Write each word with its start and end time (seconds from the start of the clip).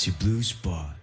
to 0.00 0.16
Blue 0.16 0.40
Spot. 0.40 0.96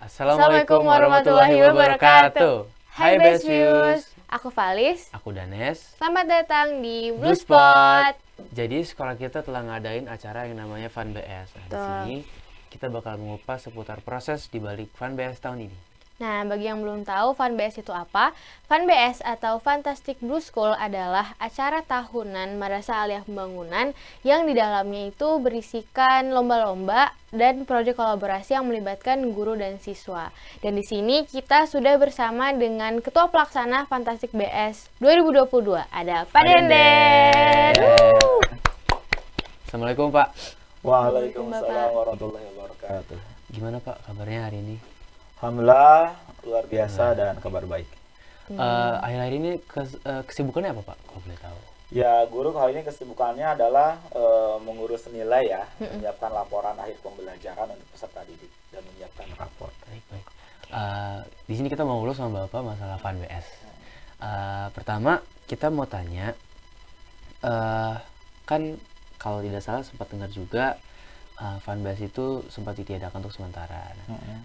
Assalamualaikum 0.00 0.80
warahmatullahi 0.80 1.60
wabarakatuh. 1.60 2.64
Hai 2.88 3.20
Best 3.20 3.44
Views. 3.44 4.08
Aku 4.32 4.48
Valis. 4.48 5.12
Aku 5.12 5.28
Danes. 5.36 5.92
Selamat 6.00 6.24
datang 6.24 6.80
di 6.80 7.12
Blue 7.12 7.36
Spot. 7.36 8.16
Jadi 8.56 8.80
sekolah 8.80 9.12
kita 9.20 9.44
telah 9.44 9.60
ngadain 9.60 10.08
acara 10.08 10.48
yang 10.48 10.56
namanya 10.56 10.88
Fun 10.88 11.12
BS. 11.12 11.52
Nah, 11.52 11.68
di 11.68 11.76
sini 11.76 12.16
kita 12.72 12.88
bakal 12.88 13.20
mengupas 13.20 13.68
seputar 13.68 14.00
proses 14.00 14.48
di 14.48 14.56
balik 14.56 14.88
Fun 14.96 15.12
BS 15.12 15.44
tahun 15.44 15.68
ini. 15.68 15.89
Nah, 16.20 16.44
bagi 16.44 16.68
yang 16.68 16.84
belum 16.84 17.08
tahu 17.08 17.32
Fun 17.32 17.56
BS 17.56 17.80
itu 17.80 17.96
apa? 17.96 18.36
Fun 18.68 18.84
BS 18.84 19.24
atau 19.24 19.56
Fantastic 19.56 20.20
Blue 20.20 20.44
School 20.44 20.76
adalah 20.76 21.32
acara 21.40 21.80
tahunan 21.80 22.60
Madrasah 22.60 23.08
Aliyah 23.08 23.24
Pembangunan 23.24 23.96
yang 24.20 24.44
di 24.44 24.52
dalamnya 24.52 25.08
itu 25.08 25.40
berisikan 25.40 26.28
lomba-lomba 26.36 27.16
dan 27.32 27.64
proyek 27.64 27.96
kolaborasi 27.96 28.52
yang 28.52 28.68
melibatkan 28.68 29.32
guru 29.32 29.56
dan 29.56 29.80
siswa. 29.80 30.28
Dan 30.60 30.76
di 30.76 30.84
sini 30.84 31.24
kita 31.24 31.64
sudah 31.64 31.96
bersama 31.96 32.52
dengan 32.52 33.00
Ketua 33.00 33.32
Pelaksana 33.32 33.88
Fantastic 33.88 34.36
BS 34.36 34.92
2022. 35.00 35.88
Ada 35.88 36.28
Pak 36.28 36.42
Denden. 36.44 37.74
Assalamualaikum 39.64 40.12
Pak. 40.12 40.36
Waalaikumsalam 40.84 41.88
warahmatullahi 41.96 42.44
wabarakatuh. 42.52 43.16
Gimana 43.56 43.80
Pak 43.80 44.04
kabarnya 44.04 44.44
hari 44.44 44.60
ini? 44.60 44.89
Alhamdulillah 45.40 46.12
luar 46.44 46.64
biasa 46.68 47.16
dan 47.16 47.34
kabar 47.40 47.64
baik. 47.64 47.88
Hmm. 48.52 48.60
Eh, 48.60 48.94
Akhir-akhir 49.00 49.34
ini 49.34 49.50
kes- 49.62 50.00
eh, 50.02 50.22
kesibukannya 50.28 50.76
apa 50.76 50.92
Pak? 50.92 50.98
Kalau 51.00 51.20
boleh 51.24 51.40
tahu. 51.40 51.58
Ya 51.90 52.22
guru 52.28 52.52
kali 52.52 52.76
ini 52.76 52.82
kesibukannya 52.84 53.56
adalah 53.56 53.96
eh, 54.12 54.56
mengurus 54.60 55.08
nilai 55.08 55.48
ya, 55.48 55.64
menyiapkan 55.80 56.30
laporan 56.30 56.76
akhir 56.76 57.00
pembelajaran 57.00 57.66
untuk 57.66 57.88
peserta 57.90 58.20
didik 58.22 58.52
dan 58.68 58.84
menyiapkan 58.84 59.26
rapor. 59.34 59.72
Baik 59.88 60.04
baik. 60.08 60.26
Eh, 60.70 61.20
di 61.48 61.54
sini 61.56 61.66
kita 61.66 61.82
mau 61.82 61.98
ngobrol 61.98 62.12
sama 62.12 62.44
Bapak 62.44 62.60
masalah 62.62 63.00
Fun 63.00 63.16
BS. 63.16 63.46
Eh, 64.20 64.66
pertama 64.70 65.18
kita 65.48 65.66
mau 65.66 65.88
tanya, 65.88 66.36
eh 67.40 67.96
kan 68.44 68.62
kalau 69.16 69.40
tidak 69.40 69.64
salah 69.64 69.80
sempat 69.80 70.06
dengar 70.12 70.28
juga 70.28 70.76
eh, 71.38 71.56
Fun 71.64 71.80
BS 71.80 72.06
itu 72.06 72.44
sempat 72.52 72.76
ditiadakan 72.76 73.24
untuk 73.24 73.32
sementara. 73.34 73.88
Nah, 73.96 74.14
Mm-mm. 74.14 74.40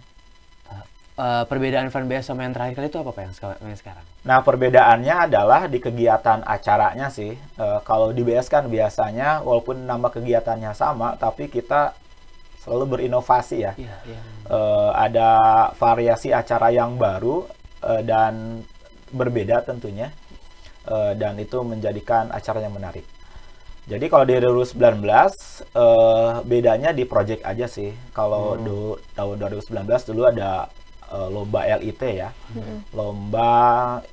Eh, 1.16 1.44
perbedaan 1.48 1.88
Fun 1.92 2.06
BS 2.06 2.30
sama 2.32 2.44
yang 2.46 2.54
terakhir 2.54 2.74
kali 2.78 2.88
itu 2.92 2.98
apa 3.00 3.10
Pak 3.12 3.22
yang, 3.24 3.34
seka- 3.34 3.60
yang 3.60 3.78
sekarang? 3.78 4.04
Nah 4.24 4.38
perbedaannya 4.44 5.14
adalah 5.28 5.60
di 5.66 5.78
kegiatan 5.80 6.44
acaranya 6.44 7.08
sih. 7.12 7.32
Eh, 7.34 7.78
kalau 7.84 8.12
di 8.12 8.22
BS 8.22 8.46
kan 8.52 8.68
biasanya 8.68 9.40
walaupun 9.42 9.84
nama 9.84 10.08
kegiatannya 10.12 10.72
sama, 10.76 11.16
tapi 11.16 11.48
kita 11.48 11.96
selalu 12.62 12.98
berinovasi 12.98 13.56
ya. 13.62 13.72
Iya 13.78 13.96
iya. 14.06 14.20
eh, 14.50 14.90
ada 14.94 15.30
variasi 15.78 16.30
acara 16.30 16.68
yang 16.74 16.94
baru 17.00 17.46
eh, 17.82 18.02
dan 18.04 18.62
berbeda 19.10 19.62
tentunya 19.62 20.10
Eh, 20.86 21.12
dan 21.18 21.34
itu 21.34 21.58
menjadikan 21.66 22.30
acara 22.30 22.62
yang 22.62 22.70
menarik. 22.70 23.02
Jadi 23.90 24.06
kalau 24.06 24.22
di 24.22 24.38
2019 24.38 25.62
eh, 25.74 26.32
bedanya 26.46 26.94
di 26.94 27.02
project 27.02 27.42
aja 27.42 27.66
sih. 27.66 27.90
Kalau 28.14 28.54
dulu 28.54 28.94
tahun 29.18 29.34
2019 29.42 29.82
dulu 30.14 30.22
ada 30.30 30.70
eh, 31.12 31.28
lomba 31.30 31.60
LIT 31.66 32.02
ya, 32.06 32.30
lomba 32.94 33.52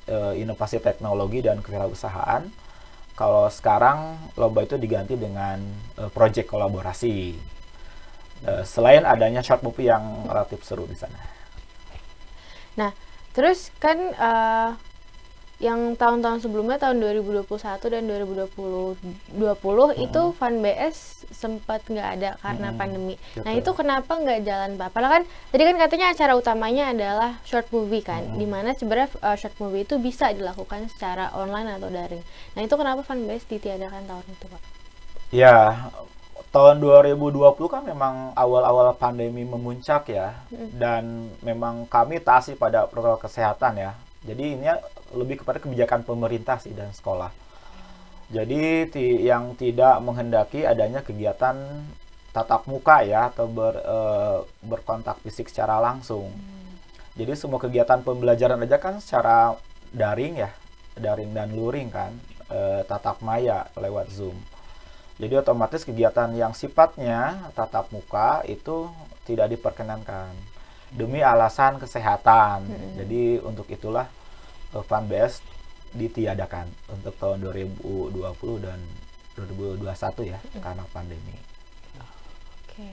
eh, 0.06 0.42
inovasi 0.42 0.78
teknologi 0.78 1.42
dan 1.42 1.62
kewirausahaan. 1.64 2.46
Kalau 3.14 3.46
sekarang 3.46 4.18
lomba 4.34 4.66
itu 4.66 4.74
diganti 4.74 5.14
dengan 5.14 5.62
eh, 5.98 6.10
project 6.10 6.50
kolaborasi. 6.50 7.34
Eh, 8.44 8.62
selain 8.66 9.06
adanya 9.06 9.40
short 9.40 9.62
movie 9.62 9.88
yang 9.88 10.26
relatif 10.28 10.66
seru 10.66 10.84
di 10.84 10.98
sana. 10.98 11.16
Nah, 12.74 12.90
terus 13.30 13.70
kan 13.78 13.98
eh, 14.12 14.70
yang 15.64 15.96
tahun-tahun 15.96 16.44
sebelumnya 16.44 16.76
tahun 16.76 17.00
2021 17.00 17.48
dan 17.88 18.04
2020 18.04 19.00
20 19.32 20.04
itu 20.04 20.22
Fun 20.36 20.60
BS 20.60 21.24
sempat 21.32 21.80
nggak 21.88 22.08
ada 22.20 22.30
karena 22.36 22.68
pandemi. 22.76 23.16
Nah, 23.40 23.56
itu 23.56 23.72
kenapa 23.72 24.12
nggak 24.12 24.44
jalan 24.44 24.76
Pak? 24.76 24.92
Padahal 24.92 25.12
kan 25.20 25.24
tadi 25.24 25.62
kan 25.64 25.76
katanya 25.80 26.06
acara 26.12 26.32
utamanya 26.36 26.92
adalah 26.92 27.40
short 27.48 27.72
movie 27.72 28.04
kan, 28.04 28.36
di 28.36 28.44
mana 28.44 28.76
sebenarnya 28.76 29.08
eh, 29.24 29.36
short 29.40 29.56
movie 29.56 29.88
itu 29.88 29.96
bisa 29.96 30.36
dilakukan 30.36 30.84
secara 30.92 31.32
online 31.32 31.80
atau 31.80 31.88
daring. 31.88 32.20
Nah, 32.52 32.60
itu 32.60 32.74
kenapa 32.76 33.00
Fun 33.00 33.24
BS 33.24 33.48
ditiadakan 33.48 34.04
tahun 34.04 34.24
itu, 34.28 34.44
Pak? 34.52 34.62
Ya, 35.32 35.88
tahun 36.52 36.84
2020 36.84 37.40
kan 37.72 37.82
memang 37.88 38.36
awal-awal 38.36 38.92
pandemi 39.00 39.48
memuncak 39.48 40.12
ya, 40.12 40.36
dan 40.76 41.32
memang 41.40 41.88
kami 41.88 42.20
taat 42.20 42.52
sih 42.52 42.54
pada 42.54 42.84
protokol 42.84 43.24
kesehatan 43.24 43.80
ya. 43.80 43.96
Jadi 44.24 44.56
ini 44.56 44.64
lebih 45.14 45.42
kepada 45.42 45.62
kebijakan 45.62 46.02
pemerintah 46.02 46.58
sih 46.60 46.74
dan 46.74 46.90
sekolah. 46.92 47.30
Jadi 48.32 48.88
ti- 48.90 49.24
yang 49.24 49.54
tidak 49.54 50.00
menghendaki 50.00 50.64
adanya 50.64 51.04
kegiatan 51.04 51.54
tatap 52.34 52.66
muka 52.66 53.06
ya 53.06 53.30
atau 53.30 53.46
ber, 53.46 53.78
eh, 53.78 54.38
berkontak 54.64 55.22
fisik 55.22 55.46
secara 55.46 55.78
langsung. 55.78 56.34
Jadi 57.14 57.30
semua 57.38 57.62
kegiatan 57.62 58.02
pembelajaran 58.02 58.58
aja 58.66 58.82
kan 58.82 58.98
secara 58.98 59.54
daring 59.94 60.42
ya, 60.42 60.50
daring 60.98 61.30
dan 61.30 61.54
luring 61.54 61.94
kan, 61.94 62.10
eh, 62.50 62.82
tatap 62.90 63.22
maya 63.22 63.70
lewat 63.78 64.10
Zoom. 64.10 64.34
Jadi 65.14 65.38
otomatis 65.38 65.86
kegiatan 65.86 66.26
yang 66.34 66.50
sifatnya 66.58 67.52
tatap 67.54 67.86
muka 67.94 68.42
itu 68.50 68.90
tidak 69.22 69.54
diperkenankan 69.54 70.34
demi 70.90 71.22
alasan 71.22 71.78
kesehatan. 71.78 72.66
Jadi 72.98 73.38
untuk 73.46 73.70
itulah 73.70 74.10
eh, 74.74 74.84
Fun 74.84 75.06
Best 75.06 75.46
ditiadakan 75.94 76.66
untuk 76.90 77.14
tahun 77.22 77.38
2020 77.46 78.66
dan 78.66 78.78
2021 79.38 80.30
ya 80.30 80.38
karena 80.58 80.84
pandemi. 80.90 81.38
Oke. 82.74 82.90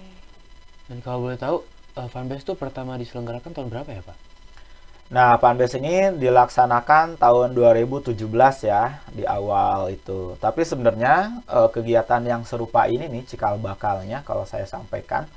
Dan 0.85 1.01
kalau 1.01 1.25
boleh 1.25 1.37
tahu 1.41 1.65
eh, 1.97 2.07
Fun 2.09 2.29
BS 2.29 2.45
itu 2.45 2.53
pertama 2.53 2.97
diselenggarakan 3.01 3.51
tahun 3.53 3.69
berapa 3.73 3.89
ya 3.89 4.03
Pak? 4.05 4.17
Nah, 5.11 5.35
Fanbase 5.35 5.75
ini 5.75 6.15
dilaksanakan 6.15 7.19
tahun 7.19 7.51
2017 7.51 8.15
ya, 8.63 9.03
di 9.11 9.27
awal 9.27 9.91
itu. 9.91 10.39
Tapi 10.39 10.63
sebenarnya 10.63 11.43
eh, 11.51 11.67
kegiatan 11.67 12.23
yang 12.23 12.47
serupa 12.47 12.87
ini 12.87 13.11
nih, 13.11 13.27
cikal 13.27 13.59
bakalnya 13.59 14.23
kalau 14.23 14.47
saya 14.47 14.63
sampaikan. 14.63 15.27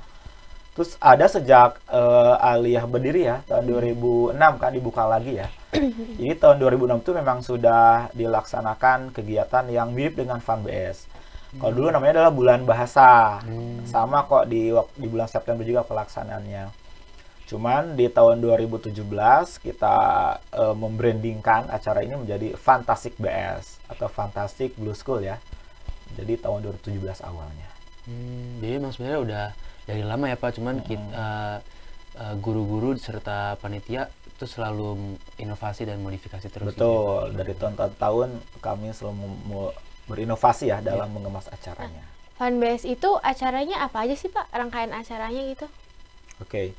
Terus 0.75 0.99
ada 0.99 1.25
sejak 1.31 1.79
eh, 1.87 2.35
Aliyah 2.51 2.83
berdiri 2.83 3.31
ya, 3.31 3.39
tahun 3.47 3.63
2006 3.71 4.35
kan 4.59 4.71
dibuka 4.75 5.07
lagi 5.07 5.39
ya. 5.39 5.47
Jadi 6.19 6.35
tahun 6.35 6.59
2006 6.59 6.99
itu 6.99 7.11
memang 7.15 7.39
sudah 7.39 8.11
dilaksanakan 8.11 9.15
kegiatan 9.15 9.63
yang 9.71 9.95
mirip 9.95 10.19
dengan 10.19 10.43
FunBS. 10.43 11.07
Kalau 11.55 11.71
dulu 11.71 11.87
namanya 11.87 12.19
adalah 12.19 12.33
bulan 12.35 12.67
bahasa. 12.67 13.39
Sama 13.87 14.27
kok 14.27 14.51
di 14.51 14.75
di 14.99 15.07
bulan 15.07 15.31
September 15.31 15.63
juga 15.63 15.87
pelaksanaannya. 15.87 16.67
Cuman 17.47 17.95
di 17.95 18.11
tahun 18.11 18.43
2017 18.43 18.91
kita 19.63 19.97
eh, 20.51 20.75
membrandingkan 20.75 21.71
acara 21.71 22.03
ini 22.03 22.19
menjadi 22.19 22.51
Fantastic 22.59 23.15
BS 23.15 23.79
atau 23.87 24.11
Fantastic 24.11 24.75
Blue 24.75 24.97
School 24.97 25.23
ya. 25.23 25.39
Jadi 26.19 26.35
tahun 26.35 26.67
2017 26.83 27.23
awalnya. 27.23 27.69
Hmm, 28.05 28.61
jadi 28.61 28.77
emang 28.77 28.91
sebenarnya 28.93 29.19
udah 29.23 29.45
dari 29.85 30.01
lama 30.01 30.25
ya 30.29 30.37
Pak, 30.37 30.57
cuman 30.57 30.81
kita 30.81 31.05
eh, 31.13 31.57
eh, 32.17 32.35
guru-guru 32.41 32.97
serta 32.97 33.57
panitia 33.61 34.09
itu 34.35 34.45
selalu 34.49 35.15
inovasi 35.39 35.87
dan 35.87 36.03
modifikasi 36.03 36.47
terus. 36.51 36.75
gitu 36.75 36.75
ya. 36.75 36.81
Betul, 36.81 37.21
dari 37.39 37.53
tahun 37.55 37.73
ke 37.79 37.85
tahun 37.95 38.29
kami 38.59 38.91
selalu 38.91 39.23
berinovasi 40.11 40.73
ya 40.73 40.83
dalam 40.83 41.07
mengemas 41.13 41.47
acaranya. 41.47 42.03
Fun 42.35 42.59
BS 42.59 42.83
itu 42.83 43.15
acaranya 43.23 43.87
apa 43.87 44.03
aja 44.03 44.15
sih, 44.19 44.27
Pak? 44.27 44.51
Rangkaian 44.51 44.91
acaranya 44.91 45.41
gitu? 45.47 45.71
Oke. 46.43 46.75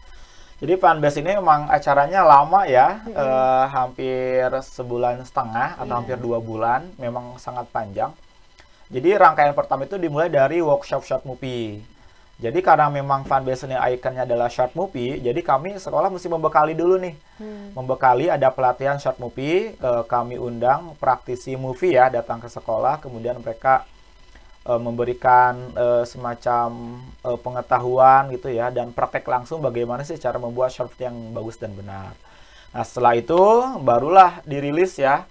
Jadi 0.56 0.72
Fanbase 0.80 1.20
ini 1.20 1.36
memang 1.36 1.68
acaranya 1.68 2.24
lama 2.24 2.64
ya, 2.64 3.04
eh, 3.08 3.64
hampir 3.72 4.48
sebulan 4.48 5.20
setengah 5.24 5.76
atau 5.76 5.94
hampir 6.00 6.16
dua 6.16 6.40
bulan, 6.40 6.88
memang 6.96 7.36
sangat 7.36 7.68
panjang. 7.68 8.12
Jadi 8.88 9.16
rangkaian 9.16 9.52
pertama 9.52 9.84
itu 9.84 10.00
dimulai 10.00 10.32
dari 10.32 10.64
workshop 10.64 11.04
short 11.04 11.24
movie. 11.28 11.80
Jadi 12.36 12.60
karena 12.60 12.92
memang 12.92 13.24
Fanbase 13.24 13.64
ini 13.64 13.80
ikonnya 13.96 14.28
adalah 14.28 14.52
short 14.52 14.76
movie, 14.76 15.16
jadi 15.24 15.40
kami 15.40 15.80
sekolah 15.80 16.12
mesti 16.12 16.28
membekali 16.28 16.76
dulu 16.76 17.00
nih. 17.00 17.16
Membekali 17.72 18.28
ada 18.28 18.52
pelatihan 18.52 19.00
short 19.00 19.16
movie, 19.16 19.72
eh, 19.72 20.02
kami 20.04 20.36
undang 20.36 20.92
praktisi 21.00 21.56
movie 21.56 21.96
ya 21.96 22.12
datang 22.12 22.36
ke 22.44 22.48
sekolah, 22.52 23.00
kemudian 23.00 23.40
mereka 23.40 23.88
eh, 24.68 24.76
memberikan 24.76 25.72
eh, 25.80 26.04
semacam 26.04 27.00
eh, 27.24 27.38
pengetahuan 27.40 28.28
gitu 28.36 28.52
ya 28.52 28.68
dan 28.68 28.92
praktek 28.92 29.24
langsung 29.24 29.64
bagaimana 29.64 30.04
sih 30.04 30.20
cara 30.20 30.36
membuat 30.36 30.76
short 30.76 30.92
yang 31.00 31.16
bagus 31.32 31.56
dan 31.56 31.72
benar. 31.72 32.12
Nah 32.76 32.84
setelah 32.84 33.16
itu 33.16 33.40
barulah 33.80 34.44
dirilis 34.44 35.00
ya 35.00 35.24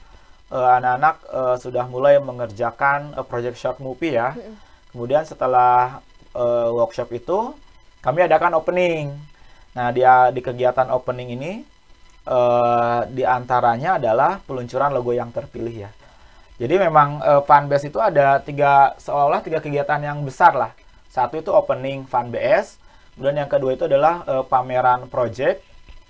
eh, 0.50 0.70
anak-anak 0.82 1.16
eh, 1.22 1.56
sudah 1.62 1.86
mulai 1.86 2.18
mengerjakan 2.18 3.14
eh, 3.14 3.26
project 3.30 3.62
short 3.62 3.78
movie 3.78 4.18
ya. 4.18 4.34
Kemudian 4.90 5.22
setelah 5.28 6.02
eh, 6.36 6.70
workshop 6.76 7.10
itu 7.16 7.56
kami 8.06 8.22
adakan 8.22 8.54
opening. 8.62 9.18
Nah, 9.74 9.90
dia 9.90 10.30
di 10.30 10.40
kegiatan 10.40 10.88
opening 10.94 11.34
ini 11.34 11.52
eh, 12.28 13.00
di 13.10 13.24
antaranya 13.26 13.98
adalah 13.98 14.38
peluncuran 14.46 14.94
logo 14.94 15.10
yang 15.16 15.34
terpilih 15.34 15.90
ya. 15.90 15.92
Jadi 16.62 16.76
memang 16.78 17.20
eh, 17.24 17.42
fanbase 17.44 17.90
itu 17.90 17.98
ada 17.98 18.40
tiga 18.44 18.94
seolah-olah 19.02 19.42
tiga 19.42 19.60
kegiatan 19.64 20.00
yang 20.06 20.22
besar 20.22 20.54
lah. 20.54 20.72
Satu 21.10 21.40
itu 21.40 21.50
opening 21.50 22.04
fanbase, 22.06 22.78
kemudian 23.16 23.48
yang 23.48 23.50
kedua 23.50 23.74
itu 23.74 23.90
adalah 23.90 24.22
eh, 24.28 24.44
pameran 24.46 25.10
project 25.10 25.64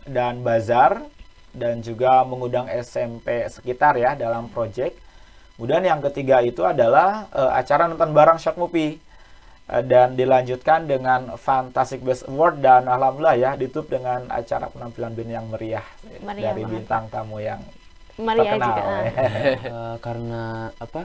dan 0.06 0.44
bazar 0.44 1.02
dan 1.56 1.80
juga 1.80 2.28
mengundang 2.28 2.68
SMP 2.68 3.48
sekitar 3.48 3.96
ya 3.96 4.14
dalam 4.20 4.52
project. 4.52 5.00
Kemudian 5.56 5.88
yang 5.88 6.04
ketiga 6.04 6.44
itu 6.44 6.62
adalah 6.68 7.32
eh, 7.32 7.52
acara 7.56 7.88
nonton 7.88 8.12
bareng 8.12 8.36
Shock 8.36 8.60
Movie 8.60 9.05
Eh, 9.05 9.05
dan 9.66 10.14
dilanjutkan 10.14 10.86
dengan 10.86 11.34
Fantastic 11.42 12.06
Best 12.06 12.30
Award 12.30 12.62
dan 12.62 12.86
alhamdulillah 12.86 13.34
ya 13.34 13.52
ditutup 13.58 13.90
dengan 13.90 14.30
acara 14.30 14.70
penampilan 14.70 15.18
band 15.18 15.32
yang 15.34 15.46
meriah, 15.50 15.86
Meriah 16.22 16.54
dari 16.54 16.62
banget. 16.62 16.74
bintang 16.86 17.04
tamu 17.10 17.42
yang 17.42 17.62
Maria 18.16 18.56
terkenal. 18.56 18.68
juga. 18.70 18.82
ah. 18.86 19.04
Eh, 19.76 19.96
karena 20.00 20.44
apa 20.78 21.02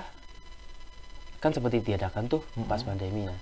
kan 1.41 1.51
seperti 1.57 1.81
diadakan 1.81 2.29
tuh 2.29 2.45
pas 2.69 2.85
pandemi 2.85 3.25
nah 3.25 3.39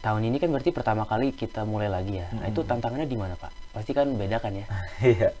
tahun 0.00 0.30
ini 0.30 0.38
kan 0.38 0.48
berarti 0.54 0.70
pertama 0.70 1.02
kali 1.02 1.34
kita 1.34 1.66
mulai 1.66 1.90
lagi 1.90 2.22
ya 2.22 2.30
nah 2.30 2.46
itu 2.46 2.62
tantangannya 2.62 3.10
di 3.10 3.18
mana 3.18 3.34
pak 3.34 3.50
pasti 3.74 3.90
kan 3.90 4.06
beda 4.14 4.38
kan 4.38 4.54
ya 4.54 4.66
Iya. 5.02 5.34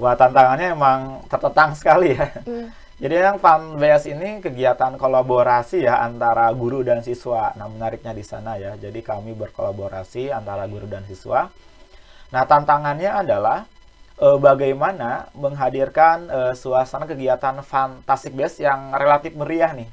Wah 0.00 0.16
tantangannya 0.16 0.72
emang 0.72 1.20
tertentang 1.28 1.76
sekali 1.76 2.16
ya. 2.16 2.24
Hmm. 2.48 2.72
Jadi 3.00 3.16
yang 3.16 3.40
FunBase 3.40 4.12
ini 4.12 4.44
kegiatan 4.44 5.00
kolaborasi 5.00 5.88
ya 5.88 6.04
antara 6.04 6.52
guru 6.52 6.84
dan 6.84 7.00
siswa. 7.00 7.48
Nah 7.56 7.64
menariknya 7.64 8.12
di 8.12 8.20
sana 8.20 8.60
ya. 8.60 8.76
Jadi 8.76 9.00
kami 9.00 9.32
berkolaborasi 9.32 10.28
antara 10.28 10.68
guru 10.68 10.84
dan 10.84 11.08
siswa. 11.08 11.48
Nah 12.28 12.44
tantangannya 12.44 13.08
adalah 13.08 13.64
eh, 14.20 14.36
bagaimana 14.36 15.32
menghadirkan 15.32 16.28
eh, 16.28 16.52
suasana 16.52 17.08
kegiatan 17.08 17.64
Fantastic 17.64 18.36
Base 18.36 18.60
yang 18.60 18.92
relatif 18.92 19.32
meriah 19.32 19.72
nih. 19.72 19.88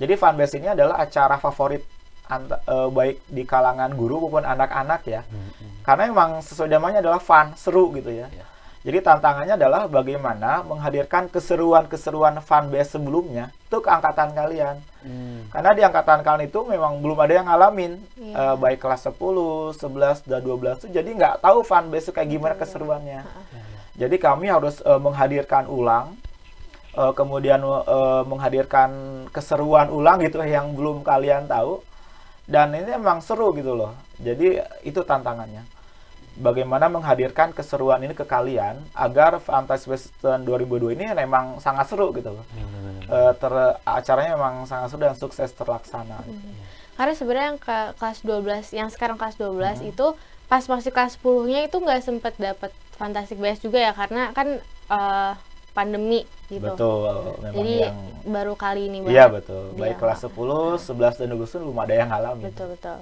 Jadi 0.00 0.12
FunBase 0.16 0.56
ini 0.56 0.72
adalah 0.72 1.04
acara 1.04 1.36
favorit 1.36 1.84
anta- 2.32 2.64
eh, 2.64 2.88
baik 2.88 3.28
di 3.28 3.44
kalangan 3.44 3.92
guru 3.92 4.24
maupun 4.24 4.48
anak-anak 4.48 5.04
ya. 5.04 5.20
Karena 5.84 6.08
memang 6.08 6.40
sesuai 6.40 6.72
namanya 6.72 7.04
adalah 7.04 7.20
fun, 7.20 7.52
seru 7.60 7.92
gitu 7.92 8.08
ya. 8.08 8.32
Ya. 8.32 8.44
Jadi 8.88 9.04
tantangannya 9.04 9.60
adalah 9.60 9.84
bagaimana 9.84 10.64
menghadirkan 10.64 11.28
keseruan-keseruan 11.28 12.40
fanbase 12.40 12.96
sebelumnya 12.96 13.52
itu 13.68 13.84
ke 13.84 13.88
angkatan 13.92 14.32
kalian. 14.32 14.80
Hmm. 15.04 15.44
Karena 15.52 15.76
di 15.76 15.84
angkatan 15.84 16.24
kalian 16.24 16.48
itu 16.48 16.64
memang 16.64 17.04
belum 17.04 17.20
ada 17.20 17.36
yang 17.36 17.52
ngalamin 17.52 18.00
Iya. 18.16 18.32
eh, 18.32 18.56
baik 18.56 18.80
kelas 18.80 19.12
10, 19.12 19.76
11, 19.76 20.24
dan 20.24 20.40
12 20.40 20.80
itu 20.80 20.88
jadi 20.88 21.04
nggak 21.04 21.44
tahu 21.44 21.60
fanbase 21.68 22.08
itu 22.08 22.12
kayak 22.16 22.32
gimana 22.32 22.54
keseruannya. 22.56 23.28
Jadi 24.00 24.16
kami 24.16 24.48
harus 24.48 24.80
eh, 24.80 24.96
menghadirkan 24.96 25.68
ulang 25.68 26.16
eh, 26.96 27.12
kemudian 27.12 27.60
eh, 27.60 28.22
menghadirkan 28.24 28.88
keseruan 29.36 29.92
ulang 29.92 30.16
gitu 30.24 30.40
yang 30.40 30.72
belum 30.72 31.04
kalian 31.04 31.44
tahu 31.44 31.84
dan 32.48 32.72
ini 32.72 32.96
emang 32.96 33.20
seru 33.20 33.52
gitu 33.52 33.76
loh. 33.76 33.92
Jadi 34.16 34.64
itu 34.80 35.04
tantangannya. 35.04 35.76
Bagaimana 36.38 36.86
menghadirkan 36.86 37.50
keseruan 37.50 37.98
ini 37.98 38.14
ke 38.14 38.22
kalian 38.22 38.78
agar 38.94 39.42
Fantasy 39.42 39.90
Western 39.90 40.46
2002 40.46 40.94
ini 40.94 41.10
memang 41.10 41.58
sangat 41.58 41.90
seru 41.90 42.14
gitu 42.14 42.30
loh. 42.30 42.46
Bener-bener. 42.54 43.02
Eh, 43.10 43.32
ter 43.34 43.52
acaranya 43.82 44.38
memang 44.38 44.62
sangat 44.64 44.94
seru 44.94 45.02
dan 45.02 45.18
sukses 45.18 45.50
terlaksana. 45.50 46.22
Karena 46.94 47.14
sebenarnya 47.14 47.46
yang 47.54 47.60
ke 47.60 47.78
kelas 47.98 48.18
12, 48.22 48.66
yang 48.70 48.86
sekarang 48.86 49.18
kelas 49.18 49.34
12 49.34 49.82
Hmm. 49.82 49.90
itu 49.90 50.06
pas 50.46 50.62
masih 50.62 50.94
kelas 50.94 51.18
10-nya 51.18 51.66
itu 51.66 51.76
nggak 51.76 52.00
sempet 52.06 52.34
dapat 52.38 52.70
Fantastic 52.94 53.38
Beasts 53.38 53.62
juga 53.62 53.82
ya 53.82 53.92
karena 53.94 54.30
kan 54.30 54.62
eh, 54.88 55.32
pandemi 55.74 56.22
gitu. 56.50 56.64
Betul, 56.74 57.38
memang 57.38 57.54
Jadi 57.54 57.74
yang 57.86 57.96
baru 58.26 58.54
kali 58.58 58.90
ini 58.90 58.98
Iya 59.06 59.30
betul. 59.30 59.74
Dia 59.74 59.80
Baik 59.90 59.96
kelas 60.02 60.26
10, 60.26 60.78
11 60.78 61.18
dan 61.22 61.26
12 61.34 61.50
itu 61.54 61.58
belum 61.62 61.78
ada 61.78 61.94
yang 61.94 62.08
ngalamin. 62.10 62.50
Betul 62.50 62.74
betul. 62.74 62.98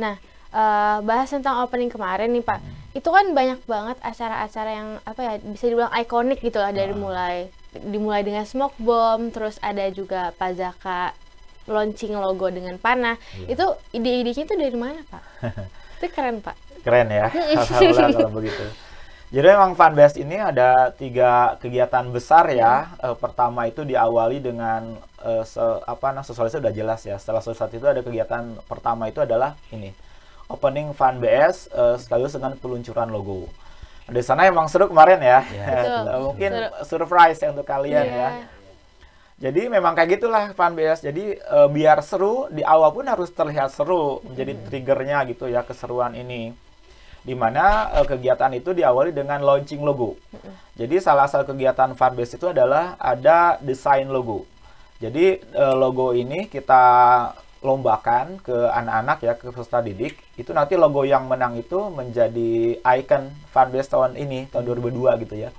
Nah, 0.00 0.16
eh, 0.56 0.98
bahas 1.04 1.28
tentang 1.28 1.60
opening 1.60 1.92
kemarin 1.92 2.32
nih 2.32 2.40
Pak, 2.40 2.60
itu 2.96 3.08
kan 3.12 3.36
banyak 3.36 3.60
banget 3.68 4.00
acara-acara 4.00 4.70
yang 4.72 4.88
apa 5.04 5.20
ya 5.20 5.32
bisa 5.44 5.68
dibilang 5.68 5.92
ikonik 5.92 6.40
gitu 6.40 6.56
lah 6.56 6.72
dari 6.72 6.96
mulai 6.96 7.52
dimulai 7.76 8.24
dengan 8.24 8.48
smoke 8.48 8.80
bomb, 8.80 9.28
terus 9.28 9.60
ada 9.60 9.84
juga 9.92 10.32
Pazaka 10.40 11.12
launching 11.68 12.16
logo 12.16 12.48
dengan 12.48 12.80
panah. 12.80 13.20
Itu 13.44 13.76
ide-idenya 13.92 14.48
itu 14.48 14.54
dari 14.56 14.78
mana 14.78 15.02
Pak? 15.04 15.22
itu 16.00 16.06
keren 16.14 16.40
Pak. 16.40 16.56
Keren 16.80 17.10
ya, 17.10 17.26
alhamdulillah 17.60 18.10
kalau 18.16 18.32
begitu. 18.32 18.64
Jadi 19.26 19.42
memang 19.58 19.74
fanbase 19.74 20.22
ini 20.22 20.38
ada 20.38 20.94
tiga 20.94 21.58
kegiatan 21.58 22.06
besar 22.14 22.46
ya. 22.54 22.94
Eh, 23.02 23.16
pertama 23.18 23.66
itu 23.66 23.82
diawali 23.82 24.38
dengan 24.38 24.94
eh, 25.20 25.42
se- 25.42 25.82
apa 25.82 26.14
nah 26.14 26.22
sosialisasi 26.22 26.62
sudah 26.62 26.72
jelas 26.72 27.02
ya. 27.02 27.18
Setelah 27.18 27.42
sosialisasi 27.42 27.82
itu 27.82 27.88
ada 27.90 28.00
kegiatan 28.06 28.54
pertama 28.70 29.10
itu 29.10 29.18
adalah 29.18 29.58
ini 29.74 29.90
opening 30.46 30.94
fanbase 30.94 31.66
eh, 31.70 31.96
sekaligus 31.98 32.34
dengan 32.34 32.54
peluncuran 32.54 33.10
logo. 33.10 33.50
Di 34.06 34.22
sana 34.22 34.46
emang 34.46 34.70
seru 34.70 34.86
kemarin 34.86 35.18
ya. 35.18 35.42
Betul. 35.46 36.04
Eh, 36.06 36.20
Mungkin 36.22 36.52
Seru. 36.86 37.02
surprise 37.02 37.38
ya 37.42 37.50
untuk 37.50 37.66
kalian 37.66 38.06
Iya. 38.06 38.14
ya. 38.14 38.30
Jadi 39.36 39.68
memang 39.68 39.92
kayak 39.92 40.16
gitulah 40.16 40.44
fanbase. 40.54 41.04
Jadi 41.04 41.36
eh, 41.36 41.68
biar 41.68 42.00
seru 42.00 42.46
di 42.48 42.62
awal 42.62 42.94
pun 42.94 43.04
harus 43.04 43.28
terlihat 43.28 43.68
seru, 43.68 44.22
menjadi 44.24 44.54
triggernya 44.64 45.26
gitu 45.28 45.44
ya 45.46 45.60
keseruan 45.60 46.14
ini. 46.14 46.54
Di 47.26 47.34
mana 47.34 47.90
eh, 47.98 48.06
kegiatan 48.06 48.54
itu 48.54 48.70
diawali 48.70 49.10
dengan 49.10 49.42
launching 49.42 49.82
logo. 49.82 50.14
Jadi 50.78 51.02
salah 51.02 51.26
satu 51.26 51.52
kegiatan 51.52 51.92
fanbase 51.92 52.38
itu 52.38 52.46
adalah 52.46 52.94
ada 52.96 53.58
desain 53.58 54.06
logo. 54.06 54.46
Jadi 54.96 55.44
logo 55.76 56.16
ini 56.16 56.48
kita 56.48 56.84
lombakan 57.64 58.40
ke 58.40 58.54
anak-anak 58.72 59.18
ya 59.24 59.32
ke 59.36 59.48
peserta 59.52 59.80
didik. 59.80 60.16
Itu 60.36 60.52
nanti 60.52 60.76
logo 60.76 61.04
yang 61.06 61.28
menang 61.30 61.56
itu 61.56 61.88
menjadi 61.88 62.80
icon 62.80 63.32
fanbase 63.52 63.92
tahun 63.92 64.16
ini 64.16 64.52
tahun 64.52 64.64
2002 64.76 65.22
gitu 65.24 65.36
ya. 65.48 65.50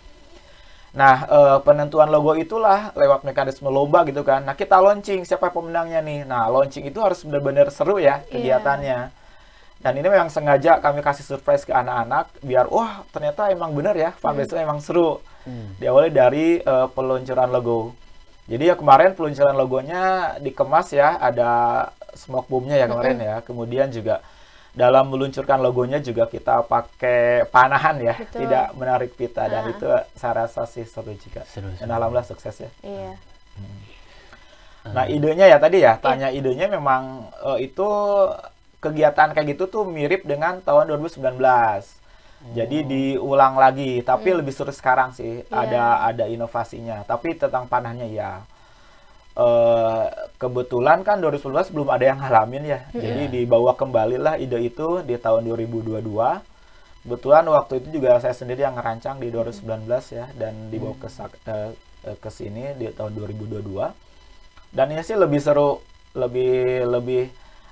Nah, 0.97 1.15
eh, 1.29 1.57
penentuan 1.61 2.09
logo 2.09 2.33
itulah 2.33 2.89
lewat 2.97 3.21
mekanisme 3.21 3.69
lomba 3.69 4.01
gitu 4.07 4.25
kan. 4.25 4.41
Nah, 4.41 4.57
kita 4.57 4.81
launching 4.81 5.27
siapa 5.27 5.53
pemenangnya 5.53 6.01
nih. 6.01 6.25
Nah, 6.25 6.49
launching 6.49 6.89
itu 6.89 6.97
harus 6.97 7.21
benar-benar 7.21 7.69
seru 7.69 8.01
ya 8.01 8.25
kegiatannya. 8.25 9.13
Dan 9.77 9.93
ini 9.93 10.07
memang 10.09 10.33
sengaja 10.33 10.81
kami 10.81 11.05
kasih 11.05 11.21
surprise 11.21 11.61
ke 11.61 11.69
anak-anak 11.69 12.33
biar 12.41 12.65
wah 12.65 13.05
ternyata 13.13 13.53
emang 13.53 13.77
bener 13.77 13.93
ya 13.93 14.09
fanbase 14.17 14.49
itu 14.49 14.57
emang 14.57 14.81
seru. 14.81 15.21
Hmm. 15.45 15.77
Diawali 15.77 16.09
dari 16.09 16.57
eh, 16.57 16.87
peluncuran 16.89 17.49
logo. 17.53 18.06
Jadi 18.47 18.63
ya 18.63 18.75
kemarin 18.75 19.11
peluncuran 19.11 19.53
logonya 19.53 20.01
dikemas 20.39 20.91
ya, 20.91 21.19
ada 21.19 21.51
smoke 22.15 22.47
boomnya 22.47 22.79
ya 22.79 22.87
kemarin 22.87 23.17
ya. 23.19 23.35
Kemudian 23.43 23.91
juga 23.91 24.23
dalam 24.71 25.09
meluncurkan 25.09 25.59
logonya 25.59 25.99
juga 25.99 26.25
kita 26.25 26.63
pakai 26.63 27.43
panahan 27.49 27.97
ya, 27.99 28.15
Betul. 28.15 28.45
tidak 28.45 28.65
menarik 28.73 29.11
pita 29.13 29.45
dan 29.45 29.67
Ah. 29.67 29.71
itu 29.73 29.87
saya 30.13 30.33
rasa 30.41 30.63
sih 30.63 30.85
seru 30.85 31.11
juga. 31.13 31.43
Seru, 31.43 31.67
Dan 31.75 31.81
seru. 31.81 31.91
alhamdulillah 31.91 32.23
sukses 32.25 32.55
ya. 32.57 32.69
Iya. 32.81 33.13
Nah 34.87 35.03
idenya 35.05 35.45
ya 35.45 35.59
tadi 35.59 35.83
ya, 35.83 35.99
tanya 35.99 36.31
idenya 36.31 36.71
memang 36.71 37.27
eh, 37.43 37.67
itu 37.67 37.83
kegiatan 38.79 39.35
kayak 39.35 39.57
gitu 39.57 39.67
tuh 39.67 39.83
mirip 39.83 40.23
dengan 40.23 40.63
tahun 40.63 40.87
2019. 40.87 41.35
Jadi 42.53 42.77
diulang 42.85 43.57
lagi, 43.57 43.99
tapi 44.05 44.29
lebih 44.33 44.53
seru 44.53 44.69
sekarang 44.69 45.09
sih. 45.13 45.41
Ada 45.49 45.83
ada 46.05 46.25
inovasinya. 46.29 47.01
Tapi 47.03 47.33
tentang 47.35 47.65
panahnya 47.67 48.05
ya. 48.07 48.31
eh 49.37 50.05
kebetulan 50.41 51.05
kan 51.05 51.21
2019 51.21 51.69
belum 51.69 51.89
ada 51.93 52.05
yang 52.09 52.19
ngalamin 52.21 52.63
ya. 52.73 52.79
Jadi 52.89 53.23
dibawa 53.29 53.77
kembali 53.77 54.17
lah 54.17 54.33
ide 54.41 54.57
itu 54.65 55.05
di 55.05 55.13
tahun 55.17 55.45
2022. 55.45 56.41
Kebetulan 57.05 57.45
waktu 57.47 57.73
itu 57.79 58.01
juga 58.01 58.17
saya 58.19 58.33
sendiri 58.35 58.65
yang 58.65 58.75
ngerancang 58.75 59.21
di 59.21 59.29
2019 59.31 60.09
ya 60.11 60.25
dan 60.35 60.67
dibawa 60.73 60.97
ke 60.97 61.07
sak- 61.07 61.37
eh, 61.47 61.71
eh, 62.03 62.17
ke 62.17 62.29
sini 62.33 62.73
di 62.75 62.89
tahun 62.91 63.13
2022 63.15 63.93
dan 64.73 64.91
ini 64.91 64.99
sih 65.05 65.15
lebih 65.15 65.39
seru 65.39 65.79
lebih 66.17 66.83
lebih 66.89 67.23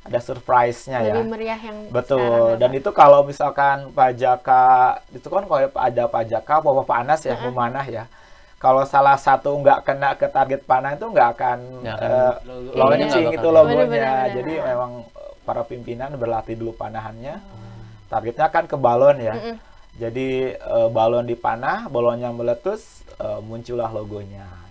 ada 0.06 0.20
surprise-nya 0.20 1.02
ya 1.02 1.14
Lebih 1.14 1.28
meriah 1.28 1.58
yang 1.60 1.78
betul 1.90 2.22
sekarang 2.22 2.46
ya, 2.48 2.58
dan 2.58 2.70
Pak. 2.70 2.78
itu 2.78 2.90
kalau 2.92 3.20
misalkan 3.22 3.78
pajaka 3.90 4.64
itu 5.10 5.28
kan 5.28 5.44
kalau 5.44 5.60
ada 5.68 6.04
pajaka 6.06 6.54
bapak 6.60 6.86
panas 6.86 7.20
ya 7.22 7.34
memanah 7.42 7.84
ya 7.84 8.06
kalau 8.56 8.82
salah 8.84 9.14
satu 9.16 9.50
nggak 9.56 9.82
kena 9.84 10.14
ke 10.14 10.26
target 10.28 10.62
panah 10.64 10.94
itu 10.94 11.06
nggak 11.06 11.30
akan, 11.32 11.60
Nggak 11.82 11.96
akan- 11.96 12.08
eh, 12.08 12.34
logo- 12.46 12.72
Iya. 12.72 12.82
launching 13.02 13.28
itu 13.32 13.48
logonya 13.48 13.82
Bener-bener. 13.84 14.34
jadi 14.34 14.54
memang 14.64 14.92
para 15.42 15.62
pimpinan 15.62 16.10
berlatih 16.14 16.56
dulu 16.56 16.74
panahannya 16.74 17.36
targetnya 18.06 18.48
kan 18.48 18.64
ke 18.64 18.74
balon 18.76 19.18
ya 19.20 19.34
Mm-mm. 19.34 19.56
jadi 19.96 20.28
eh, 20.56 20.90
balon 20.90 21.24
dipanah 21.24 21.86
balonnya 21.88 22.30
meletus 22.30 23.02
eh, 23.16 23.40
muncullah 23.40 23.90
logonya 23.90 24.46
ya. 24.46 24.65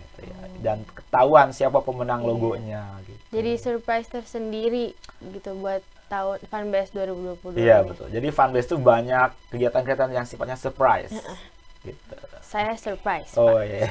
Dan 0.57 0.83
ketahuan 0.87 1.51
siapa 1.51 1.79
pemenang 1.79 2.21
Iya. 2.21 2.29
logonya 2.29 2.83
gitu. 3.03 3.23
Jadi 3.33 3.53
surprise 3.57 4.09
tersendiri 4.09 4.95
gitu 5.23 5.57
buat 5.57 5.81
tahun 6.07 6.39
Fanbase 6.47 6.93
2022 6.93 7.59
Iya 7.59 7.81
ini. 7.81 7.89
betul. 7.89 8.07
Jadi 8.09 8.29
fanbase 8.31 8.69
tuh 8.69 8.79
banyak 8.79 9.29
kegiatan-kegiatan 9.49 10.11
yang 10.11 10.25
sifatnya 10.25 10.55
surprise. 10.55 11.13
gitu. 11.83 12.17
Saya 12.41 12.77
surprise. 12.77 13.35
Oh 13.35 13.57
Pak. 13.57 13.65
iya. 13.65 13.85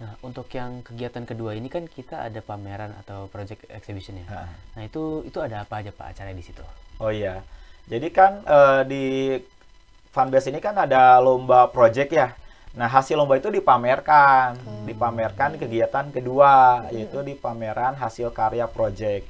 Nah, 0.00 0.16
untuk 0.22 0.48
yang 0.48 0.80
kegiatan 0.80 1.28
kedua 1.28 1.52
ini 1.52 1.68
kan 1.68 1.84
kita 1.84 2.24
ada 2.24 2.40
pameran 2.40 2.96
atau 2.96 3.28
project 3.28 3.68
exhibition 3.68 4.16
ya. 4.16 4.24
Nah, 4.26 4.48
Nah, 4.72 4.82
itu 4.82 5.20
itu 5.22 5.36
ada 5.36 5.60
apa 5.60 5.84
aja 5.84 5.92
Pak 5.92 6.16
acaranya 6.16 6.32
di 6.34 6.46
situ? 6.46 6.64
Oh 6.96 7.12
iya. 7.12 7.44
Jadi 7.84 8.08
kan 8.08 8.40
eh, 8.40 8.80
di 8.88 9.04
fanbase 10.08 10.48
ini 10.48 10.58
kan 10.58 10.72
ada 10.74 11.20
lomba 11.20 11.68
project 11.68 12.08
ya. 12.10 12.32
Nah, 12.70 12.86
hasil 12.86 13.18
lomba 13.18 13.34
itu 13.34 13.50
dipamerkan, 13.50 14.54
dipamerkan 14.86 15.54
di 15.54 15.58
kegiatan 15.58 16.06
kedua 16.08 16.86
yaitu 16.94 17.18
di 17.20 17.34
pameran 17.34 17.98
hasil 17.98 18.30
karya 18.30 18.70
project. 18.70 19.26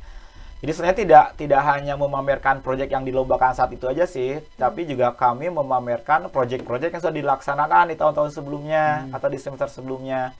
Jadi 0.61 0.70
sebenarnya 0.76 0.99
tidak 1.00 1.26
tidak 1.40 1.61
hanya 1.64 1.97
memamerkan 1.97 2.61
project 2.61 2.92
yang 2.92 3.00
dilombakan 3.00 3.56
saat 3.56 3.73
itu 3.73 3.88
aja 3.88 4.04
sih, 4.04 4.44
tapi 4.61 4.85
juga 4.85 5.09
kami 5.16 5.49
memamerkan 5.49 6.28
project-project 6.28 6.92
yang 6.92 7.00
sudah 7.00 7.16
dilaksanakan 7.16 7.85
di 7.88 7.97
tahun-tahun 7.97 8.28
sebelumnya 8.28 9.09
atau 9.09 9.32
di 9.32 9.40
semester 9.40 9.73
sebelumnya. 9.73 10.37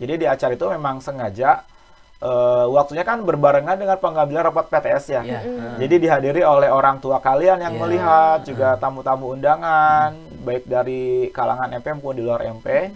Jadi 0.00 0.24
di 0.24 0.26
acara 0.26 0.56
itu 0.56 0.64
memang 0.72 1.04
sengaja 1.04 1.60
eh, 2.24 2.66
waktunya 2.72 3.04
kan 3.04 3.20
berbarengan 3.20 3.76
dengan 3.76 4.00
pengambilan 4.00 4.48
rapat 4.48 4.72
PTS 4.72 5.04
ya. 5.12 5.20
Iya. 5.20 5.40
heeh. 5.44 5.72
Jadi 5.84 5.94
dihadiri 6.00 6.40
oleh 6.40 6.72
orang 6.72 6.96
tua 6.96 7.20
kalian 7.20 7.60
yang 7.60 7.76
Iya. 7.76 7.80
melihat, 7.84 8.38
juga 8.48 8.80
tamu-tamu 8.80 9.36
undangan, 9.36 10.23
baik 10.44 10.68
dari 10.68 11.32
kalangan 11.32 11.72
MP 11.72 11.96
maupun 11.96 12.14
di 12.14 12.22
luar 12.22 12.44
MP, 12.44 12.92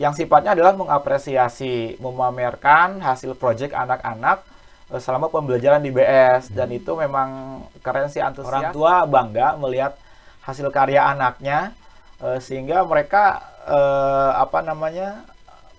yang 0.00 0.16
sifatnya 0.16 0.56
adalah 0.56 0.76
mengapresiasi, 0.76 2.00
memamerkan 2.00 3.00
hasil 3.04 3.36
proyek 3.36 3.74
anak-anak 3.74 4.44
eh, 4.92 5.00
selama 5.00 5.32
pembelajaran 5.32 5.80
di 5.80 5.90
BS. 5.92 6.52
Dan 6.52 6.72
itu 6.72 6.92
memang 6.94 7.60
keren 7.84 8.08
sih 8.12 8.20
antusias. 8.20 8.48
Orang 8.48 8.72
tua 8.72 9.04
bangga 9.08 9.56
melihat 9.60 9.96
hasil 10.44 10.68
karya 10.72 11.04
anaknya, 11.04 11.76
eh, 12.22 12.38
sehingga 12.40 12.84
mereka 12.84 13.44
eh, 13.68 14.32
apa 14.40 14.64
namanya 14.64 15.24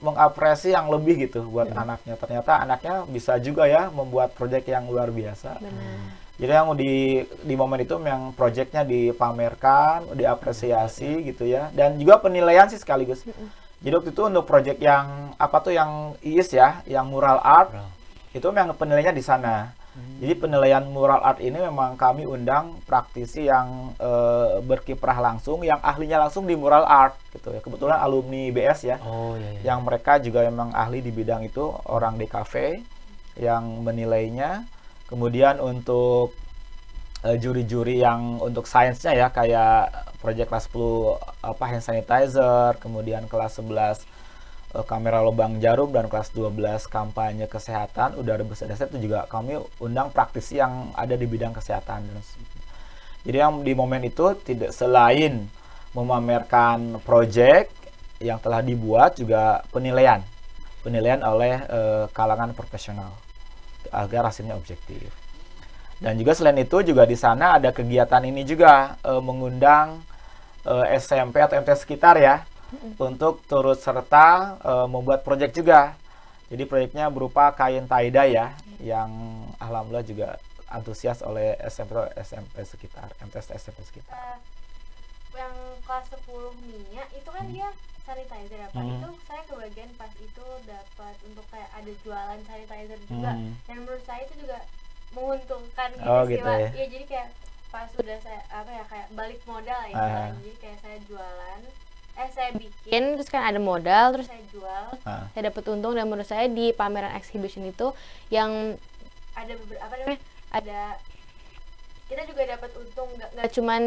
mengapresiasi 0.02 0.74
yang 0.74 0.90
lebih 0.90 1.30
gitu 1.30 1.46
buat 1.50 1.70
anaknya. 1.74 2.18
Ternyata 2.18 2.62
anaknya 2.62 3.06
bisa 3.06 3.38
juga 3.38 3.70
ya 3.70 3.94
membuat 3.94 4.34
proyek 4.34 4.70
yang 4.70 4.90
luar 4.90 5.14
biasa. 5.14 5.62
Benar. 5.62 6.21
Jadi 6.42 6.52
yang 6.58 6.74
di 6.74 7.22
di 7.46 7.54
momen 7.54 7.86
itu 7.86 8.02
yang 8.02 8.34
proyeknya 8.34 8.82
dipamerkan, 8.82 10.18
diapresiasi 10.18 11.22
gitu 11.30 11.46
ya, 11.46 11.70
dan 11.70 12.02
juga 12.02 12.18
penilaian 12.18 12.66
sih 12.66 12.82
sekaligus. 12.82 13.22
Jadi 13.82 13.94
waktu 13.94 14.10
itu 14.10 14.22
untuk 14.26 14.50
proyek 14.50 14.82
yang 14.82 15.38
apa 15.38 15.62
tuh 15.62 15.78
yang 15.78 16.18
IIS 16.26 16.50
ya, 16.58 16.82
yang 16.90 17.06
mural 17.14 17.38
art, 17.46 17.70
itu 18.34 18.46
memang 18.50 18.74
penilaiannya 18.74 19.14
di 19.14 19.22
sana. 19.22 19.78
Jadi 20.24 20.34
penilaian 20.40 20.88
mural 20.88 21.20
art 21.20 21.44
ini 21.44 21.60
memang 21.60 22.00
kami 22.00 22.24
undang 22.24 22.80
praktisi 22.88 23.46
yang 23.52 23.92
eh, 24.00 24.64
berkiprah 24.64 25.20
langsung, 25.20 25.62
yang 25.68 25.84
ahlinya 25.84 26.26
langsung 26.26 26.48
di 26.48 26.56
mural 26.56 26.88
art 26.88 27.20
gitu 27.36 27.52
ya. 27.52 27.60
Kebetulan 27.60 28.00
alumni 28.00 28.50
BS 28.56 28.80
ya 28.88 28.98
Oh 29.04 29.36
iya 29.36 29.52
iya. 29.52 29.62
yang 29.68 29.84
mereka 29.84 30.16
juga 30.24 30.48
memang 30.48 30.72
ahli 30.72 31.04
di 31.04 31.12
bidang 31.12 31.44
itu 31.44 31.70
orang 31.92 32.16
DKV 32.16 32.82
yang 33.44 33.84
menilainya 33.84 34.64
kemudian 35.12 35.60
untuk 35.60 36.32
eh, 37.28 37.36
juri-juri 37.36 38.00
yang 38.00 38.40
untuk 38.40 38.64
sainsnya 38.64 39.12
ya 39.12 39.28
kayak 39.28 39.92
project 40.24 40.48
kelas 40.48 40.66
10 40.72 41.20
apa 41.44 41.64
hand 41.68 41.84
sanitizer 41.84 42.80
kemudian 42.80 43.28
kelas 43.28 43.60
11 43.60 44.08
eh, 44.80 44.86
kamera 44.88 45.20
lubang 45.20 45.60
jarum 45.60 45.92
dan 45.92 46.08
kelas 46.08 46.32
12 46.32 46.88
kampanye 46.88 47.52
kesehatan 47.52 48.16
udara 48.16 48.48
bersih 48.48 48.72
itu 48.72 48.98
juga 49.04 49.28
kami 49.28 49.60
undang 49.84 50.08
praktisi 50.16 50.64
yang 50.64 50.96
ada 50.96 51.20
di 51.20 51.28
bidang 51.28 51.52
kesehatan 51.52 52.08
jadi 53.28 53.46
yang 53.46 53.68
di 53.68 53.76
momen 53.76 54.08
itu 54.08 54.32
tidak 54.48 54.72
selain 54.72 55.46
memamerkan 55.92 57.04
project 57.04 57.70
yang 58.24 58.40
telah 58.40 58.64
dibuat 58.64 59.20
juga 59.20 59.60
penilaian 59.76 60.24
penilaian 60.88 61.20
oleh 61.20 61.60
eh, 61.68 62.06
kalangan 62.16 62.56
profesional 62.56 63.12
agar 63.92 64.32
hasilnya 64.32 64.56
objektif. 64.56 65.12
Dan 66.02 66.18
juga 66.18 66.34
selain 66.34 66.58
itu 66.58 66.82
juga 66.82 67.06
di 67.06 67.14
sana 67.14 67.62
ada 67.62 67.70
kegiatan 67.70 68.26
ini 68.26 68.42
juga 68.42 68.98
eh, 69.06 69.22
mengundang 69.22 70.02
eh, 70.66 70.98
SMP 70.98 71.38
atau 71.38 71.62
MT 71.62 71.78
sekitar 71.78 72.18
ya 72.18 72.42
untuk 72.98 73.46
turut 73.46 73.78
serta 73.78 74.58
eh, 74.58 74.88
membuat 74.90 75.22
proyek 75.22 75.54
juga. 75.54 75.94
Jadi 76.52 76.68
proyeknya 76.68 77.08
berupa 77.08 77.54
kain 77.56 77.86
taida 77.88 78.28
ya 78.28 78.52
yang 78.82 79.08
alhamdulillah 79.62 80.04
juga 80.04 80.30
antusias 80.72 81.22
oleh 81.22 81.56
SMP 81.68 81.96
atau 81.96 82.08
SMP 82.18 82.56
sekitar 82.66 83.08
MTS 83.22 83.56
SMP 83.56 83.80
sekitar. 83.86 84.42
Yang 85.32 85.56
kelas 85.88 86.06
10 86.28 86.60
Mia 86.92 87.06
itu 87.16 87.30
kan 87.30 87.46
dia 87.48 87.70
sanitizer 88.12 88.58
ya 88.58 88.68
Pak. 88.68 88.78
Hmm. 88.78 88.92
Itu 88.94 89.10
saya 89.24 89.42
kebagian 89.46 89.90
pas 89.96 90.12
itu 90.14 90.46
dapat 90.66 91.16
untuk 91.24 91.46
kayak 91.48 91.70
ada 91.72 91.92
jualan 91.98 92.40
sanitizer 92.44 93.00
juga. 93.06 93.32
Hmm. 93.32 93.52
Dan 93.64 93.76
menurut 93.80 94.04
saya 94.04 94.22
itu 94.22 94.36
juga 94.38 94.60
menguntungkan 95.12 95.90
gitu 95.94 96.06
Oh, 96.06 96.24
sih 96.24 96.32
gitu 96.34 96.44
Pak. 96.46 96.58
ya. 96.58 96.70
Iya, 96.72 96.86
jadi 96.90 97.06
kayak 97.06 97.30
pas 97.68 97.90
udah 97.94 98.18
saya 98.20 98.42
apa 98.50 98.68
ya 98.70 98.84
kayak 98.86 99.08
balik 99.12 99.40
modal 99.46 99.80
ya 99.82 99.88
Ah. 99.88 99.90
istilahnya. 99.90 100.32
Jadi 100.38 100.52
kayak 100.58 100.78
saya 100.78 100.98
jualan 101.08 101.60
eh 102.12 102.30
saya 102.30 102.50
bikin 102.52 103.04
terus 103.16 103.30
kan 103.30 103.44
ada 103.46 103.56
modal 103.58 104.12
terus 104.12 104.28
saya 104.28 104.44
jual 104.52 104.84
Ah. 105.02 105.32
saya 105.32 105.48
dapat 105.48 105.64
untung 105.66 105.96
dan 105.96 106.04
menurut 106.06 106.28
saya 106.28 106.46
di 106.46 106.72
pameran 106.72 107.16
exhibition 107.16 107.64
itu 107.64 107.96
yang 108.28 108.76
ada 109.32 109.54
beberapa 109.56 109.80
apa 109.82 109.96
namanya 109.96 110.20
ada 110.52 110.82
kita 112.06 112.28
juga 112.28 112.44
dapat 112.52 112.68
untung 112.76 113.08
nggak 113.16 113.32
nggak 113.32 113.50
cuman 113.56 113.82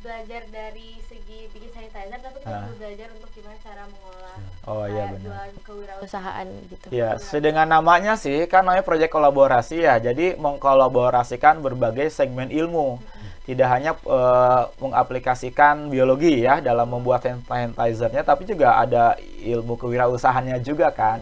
belajar 0.00 0.42
dari 0.48 0.96
segi 1.02 1.44
bikin 1.48 1.68
sanitizer 1.70 2.18
tapi 2.18 2.38
kita 2.38 2.48
Ah. 2.50 2.64
juga 2.64 2.76
belajar 2.80 3.08
untuk 3.12 3.30
gimana 3.30 3.56
cara 3.58 3.82
mengolah 3.84 4.36
oh 4.64 4.84
iya 4.84 4.94
kayak 4.96 5.12
benar 5.12 5.20
jualan 5.22 5.52
kewirausahaan 5.60 6.46
gitu 6.66 6.86
Ya, 6.90 7.10
sedengan 7.16 7.68
namanya 7.68 8.12
sih 8.14 8.44
kan 8.44 8.62
namanya 8.62 8.80
proyek 8.80 9.08
kolaborasi 9.08 9.76
ya. 9.80 9.96
Jadi 9.96 10.34
mengkolaborasikan 10.36 11.60
berbagai 11.60 12.08
segmen 12.08 12.48
ilmu. 12.48 12.96
Tidak 13.42 13.66
hanya 13.66 13.92
eh, 13.94 14.62
mengaplikasikan 14.78 15.88
biologi 15.88 16.40
ya 16.40 16.60
dalam 16.60 16.86
membuat 16.88 17.24
hand 17.24 17.42
sanitizer-nya, 17.42 18.22
tapi 18.22 18.44
juga 18.44 18.78
ada 18.78 19.16
ilmu 19.42 19.74
kewirausahaannya 19.76 20.60
juga 20.60 20.88
kan. 20.90 21.20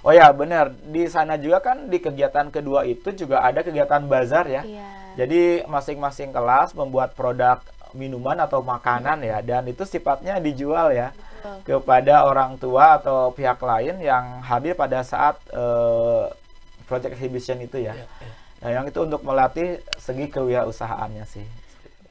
Oh 0.00 0.10
ya, 0.10 0.28
benar. 0.30 0.68
Di 0.84 1.06
sana 1.06 1.36
juga 1.36 1.62
kan 1.62 1.86
di 1.86 1.96
kegiatan 1.96 2.50
kedua 2.50 2.84
itu 2.84 3.08
juga 3.14 3.40
ada 3.40 3.60
kegiatan 3.60 4.04
bazar 4.04 4.44
ya. 4.46 4.60
iya 4.60 4.84
Jadi 5.14 5.62
masing-masing 5.64 6.28
kelas 6.28 6.74
membuat 6.74 7.14
produk 7.14 7.62
minuman 7.94 8.36
atau 8.42 8.60
makanan 8.60 9.22
ya 9.22 9.38
dan 9.40 9.64
itu 9.70 9.86
sifatnya 9.86 10.42
dijual 10.42 10.90
ya 10.90 11.14
betul. 11.14 11.80
kepada 11.80 12.26
orang 12.26 12.58
tua 12.58 12.98
atau 12.98 13.30
pihak 13.30 13.62
lain 13.62 14.02
yang 14.02 14.42
hadir 14.42 14.74
pada 14.74 15.00
saat 15.06 15.38
eh, 15.54 16.26
project 16.84 17.16
exhibition 17.16 17.58
itu 17.64 17.80
ya. 17.80 17.96
Iya, 17.96 18.06
iya. 18.06 18.32
Nah, 18.64 18.70
yang 18.72 18.84
itu 18.88 18.96
untuk 19.04 19.20
melatih 19.24 19.80
segi 20.00 20.28
kewirausahaannya 20.32 21.24
sih. 21.28 21.44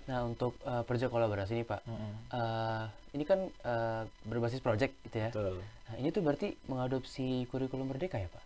Nah, 0.05 0.27
untuk 0.27 0.57
eh, 0.65 0.83
project 0.85 1.09
kolaborasi 1.09 1.61
nih, 1.61 1.67
Pak. 1.67 1.81
eh, 1.85 2.83
ini 3.13 3.23
kan 3.25 3.39
eh, 3.49 4.01
berbasis 4.25 4.61
project 4.61 4.93
gitu 5.09 5.17
ya. 5.17 5.29
Betul. 5.29 5.61
Nah, 5.61 5.95
ini 5.97 6.09
tuh 6.13 6.21
berarti 6.21 6.57
mengadopsi 6.69 7.45
kurikulum 7.49 7.89
merdeka 7.89 8.17
ya, 8.21 8.29
Pak? 8.29 8.43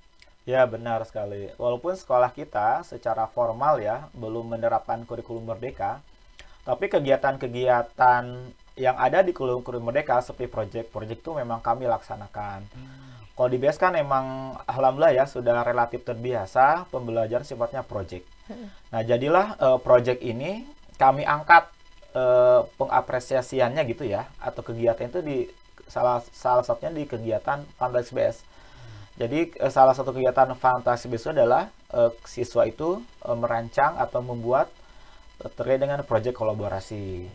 Ya 0.47 0.63
benar 0.63 1.03
sekali. 1.03 1.51
Walaupun 1.59 1.99
sekolah 1.99 2.31
kita 2.31 2.79
secara 2.87 3.27
formal 3.27 3.83
ya 3.83 4.07
belum 4.15 4.55
menerapkan 4.55 5.03
kurikulum 5.03 5.43
merdeka, 5.43 5.99
tapi 6.67 6.91
kegiatan-kegiatan 6.91 8.23
yang 8.75 8.95
ada 8.99 9.23
di 9.23 9.31
kurikulum 9.31 9.87
merdeka 9.87 10.19
seperti 10.19 10.51
project-project 10.51 11.23
itu 11.23 11.31
memang 11.31 11.63
kami 11.63 11.87
laksanakan. 11.87 12.67
Kalau 13.33 13.49
di 13.53 13.55
BS 13.55 13.79
kan 13.79 13.95
emang 13.95 14.57
alhamdulillah 14.67 15.15
ya 15.15 15.25
sudah 15.29 15.63
relatif 15.63 16.03
terbiasa 16.03 16.91
pembelajaran 16.91 17.47
sifatnya 17.47 17.87
project. 17.87 18.27
Nah 18.91 19.01
jadilah 19.05 19.55
eh, 19.55 19.79
project 19.79 20.19
ini 20.19 20.67
kami 20.99 21.23
angkat 21.23 21.71
eh, 22.17 22.61
pengapresiasiannya 22.75 23.81
gitu 23.87 24.03
ya 24.03 24.27
atau 24.41 24.59
kegiatan 24.59 25.07
itu 25.07 25.21
di 25.23 25.37
salah 25.87 26.19
salah 26.35 26.65
satunya 26.67 26.91
di 26.91 27.07
kegiatan 27.07 27.63
Fantasy 27.79 28.11
BS. 28.11 28.37
Jadi 29.15 29.55
eh, 29.55 29.71
salah 29.71 29.95
satu 29.95 30.11
kegiatan 30.11 30.51
Fantasy 30.57 31.07
BS 31.07 31.29
itu 31.29 31.31
adalah 31.31 31.71
eh, 31.93 32.11
siswa 32.27 32.65
itu 32.67 32.99
eh, 33.23 33.37
merancang 33.37 33.95
atau 34.01 34.19
membuat 34.19 34.67
terkait 35.37 35.77
dengan 35.77 36.01
proyek 36.01 36.33
kolaborasi. 36.33 37.29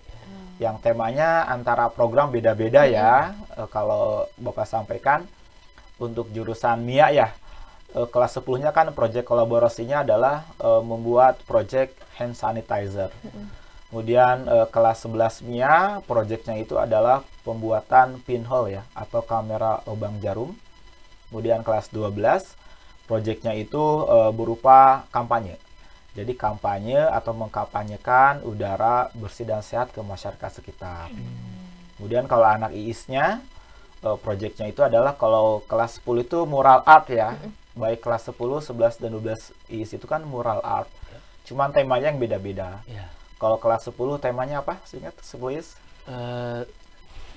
Yang 0.59 0.76
temanya 0.85 1.47
antara 1.49 1.90
program 1.90 2.30
beda-beda 2.30 2.87
ya. 2.87 3.35
Eh, 3.59 3.68
kalau 3.71 4.26
Bapak 4.38 4.66
sampaikan 4.66 5.26
untuk 5.99 6.30
jurusan 6.35 6.82
MIA 6.82 7.09
ya. 7.14 7.28
eh, 7.94 8.09
kelas 8.09 8.40
10-nya 8.40 8.73
kan 8.73 8.88
proyek 8.97 9.25
kolaborasinya 9.28 10.02
adalah 10.02 10.47
eh, 10.59 10.82
membuat 10.82 11.42
proyek 11.47 11.94
hand 12.18 12.35
sanitizer. 12.35 13.12
Kemudian 13.92 14.49
eh, 14.49 14.66
kelas 14.73 15.04
11 15.04 15.44
MIA 15.44 16.00
proyeknya 16.09 16.56
itu 16.56 16.80
adalah 16.80 17.21
pembuatan 17.44 18.25
pinhole 18.25 18.80
ya 18.80 18.82
atau 18.97 19.21
kamera 19.21 19.85
lubang 19.85 20.16
jarum. 20.25 20.56
Kemudian 21.28 21.61
kelas 21.61 21.92
12 21.92 22.56
proyeknya 23.04 23.52
itu 23.52 23.85
eh, 24.09 24.30
berupa 24.32 25.04
kampanye. 25.12 25.61
Jadi 26.12 26.37
kampanye 26.37 27.00
atau 27.00 27.33
mengkampanyekan 27.33 28.45
udara 28.45 29.09
bersih 29.12 29.49
dan 29.49 29.64
sehat 29.64 29.90
ke 29.90 30.00
masyarakat 30.00 30.50
sekitar. 30.52 31.09
Kemudian 31.97 32.26
kalau 32.26 32.45
anak 32.45 32.71
IIS-nya 32.71 33.40
eh, 33.99 34.16
proyeknya 34.19 34.66
itu 34.66 34.83
adalah 34.83 35.14
kalau 35.14 35.64
kelas 35.64 35.97
10 35.99 36.21
itu 36.23 36.38
mural 36.45 36.85
art 36.85 37.09
ya. 37.09 37.33
Baik 37.73 38.04
kelas 38.04 38.28
10, 38.28 38.37
11 38.61 39.00
dan 39.00 39.11
12 39.11 39.40
IIS 39.66 39.97
itu 39.97 40.04
kan 40.04 40.21
mural 40.23 40.61
art. 40.61 40.90
Cuman 41.42 41.73
temanya 41.73 42.12
yang 42.12 42.21
beda-beda. 42.21 42.85
Ya. 42.85 43.09
Kalau 43.40 43.57
kelas 43.57 43.88
10 43.88 43.97
temanya 44.19 44.61
apa? 44.61 44.76
Seingat 44.85 45.16
10 45.19 45.49
IIS? 45.50 45.69
Eh, 46.04 46.62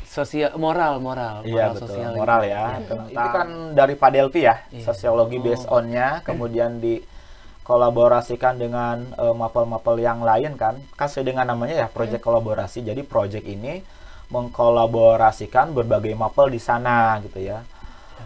sosial 0.05 0.51
moral 0.55 0.99
moral 0.99 1.43
Iya 1.43 1.51
moral 1.51 1.71
betul, 1.71 1.87
sosial 1.87 2.11
moral 2.13 2.41
ya. 2.43 2.63
Tentang- 2.81 3.07
Itu 3.09 3.27
kan 3.31 3.47
dari 3.71 3.93
Pak 3.95 4.09
Delvi 4.11 4.41
ya, 4.43 4.55
Iya. 4.69 4.83
sosiologi 4.83 5.37
based 5.39 5.67
on-nya, 5.67 6.19
kemudian 6.21 6.77
di 6.77 6.99
kolaborasikan 7.65 8.61
dengan 8.61 9.09
eh, 9.17 9.33
mapel-mapel 9.33 9.97
yang 9.97 10.21
lain 10.21 10.53
kan. 10.55 10.77
Kan 10.93 11.09
sesuai 11.09 11.33
dengan 11.33 11.49
namanya 11.49 11.75
ya, 11.83 11.87
project 11.89 12.21
kolaborasi. 12.21 12.85
Jadi 12.85 13.01
project 13.01 13.43
ini 13.49 13.81
mengkolaborasikan 14.29 15.73
berbagai 15.73 16.13
mapel 16.13 16.53
di 16.53 16.61
sana 16.61 17.17
gitu 17.25 17.41
ya. 17.41 17.65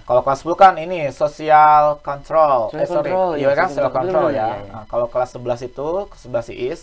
Kalau 0.04 0.26
kelas 0.26 0.42
10 0.42 0.58
kan 0.58 0.74
ini 0.82 1.14
social 1.14 2.02
control. 2.02 2.74
Social 2.74 2.82
eh 2.82 2.88
sorry, 2.90 3.12
control, 3.14 3.30
iya 3.38 3.50
iya, 3.50 3.52
kan 3.54 3.68
social 3.70 3.94
control. 3.94 4.28
ya. 4.34 4.48
iya. 4.58 4.74
Nah, 4.74 4.84
kalau 4.90 5.06
kelas 5.06 5.38
11 5.38 5.70
itu, 5.70 5.90
ke 6.10 6.16
11 6.18 6.50
IIS, 6.50 6.80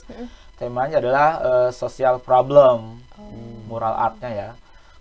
temanya 0.56 0.96
adalah 1.02 1.28
eh, 1.42 1.70
social 1.74 2.22
problem 2.22 3.02
mural 3.66 3.94
artnya 3.98 4.30
ya. 4.30 4.50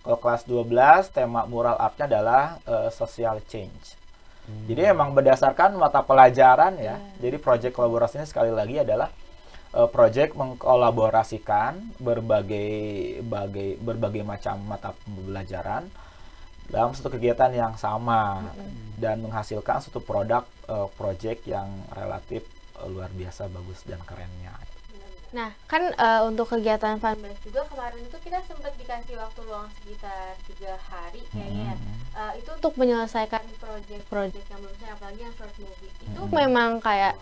Kalau 0.01 0.17
kelas 0.17 0.41
12 0.49 1.13
tema 1.13 1.45
mural 1.45 1.77
artnya 1.77 2.05
adalah 2.09 2.43
eh, 2.65 2.89
social 2.89 3.37
change. 3.45 3.93
Jadi 4.45 4.81
emang 4.85 5.13
berdasarkan 5.13 5.77
mata 5.77 6.05
pelajaran 6.05 6.77
ya. 6.77 6.97
Jadi 7.21 7.37
project 7.41 7.73
kolaborasinya 7.73 8.25
sekali 8.25 8.53
lagi 8.53 8.81
adalah 8.81 9.09
eh, 9.73 9.89
project 9.89 10.37
mengkolaborasikan 10.37 11.97
berbagai 12.01 13.21
bagai, 13.25 13.77
berbagai 13.81 14.23
macam 14.25 14.61
mata 14.65 14.93
pembelajaran 15.05 15.89
dalam 16.65 16.97
satu 16.97 17.13
kegiatan 17.13 17.53
yang 17.53 17.73
sama 17.77 18.41
dan 18.97 19.21
menghasilkan 19.21 19.85
suatu 19.85 20.01
produk 20.01 20.45
eh, 20.65 20.89
project 20.97 21.45
yang 21.45 21.69
relatif 21.93 22.45
eh, 22.81 22.87
luar 22.89 23.13
biasa 23.13 23.45
bagus 23.49 23.85
dan 23.85 24.01
kerennya. 24.01 24.64
Nah, 25.35 25.51
kan 25.67 25.91
eh, 25.91 26.21
untuk 26.23 26.47
kegiatan 26.47 26.95
funbase 26.95 27.35
juga 27.43 27.67
kemarin 27.67 27.99
itu 28.07 28.17
kita 28.23 28.39
sempat 28.47 28.71
dikasih 28.79 29.19
waktu 29.19 29.39
luang 29.43 29.67
sekitar 29.75 30.39
tiga 30.47 30.79
hari 30.87 31.19
kayaknya. 31.35 31.75
ya. 31.75 31.77
Eh, 32.15 32.33
itu 32.39 32.49
untuk 32.55 32.73
menyelesaikan 32.79 33.43
proyek-proyek 33.59 34.43
yang 34.47 34.59
belum 34.63 34.75
selesai, 34.79 34.95
apalagi 34.95 35.19
yang 35.27 35.35
short 35.35 35.51
movie. 35.59 35.91
Itu 35.91 36.21
memang 36.31 36.79
kayak 36.79 37.19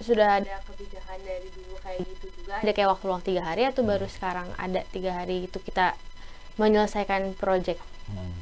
sudah 0.00 0.40
ada 0.40 0.64
kebijakan 0.64 1.18
dari 1.20 1.48
dulu 1.52 1.76
kayak 1.84 2.00
gitu 2.08 2.26
juga. 2.40 2.64
Ada 2.64 2.72
kayak 2.72 2.88
waktu 2.96 3.04
luang 3.04 3.24
tiga 3.26 3.42
hari 3.44 3.62
atau 3.68 3.82
baru 3.84 4.08
sekarang 4.08 4.48
ada 4.56 4.80
tiga 4.88 5.12
hari 5.12 5.44
itu 5.44 5.60
kita 5.60 5.92
menyelesaikan 6.56 7.36
proyek. 7.36 7.76
Hmm. 8.08 8.32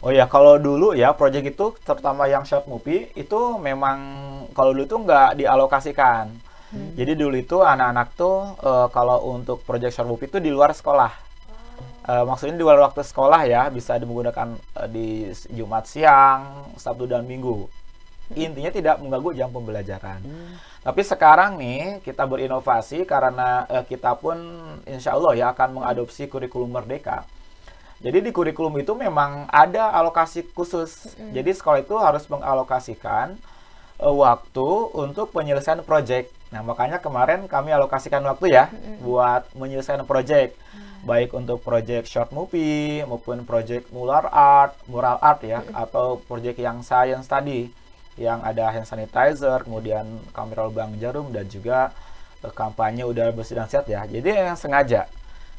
Oh 0.00 0.12
ya, 0.12 0.24
kalau 0.24 0.56
dulu 0.56 0.96
ya 0.96 1.12
proyek 1.12 1.52
itu 1.52 1.76
terutama 1.84 2.24
yang 2.32 2.48
short 2.48 2.64
movie 2.64 3.12
itu 3.12 3.60
memang 3.60 4.00
kalau 4.56 4.72
dulu 4.72 4.88
itu 4.88 4.96
nggak 5.04 5.36
dialokasikan. 5.36 6.32
Jadi 6.94 7.12
dulu 7.18 7.34
itu 7.34 7.58
anak-anak 7.58 8.08
tuh 8.14 8.54
eh, 8.62 8.86
kalau 8.94 9.34
untuk 9.34 9.66
proyek 9.66 9.90
short 9.90 10.06
movie 10.06 10.30
itu 10.30 10.38
di 10.38 10.50
luar 10.54 10.70
sekolah. 10.70 11.10
Eh, 12.04 12.24
maksudnya 12.28 12.54
di 12.54 12.62
luar 12.62 12.78
waktu 12.84 13.02
sekolah 13.02 13.48
ya, 13.50 13.66
bisa 13.72 13.98
menggunakan 13.98 14.54
eh, 14.84 14.88
di 14.88 15.06
Jumat 15.50 15.90
siang, 15.90 16.70
Sabtu 16.78 17.10
dan 17.10 17.26
Minggu. 17.26 17.66
Intinya 18.32 18.72
tidak 18.72 19.04
mengganggu 19.04 19.36
jam 19.36 19.52
pembelajaran. 19.52 20.20
Tapi 20.84 21.00
sekarang 21.00 21.56
nih 21.56 22.04
kita 22.04 22.28
berinovasi 22.28 23.08
karena 23.08 23.64
eh, 23.72 23.84
kita 23.88 24.20
pun 24.20 24.36
insya 24.84 25.16
Allah 25.16 25.32
ya 25.32 25.46
akan 25.56 25.80
mengadopsi 25.80 26.28
kurikulum 26.28 26.72
merdeka. 26.72 27.24
Jadi 28.04 28.20
di 28.20 28.30
kurikulum 28.36 28.76
itu 28.84 28.92
memang 28.92 29.48
ada 29.48 29.88
alokasi 29.96 30.44
khusus. 30.52 31.16
Jadi 31.32 31.56
sekolah 31.56 31.80
itu 31.80 31.96
harus 31.96 32.28
mengalokasikan 32.28 33.32
eh, 33.96 34.14
waktu 34.14 34.68
untuk 34.92 35.32
penyelesaian 35.32 35.80
proyek. 35.80 36.28
Nah 36.52 36.60
makanya 36.60 37.00
kemarin 37.00 37.46
kami 37.46 37.72
alokasikan 37.72 38.24
waktu 38.26 38.52
ya 38.52 38.68
buat 39.00 39.48
menyelesaikan 39.56 40.04
proyek. 40.04 40.56
Baik 41.04 41.36
untuk 41.36 41.60
proyek 41.60 42.08
short 42.08 42.32
movie 42.32 43.04
maupun 43.04 43.44
proyek 43.44 43.92
mural 43.92 44.24
art, 44.32 44.72
mural 44.88 45.20
art 45.20 45.44
ya, 45.44 45.60
atau 45.76 46.16
proyek 46.24 46.56
yang 46.56 46.80
science 46.80 47.28
tadi 47.28 47.68
yang 48.16 48.40
ada 48.40 48.72
hand 48.72 48.88
sanitizer, 48.88 49.68
kemudian 49.68 50.06
kamera 50.32 50.64
lubang 50.64 50.96
jarum 50.96 51.28
dan 51.28 51.44
juga 51.50 51.92
eh, 52.40 52.48
kampanye 52.48 53.04
udara 53.04 53.36
bersih 53.36 53.60
dan 53.60 53.68
sehat 53.68 53.84
ya. 53.84 54.00
Jadi 54.08 54.32
yang 54.32 54.56
sengaja 54.56 55.04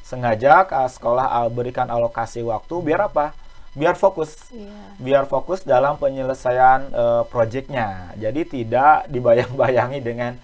sengaja 0.06 0.62
eh, 0.70 0.90
sekolah 0.90 1.26
eh, 1.46 1.50
berikan 1.50 1.90
alokasi 1.90 2.46
waktu 2.46 2.76
biar 2.86 3.10
apa? 3.10 3.34
Biar 3.76 3.98
fokus. 3.98 4.54
Iya. 4.54 4.72
Biar 5.02 5.24
fokus 5.28 5.66
dalam 5.66 5.98
penyelesaian 5.98 6.94
eh, 6.94 7.24
proyeknya. 7.28 8.14
Jadi 8.22 8.42
tidak 8.46 9.10
dibayang-bayangi 9.10 10.00
dengan 10.00 10.38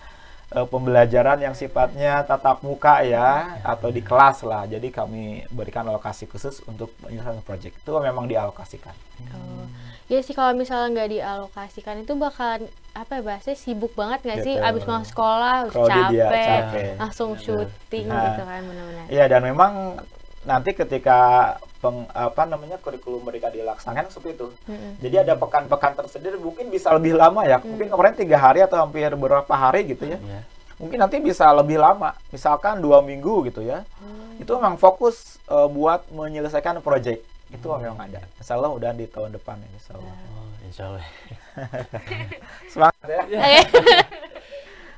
eh, 0.51 0.67
pembelajaran 0.67 1.39
yang 1.39 1.55
sifatnya 1.55 2.21
tatap 2.27 2.59
muka 2.61 3.01
ya 3.01 3.59
atau 3.63 3.87
di 3.89 4.03
kelas 4.03 4.43
lah. 4.43 4.67
Jadi 4.67 4.91
kami 4.91 5.47
berikan 5.49 5.87
alokasi 5.87 6.27
khusus 6.27 6.59
untuk 6.67 6.91
penyelesaian 6.99 7.39
proyek. 7.41 7.71
Itu 7.75 7.95
memang 7.97 8.27
dialokasikan. 8.27 8.93
Oh. 9.31 9.65
Ya 10.11 10.19
sih 10.19 10.35
kalau 10.35 10.51
misalnya 10.51 10.91
nggak 10.91 11.09
dialokasikan 11.15 12.03
itu 12.03 12.11
bakalan 12.19 12.67
apa 12.91 13.11
ya 13.15 13.21
bahasanya 13.23 13.55
sibuk 13.55 13.95
banget 13.95 14.19
nggak 14.27 14.39
sih 14.43 14.55
abis 14.59 14.83
masuk 14.83 15.07
sekolah 15.15 15.71
capek, 15.71 16.11
ya, 16.11 16.27
capek. 16.27 16.87
langsung 16.99 17.31
syuting 17.39 18.11
Nah. 18.11 18.35
gitu 18.35 18.43
kan 18.43 18.59
benar-benar. 18.67 19.05
Iya 19.07 19.25
dan 19.31 19.41
memang 19.47 19.73
nanti 20.43 20.75
ketika 20.75 21.19
peng, 21.81 22.05
apa 22.13 22.45
namanya 22.45 22.77
kurikulum 22.77 23.25
mereka 23.25 23.49
dilaksanakan 23.49 24.13
seperti 24.13 24.37
itu. 24.37 24.47
Mm-mm. 24.69 25.01
Jadi 25.01 25.15
ada 25.17 25.33
pekan-pekan 25.33 25.97
tersendiri 25.97 26.37
mungkin 26.37 26.69
bisa 26.69 26.93
lebih 26.93 27.17
lama 27.17 27.41
ya. 27.43 27.57
Mungkin 27.57 27.89
kemarin 27.89 28.13
tiga 28.13 28.37
hari 28.37 28.61
atau 28.61 28.77
hampir 28.77 29.09
beberapa 29.17 29.49
hari 29.51 29.89
gitu 29.89 30.05
ya. 30.05 30.21
Iya. 30.21 30.41
Mungkin 30.77 30.97
nanti 31.01 31.17
bisa 31.17 31.49
lebih 31.53 31.81
lama. 31.81 32.13
Misalkan 32.29 32.79
dua 32.79 33.01
minggu 33.01 33.49
gitu 33.49 33.65
ya. 33.65 33.81
Itu 34.37 34.61
memang 34.61 34.77
fokus 34.77 35.41
eh, 35.49 35.67
buat 35.67 36.05
menyelesaikan 36.13 36.79
proyek. 36.85 37.25
Itu 37.51 37.73
memang 37.75 37.97
ada. 37.97 38.21
Insya 38.39 38.55
Allah 38.55 38.71
udah 38.71 38.91
di 38.93 39.05
tahun 39.09 39.35
depan 39.35 39.57
ya. 39.59 39.69
Insya 39.75 39.91
Allah. 39.97 40.13
Oh, 40.15 40.49
insya 40.63 40.83
Allah. 40.87 41.05
Semangat 42.71 43.05
ya. 43.09 43.21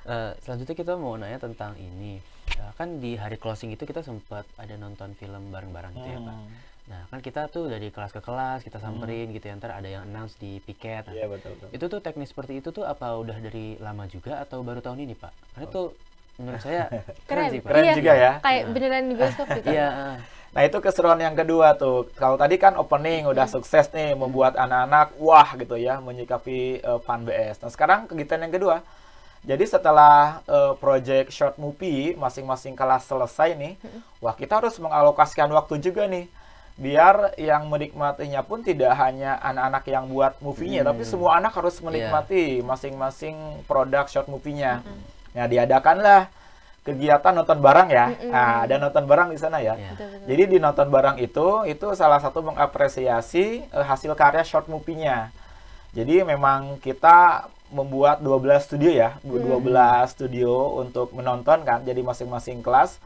Eh, 0.04 0.32
selanjutnya 0.44 0.76
kita 0.76 0.94
mau 1.00 1.16
nanya 1.16 1.40
tentang 1.40 1.80
ini. 1.80 2.20
Eh, 2.60 2.72
kan 2.76 3.00
di 3.00 3.16
hari 3.16 3.40
closing 3.40 3.72
itu 3.72 3.88
kita 3.88 4.04
sempat 4.04 4.44
ada 4.60 4.76
nonton 4.76 5.16
film 5.16 5.48
bareng-bareng 5.48 5.96
gitu 5.96 6.10
ya 6.12 6.20
pak. 6.20 6.36
Hmm. 6.84 6.92
Nah 6.92 7.02
kan 7.08 7.20
kita 7.20 7.48
tuh 7.48 7.68
dari 7.68 7.88
kelas 7.90 8.12
ke 8.12 8.20
kelas 8.20 8.60
kita 8.62 8.78
samperin 8.78 9.32
gitu 9.32 9.46
ya. 9.46 9.56
Ntar 9.56 9.72
ada 9.74 9.88
yang 9.88 10.04
announce 10.04 10.36
di 10.36 10.60
piket. 10.60 11.08
Iya 11.10 11.32
betul 11.32 11.56
betul. 11.56 11.70
Itu 11.72 11.86
tuh 11.88 12.00
teknik 12.00 12.28
seperti 12.28 12.60
itu 12.60 12.70
tuh 12.70 12.84
apa 12.84 13.16
udah 13.16 13.40
dari 13.40 13.80
lama 13.80 14.04
juga 14.06 14.40
atau 14.40 14.60
baru 14.62 14.80
tahun 14.80 15.00
ini 15.02 15.16
pak? 15.16 15.32
Karena 15.56 15.66
itu 15.66 15.84
menurut 16.34 16.60
saya 16.60 16.84
keren, 17.30 17.48
Keren, 17.48 17.50
sih 17.50 17.60
pak. 17.62 17.70
Keren 17.72 17.84
Iya. 17.86 17.94
juga 17.96 18.14
ya. 18.14 18.32
Kayak 18.42 18.64
beneran 18.72 19.04
di 19.06 19.16
bioskop 19.16 19.48
gitu. 19.56 19.68
Iya. 19.76 19.88
ah. 19.88 20.18
Nah 20.54 20.62
itu 20.62 20.78
keseruan 20.78 21.18
yang 21.18 21.34
kedua 21.34 21.74
tuh. 21.74 22.12
Kalau 22.14 22.38
tadi 22.38 22.56
kan 22.60 22.78
opening 22.78 23.26
udah 23.26 23.48
sukses 23.48 23.90
nih 23.90 24.14
membuat 24.14 24.54
anak-anak 24.54 25.18
wah 25.18 25.50
gitu 25.56 25.80
ya 25.80 25.98
menyikapi 25.98 26.78
eh, 26.78 27.00
Fun 27.02 27.24
BS. 27.24 27.64
Nah 27.64 27.72
sekarang 27.72 28.06
kegiatan 28.06 28.44
yang 28.44 28.54
kedua. 28.54 28.84
Jadi 29.44 29.66
setelah 29.66 30.44
eh, 30.46 30.74
project 30.78 31.32
short 31.32 31.56
movie 31.56 32.14
masing-masing 32.14 32.76
kelas 32.76 33.08
selesai 33.08 33.56
nih, 33.56 33.74
wah 34.20 34.36
kita 34.36 34.60
harus 34.60 34.76
mengalokasikan 34.78 35.48
waktu 35.48 35.80
juga 35.80 36.06
nih. 36.06 36.28
Biar 36.74 37.16
yang 37.38 37.68
menikmatinya 37.68 38.42
pun 38.42 38.60
tidak 38.60 38.98
hanya 38.98 39.38
anak-anak 39.38 39.84
yang 39.86 40.06
buat 40.08 40.34
movie-nya, 40.40 40.82
tapi 40.84 41.06
semua 41.06 41.38
anak 41.38 41.54
harus 41.54 41.78
menikmati 41.80 42.44
masing-masing 42.62 43.38
produk 43.64 44.06
short 44.06 44.26
movie-nya. 44.26 44.82
Nah 45.32 45.46
diadakanlah 45.46 46.34
kegiatan 46.82 47.32
nonton 47.32 47.60
bareng 47.60 47.90
ya. 47.90 48.06
Nah 48.26 48.66
ada 48.66 48.76
nonton 48.76 49.06
bareng 49.06 49.30
di 49.30 49.38
sana 49.38 49.58
ya. 49.58 49.74
Iya. 49.74 49.94
Betul, 49.94 50.08
betul. 50.10 50.26
Jadi 50.28 50.44
di 50.48 50.58
nonton 50.58 50.88
bareng 50.90 51.18
itu 51.18 51.48
itu 51.64 51.88
salah 51.94 52.18
satu 52.18 52.42
mengapresiasi 52.42 53.46
eh, 53.64 53.86
hasil 53.86 54.12
karya 54.14 54.42
short 54.42 54.66
movie-nya. 54.66 55.30
Jadi 55.94 56.26
memang 56.26 56.82
kita 56.82 57.46
membuat 57.70 58.18
12 58.20 58.34
studio 58.60 58.90
ya, 58.90 59.14
bu- 59.22 59.38
12 59.38 59.62
studio 60.10 60.52
untuk 60.76 61.14
menonton 61.14 61.62
kan. 61.62 61.82
Jadi 61.82 62.02
masing-masing 62.02 62.60
kelas 62.60 62.98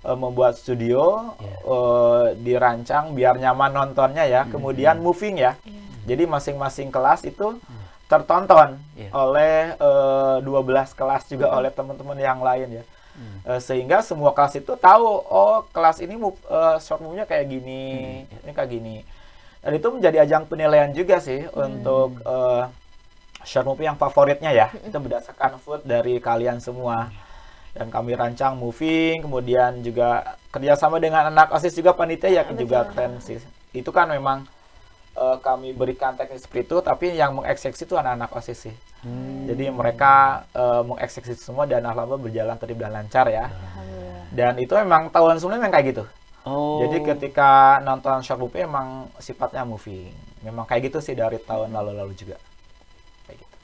eh, 0.00 0.16
membuat 0.16 0.56
studio 0.56 1.34
Iya. 1.36 1.54
eh, 1.64 2.26
dirancang 2.38 3.12
biar 3.12 3.36
nyaman 3.36 3.70
nontonnya 3.70 4.24
ya. 4.24 4.42
Kemudian 4.44 4.98
moving 4.98 5.38
ya. 5.38 5.54
Iya. 5.62 5.80
Jadi 6.06 6.22
masing-masing 6.24 6.88
kelas 6.88 7.22
itu 7.22 7.56
tertonton 8.06 8.80
Iya. 8.94 9.10
oleh 9.12 9.56
eh, 9.74 10.36
12 10.42 10.92
kelas 10.92 11.22
juga 11.26 11.52
oleh 11.52 11.70
teman-teman 11.70 12.18
yang 12.18 12.40
lain 12.40 12.80
ya. 12.80 12.84
Eh, 13.44 13.60
sehingga 13.60 14.00
semua 14.00 14.32
kelas 14.32 14.56
itu 14.56 14.72
tahu 14.74 15.04
oh 15.28 15.68
kelas 15.70 16.00
ini 16.00 16.16
move, 16.16 16.40
eh, 16.46 16.76
short 16.80 17.00
move-nya 17.00 17.28
kayak 17.28 17.46
gini 17.46 17.84
Hmm, 18.24 18.42
ini 18.42 18.52
kayak 18.52 18.70
gini 18.70 18.96
dan 19.60 19.76
itu 19.76 19.88
menjadi 19.92 20.24
ajang 20.24 20.48
penilaian 20.48 20.88
juga 20.88 21.20
sih 21.20 21.44
untuk 21.52 22.16
eh, 22.16 22.64
short 23.44 23.68
movie 23.68 23.84
yang 23.84 24.00
favoritnya 24.00 24.48
ya 24.50 24.72
itu 24.72 24.96
berdasarkan 24.96 25.60
vote 25.60 25.84
dari 25.84 26.16
kalian 26.16 26.64
semua 26.64 27.12
dan 27.70 27.86
kami 27.86 28.18
rancang 28.18 28.58
moving 28.58 29.22
kemudian 29.22 29.78
juga 29.80 30.38
kerjasama 30.50 30.98
dengan 30.98 31.30
anak 31.30 31.54
osis 31.54 31.74
juga 31.78 31.94
panitia 31.94 32.30
ya 32.30 32.42
juga 32.50 32.86
keren 32.90 33.22
sih. 33.22 33.38
Itu 33.70 33.94
kan 33.94 34.10
memang 34.10 34.42
eh, 35.14 35.36
kami 35.38 35.70
berikan 35.72 36.18
teknis 36.18 36.42
seperti 36.42 36.66
itu 36.66 36.76
tapi 36.82 37.14
yang 37.14 37.38
mengeksekusi 37.38 37.86
itu 37.86 37.94
anak-anak 37.94 38.30
osis 38.34 38.58
sih. 38.70 38.76
Hmm. 39.00 39.48
jadi 39.48 39.72
mereka 39.72 40.44
eh, 40.52 40.82
mengeksekusi 40.84 41.40
semua 41.40 41.64
dan 41.64 41.80
alhamdulillah 41.88 42.20
berjalan 42.20 42.56
tertib 42.60 42.78
dan 42.82 42.92
lancar 42.92 43.26
ya. 43.32 43.48
Alhamdulillah. 43.48 44.22
dan 44.30 44.52
itu 44.60 44.72
memang 44.76 45.02
tahun 45.08 45.40
sebelumnya 45.40 45.60
memang 45.66 45.74
kayak 45.74 45.88
gitu. 45.94 46.04
Oh. 46.40 46.80
jadi 46.80 47.04
ketika 47.04 47.84
nonton 47.84 48.24
short 48.24 48.40
movie 48.40 48.64
emang 48.64 49.08
sifatnya 49.20 49.64
moving. 49.64 50.12
Memang 50.40 50.64
kayak 50.64 50.88
gitu 50.88 50.98
sih 51.04 51.12
dari 51.12 51.36
tahun 51.36 51.68
lalu-lalu 51.68 52.16
juga. 52.16 52.40
Kayak 53.28 53.44
gitu. 53.44 53.56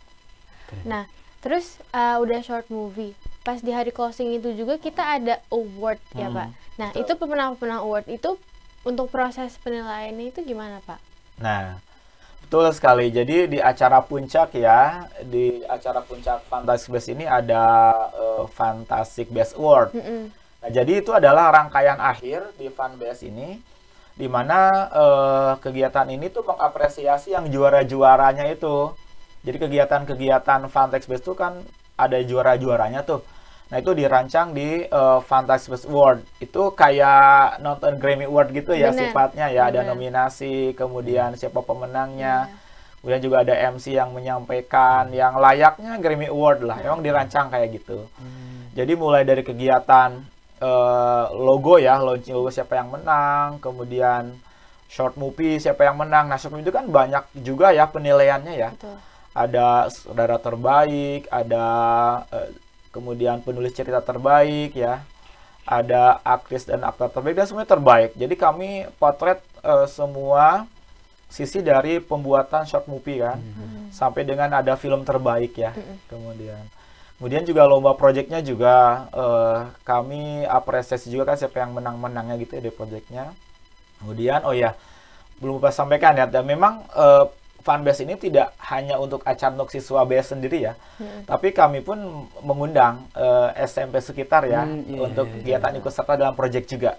Nah, 0.84 1.08
terus 1.40 1.80
uh, 1.96 2.20
udah 2.20 2.40
short 2.44 2.68
movie. 2.68 3.16
Pas 3.46 3.62
di 3.62 3.70
hari 3.70 3.94
closing 3.94 4.34
itu 4.34 4.50
juga 4.58 4.74
kita 4.74 5.06
ada 5.06 5.38
award 5.54 6.02
ya, 6.18 6.26
Hmm, 6.26 6.34
Pak. 6.34 6.48
Nah, 6.82 6.90
itu 6.98 7.12
pemenang-pemenang 7.14 7.86
award 7.86 8.10
itu 8.10 8.34
untuk 8.82 9.06
proses 9.06 9.54
penilaiannya 9.62 10.34
itu 10.34 10.42
gimana, 10.42 10.82
Pak? 10.82 10.98
Nah, 11.38 11.78
betul 12.42 12.66
sekali. 12.74 13.06
Jadi 13.14 13.46
di 13.54 13.58
acara 13.62 14.02
puncak 14.02 14.50
ya, 14.58 15.06
di 15.22 15.62
acara 15.62 16.02
puncak 16.02 16.42
Fantastic 16.50 16.90
Best 16.90 17.06
ini 17.06 17.22
ada 17.22 17.62
eh, 18.10 18.44
Fantastic 18.50 19.30
Best 19.30 19.54
Award. 19.54 19.94
Mm-mm. 19.94 20.34
Nah, 20.34 20.70
jadi 20.74 20.98
itu 20.98 21.14
adalah 21.14 21.54
rangkaian 21.54 22.02
akhir 22.02 22.50
di 22.58 22.66
Fanbase 22.66 23.30
ini, 23.30 23.62
di 24.18 24.26
mana 24.26 24.90
eh, 24.90 25.52
kegiatan 25.62 26.10
ini 26.10 26.34
tuh 26.34 26.42
mengapresiasi 26.42 27.30
yang 27.30 27.46
juara-juaranya 27.46 28.50
itu. 28.50 28.90
Jadi 29.46 29.62
kegiatan-kegiatan 29.62 30.66
Fantex 30.66 31.06
Best 31.06 31.22
itu 31.22 31.38
kan 31.38 31.62
ada 31.94 32.18
juara-juaranya 32.18 33.06
tuh. 33.06 33.22
Nah 33.66 33.82
itu 33.82 33.90
dirancang 33.98 34.54
di 34.54 34.86
eh, 34.86 35.18
Fantastic 35.26 35.74
Best 35.74 35.86
Award. 35.90 36.22
Itu 36.38 36.70
kayak 36.74 37.58
nonton 37.58 37.98
Grammy 37.98 38.30
Award 38.30 38.54
gitu 38.54 38.72
ya 38.78 38.94
Bener, 38.94 39.10
sifatnya 39.10 39.46
ya. 39.50 39.66
Ada 39.66 39.82
bener. 39.82 39.90
nominasi, 39.94 40.76
kemudian 40.78 41.34
siapa 41.34 41.62
pemenangnya. 41.66 42.46
Iya. 42.46 42.64
Kemudian 43.02 43.22
juga 43.22 43.36
ada 43.46 43.54
MC 43.74 43.94
yang 43.94 44.10
menyampaikan 44.10 45.10
yang 45.14 45.38
layaknya 45.38 45.98
Grammy 45.98 46.26
Award 46.30 46.66
lah. 46.66 46.78
Memang 46.82 47.02
dirancang 47.02 47.50
kayak 47.50 47.78
gitu. 47.78 48.06
Jadi 48.74 48.92
mulai 48.98 49.22
dari 49.22 49.42
kegiatan 49.46 50.14
eh, 50.62 51.24
logo 51.34 51.78
ya, 51.78 51.98
launching 51.98 52.34
logo 52.34 52.50
siapa 52.50 52.78
yang 52.78 52.90
menang, 52.90 53.58
kemudian 53.58 54.34
short 54.86 55.18
movie 55.18 55.58
siapa 55.58 55.82
yang 55.86 55.98
menang. 55.98 56.30
Nah, 56.30 56.38
short 56.38 56.54
movie 56.54 56.66
itu 56.66 56.74
kan 56.74 56.86
banyak 56.86 57.24
juga 57.42 57.74
ya 57.74 57.90
penilaiannya 57.90 58.54
ya. 58.54 58.70
Betul. 58.74 58.96
Ada 59.36 59.92
saudara 59.92 60.40
terbaik, 60.40 61.28
ada 61.28 61.66
eh, 62.32 62.48
kemudian 62.96 63.44
penulis 63.44 63.76
cerita 63.76 64.00
terbaik 64.00 64.72
ya. 64.72 65.04
Ada 65.68 66.22
aktris 66.22 66.64
dan 66.64 66.80
aktor 66.86 67.10
terbaik 67.10 67.36
dan 67.36 67.44
semuanya 67.44 67.74
terbaik. 67.74 68.10
Jadi 68.16 68.34
kami 68.38 68.86
potret 68.96 69.42
eh, 69.60 69.84
semua 69.90 70.64
sisi 71.26 71.58
dari 71.58 71.98
pembuatan 71.98 72.64
short 72.64 72.86
movie 72.88 73.18
kan. 73.20 73.36
Sampai 73.90 74.22
dengan 74.22 74.48
ada 74.56 74.78
film 74.80 75.04
terbaik 75.04 75.58
ya 75.58 75.76
kemudian. 76.08 76.64
Kemudian 77.18 77.42
juga 77.48 77.66
lomba 77.66 77.98
proyeknya 77.98 78.40
juga 78.46 79.06
eh, 79.10 79.58
kami 79.82 80.46
apresiasi 80.46 81.10
juga 81.10 81.34
kan 81.34 81.36
siapa 81.36 81.60
yang 81.60 81.74
menang-menangnya 81.74 82.38
gitu 82.40 82.56
ya 82.56 82.62
di 82.64 82.72
proyeknya 82.72 83.24
kemudian 83.96 84.44
oh 84.44 84.52
ya 84.52 84.76
belum 85.42 85.58
lupa 85.58 85.74
sampaikan 85.74 86.14
ya. 86.14 86.30
Dan 86.30 86.46
memang 86.46 86.86
eh, 86.94 87.26
fanbase 87.66 88.06
ini 88.06 88.14
tidak 88.14 88.54
hanya 88.70 88.94
untuk 88.96 89.26
acara 89.26 89.50
untuk 89.50 89.74
siswa 89.74 90.06
BS 90.06 90.38
sendiri 90.38 90.70
ya 90.70 90.78
tapi 91.26 91.50
kami 91.50 91.82
pun 91.82 91.98
mengundang 92.40 93.10
eh, 93.18 93.66
SMP 93.66 93.98
sekitar 93.98 94.46
ya 94.46 94.62
Hmm, 94.62 94.86
iya, 94.86 95.00
untuk 95.02 95.26
iya, 95.26 95.34
iya. 95.34 95.42
kegiatan 95.58 95.72
ikut 95.82 95.90
serta 95.90 96.14
dalam 96.14 96.38
proyek 96.38 96.70
juga 96.70 96.94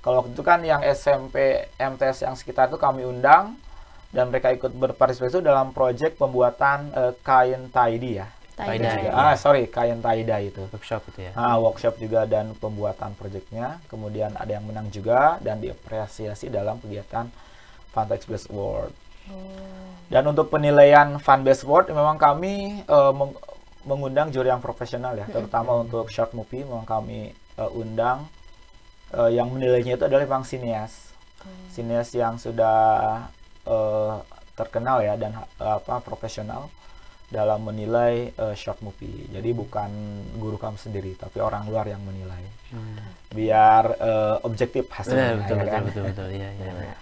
kalau 0.00 0.24
waktu 0.24 0.32
itu 0.32 0.40
kan 0.40 0.64
yang 0.64 0.80
SMP 0.80 1.36
MTS 1.76 2.24
yang 2.24 2.32
sekitar 2.32 2.72
itu 2.72 2.80
kami 2.80 3.04
undang 3.04 3.60
dan 4.10 4.26
mereka 4.26 4.50
ikut 4.50 4.72
berpartisipasi 4.72 5.38
dalam 5.38 5.70
proyek 5.70 6.16
pembuatan 6.16 6.90
eh, 6.90 7.12
kain 7.20 7.68
taidi 7.70 8.18
ya. 8.18 8.26
Tie-dye. 8.58 9.08
Juga. 9.08 9.10
Ah 9.14 9.34
sorry 9.38 9.70
kain 9.70 10.02
taida 10.02 10.36
itu. 10.42 10.60
workshop 10.68 11.00
itu 11.14 11.30
ya. 11.30 11.32
Ah, 11.32 11.56
workshop 11.56 11.96
juga 11.96 12.28
dan 12.28 12.52
pembuatan 12.58 13.16
proyeknya. 13.16 13.80
Kemudian 13.88 14.36
ada 14.36 14.50
yang 14.50 14.66
menang 14.66 14.90
juga 14.92 15.40
dan 15.40 15.62
diapresiasi 15.64 16.52
dalam 16.52 16.76
kegiatan 16.76 17.30
Fantex 17.94 18.28
Best 18.28 18.52
Award. 18.52 18.92
Dan 20.10 20.26
untuk 20.26 20.50
penilaian 20.50 21.22
Fan 21.22 21.46
Best 21.46 21.62
Award 21.62 21.94
memang 21.94 22.18
kami 22.18 22.82
eh, 22.82 23.12
meng- 23.14 23.38
mengundang 23.86 24.28
juri 24.34 24.50
yang 24.50 24.60
profesional 24.60 25.14
ya, 25.14 25.24
terutama 25.30 25.80
untuk 25.80 26.10
short 26.10 26.34
movie 26.34 26.66
memang 26.66 26.82
kami 26.84 27.30
eh, 27.32 27.70
undang 27.78 28.26
eh, 29.14 29.30
yang 29.38 29.48
menilainya 29.54 29.94
itu 29.94 30.04
adalah 30.04 30.26
memang 30.26 30.42
sinias. 30.42 31.14
Sinias 31.70 32.10
yang 32.12 32.36
sudah 32.36 32.78
eh, 33.64 34.14
terkenal 34.58 35.00
ya 35.00 35.14
dan 35.14 35.32
eh, 35.38 35.74
apa 35.78 36.02
profesional 36.02 36.68
dalam 37.30 37.62
menilai 37.62 38.34
eh, 38.34 38.54
short 38.58 38.82
movie. 38.82 39.30
Jadi 39.30 39.54
bukan 39.54 39.90
guru 40.42 40.58
kami 40.58 40.74
sendiri, 40.74 41.14
tapi 41.14 41.38
orang 41.38 41.70
luar 41.70 41.86
yang 41.86 42.02
menilai. 42.02 42.42
Biar 43.30 43.84
eh, 43.94 44.36
objektif 44.42 44.90
hasilnya. 44.90 45.38
betul, 45.38 45.56
ya 45.56 45.62
betul, 45.62 45.70
kan? 45.70 45.82
betul, 45.86 46.02
betul, 46.10 46.28
iya, 46.34 46.48
iya. 46.58 46.66
iya. 46.74 46.94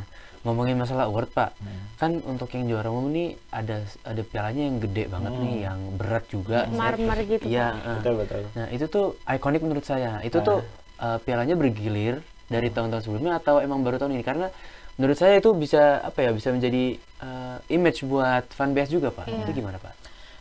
Ya. 0.00 0.02
Ngomongin 0.42 0.74
masalah 0.74 1.06
award 1.06 1.30
Pak, 1.30 1.54
Hmm. 1.54 1.82
kan 1.94 2.10
untuk 2.24 2.50
yang 2.50 2.66
juara 2.66 2.90
umum 2.90 3.06
nih 3.08 3.38
ada 3.48 3.78
ada 4.02 4.22
pialanya 4.22 4.62
yang 4.66 4.76
gede 4.76 5.06
banget 5.06 5.32
nih, 5.32 5.54
Hmm. 5.54 5.64
yang 5.64 5.78
berat 5.94 6.24
juga. 6.26 6.66
Marmer 6.66 7.18
gitu, 7.22 7.46
Iya. 7.46 7.66
Pak. 7.68 7.78
eh. 7.78 7.96
Betul 8.02 8.14
betul. 8.18 8.42
Nah 8.52 8.66
itu 8.68 8.84
tuh 8.86 9.06
ikonik 9.24 9.62
menurut 9.62 9.82
saya. 9.82 10.18
Itu 10.20 10.38
Ah. 10.38 10.44
tuh 10.44 10.58
eh, 10.98 11.18
pialanya 11.18 11.54
bergilir 11.54 12.18
dari 12.46 12.68
tahun-tahun 12.68 13.02
sebelumnya 13.02 13.34
atau 13.36 13.58
emang 13.58 13.82
baru 13.82 13.98
tahun 13.98 14.14
ini? 14.14 14.22
Karena 14.22 14.46
menurut 14.92 15.14
saya 15.14 15.34
itu 15.36 15.50
bisa 15.52 15.98
apa 16.00 16.18
ya 16.20 16.30
bisa 16.30 16.50
menjadi 16.50 16.94
eh, 16.98 17.56
image 17.70 18.02
buat 18.02 18.42
fanbase 18.50 18.90
juga 18.90 19.10
Pak. 19.10 19.26
Iya. 19.26 19.42
Itu 19.42 19.52
gimana 19.52 19.78
Pak? 19.78 19.94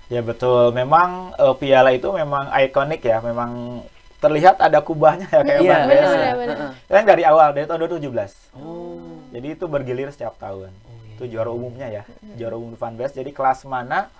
Ya 0.08 0.20
betul, 0.20 0.70
memang 0.72 1.30
eh, 1.32 1.56
piala 1.56 1.94
itu 1.94 2.10
memang 2.10 2.50
ikonik 2.52 3.00
ya, 3.00 3.22
memang 3.22 3.86
terlihat 4.22 4.56
ada 4.58 4.80
kubahnya 4.80 5.26
ya 5.28 5.42
kayak 5.42 5.60
Iya, 5.60 5.74
Bang 5.74 5.84
bener, 5.84 5.98
ya. 5.98 6.08
bener, 6.08 6.36
bener. 6.38 6.58
Heeh. 6.62 6.72
Kan 6.88 7.04
dari 7.04 7.24
awal 7.26 7.48
dari 7.52 7.66
tahun 7.66 7.80
2017. 7.90 8.54
Oh. 8.54 9.20
Jadi 9.32 9.48
itu 9.50 9.66
bergilir 9.66 10.10
setiap 10.10 10.38
tahun. 10.38 10.70
iya. 10.70 11.12
Itu 11.16 11.24
juara 11.28 11.50
umumnya 11.50 11.88
ya, 11.92 12.04
juara 12.36 12.56
umum 12.56 12.74
fanbase. 12.74 13.16
Jadi 13.16 13.32
kelas 13.32 13.66
mana 13.66 14.14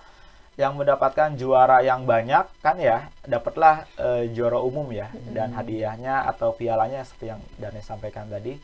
yang 0.54 0.74
mendapatkan 0.74 1.34
juara 1.34 1.80
yang 1.80 2.04
banyak 2.04 2.44
kan 2.60 2.76
ya, 2.76 3.08
dapatlah 3.24 3.86
eh, 3.96 4.30
juara 4.30 4.60
umum 4.60 4.90
ya 4.90 5.08
dan 5.28 5.52
hadiahnya 5.52 6.28
atau 6.28 6.52
pialanya 6.52 7.02
seperti 7.02 7.30
yang 7.30 7.42
Dani 7.56 7.82
sampaikan 7.82 8.26
tadi. 8.26 8.58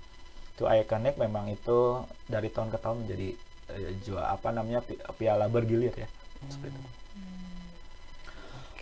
Itu 0.52 0.66
ikonik 0.66 1.16
memang 1.16 1.48
itu 1.48 2.02
dari 2.26 2.50
tahun 2.50 2.70
ke 2.70 2.78
tahun 2.78 2.98
menjadi 3.04 3.30
eh, 3.72 3.92
juara 4.02 4.34
apa 4.34 4.50
namanya 4.50 4.82
pi- 4.82 4.98
piala 5.16 5.46
bergilir 5.48 5.94
ya. 5.94 6.10
Seperti 6.48 6.74
itu. 6.74 6.90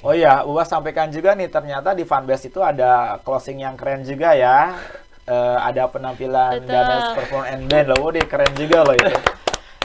Oh 0.06 0.14
iya, 0.14 0.46
Uwa 0.46 0.62
sampaikan 0.62 1.10
juga 1.10 1.34
nih 1.34 1.50
ternyata 1.50 1.98
di 1.98 2.06
fanbase 2.06 2.54
itu 2.54 2.62
ada 2.62 3.18
closing 3.26 3.66
yang 3.66 3.74
keren 3.74 4.06
juga 4.06 4.38
ya. 4.38 4.78
Eh, 5.26 5.58
ada 5.58 5.90
penampilan 5.90 6.62
Betul. 6.62 6.70
Danes 6.70 7.10
Perform 7.18 7.46
and 7.50 7.64
Band 7.66 7.86
loh, 7.90 7.98
Wah, 8.06 8.14
keren 8.30 8.54
juga 8.54 8.86
loh 8.86 8.94
itu. 8.94 9.18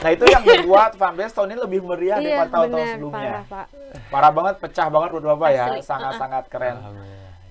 Nah 0.01 0.09
itu 0.13 0.25
yang 0.29 0.45
membuat 0.45 0.93
fanbase 0.93 1.33
tahun 1.33 1.57
ini 1.57 1.59
lebih 1.65 1.79
meriah 1.81 2.21
Iya, 2.21 2.25
daripada 2.37 2.49
tahun-tahun 2.53 2.87
sebelumnya. 2.93 3.17
parah, 3.17 3.43
Pak. 3.49 3.65
Parah 4.13 4.31
banget, 4.33 4.55
pecah 4.61 4.87
banget 4.93 5.09
buat 5.17 5.25
Bapak 5.33 5.49
ya, 5.49 5.65
sangat-sangat 5.81 6.43
keren. 6.53 6.77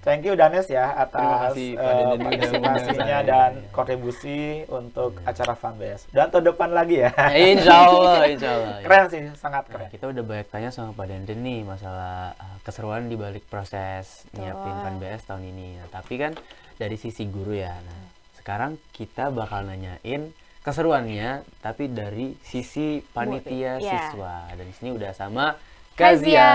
Thank 0.00 0.24
you 0.24 0.32
Danes 0.32 0.64
ya 0.64 0.96
atas 0.96 1.52
kasih, 1.52 1.76
eh, 1.76 2.16
partisipasinya 2.16 3.04
undang 3.20 3.28
dan 3.28 3.52
kontribusi 3.68 4.40
untuk 4.66 5.20
acara 5.22 5.52
fanbase. 5.52 6.08
Dan 6.08 6.32
tahun 6.32 6.50
depan 6.50 6.72
lagi 6.72 7.04
ya. 7.04 7.12
insya 7.52 7.74
Allah, 7.84 8.24
insya 8.24 8.48
Allah. 8.50 8.76
ya. 8.76 8.84
keren 8.84 9.04
sih, 9.06 9.20
sangat 9.36 9.68
Nah, 9.68 9.72
keren. 9.76 9.88
kita 9.92 10.04
udah 10.08 10.24
banyak 10.24 10.48
tanya 10.48 10.70
sama 10.70 10.90
Pak 10.92 11.04
Denden 11.04 11.40
nih 11.40 11.60
masalah 11.62 12.32
uh, 12.34 12.56
keseruan 12.60 13.06
di 13.06 13.16
balik 13.16 13.44
proses 13.44 14.24
nyiapin 14.32 14.72
Betul. 14.72 14.82
Fan 14.82 14.94
BS 14.98 15.22
tahun 15.26 15.44
ini. 15.46 15.68
Nah, 15.76 15.88
tapi 15.90 16.14
kan 16.16 16.32
dari 16.74 16.96
sisi 16.96 17.28
guru 17.28 17.52
ya. 17.52 17.76
Nah, 17.76 18.00
sekarang 18.34 18.80
kita 18.90 19.28
bakal 19.28 19.62
nanyain 19.62 20.32
keseruannya 20.60 21.30
tapi 21.60 21.88
dari 21.88 22.40
sisi 22.40 23.04
panitia 23.06 23.76
Iya. 23.76 23.84
siswa. 24.08 24.48
Dan 24.50 24.64
di 24.64 24.74
sini 24.74 24.90
udah 24.92 25.12
sama 25.12 25.60
Kazia. 25.92 26.40
Kazia. 26.40 26.50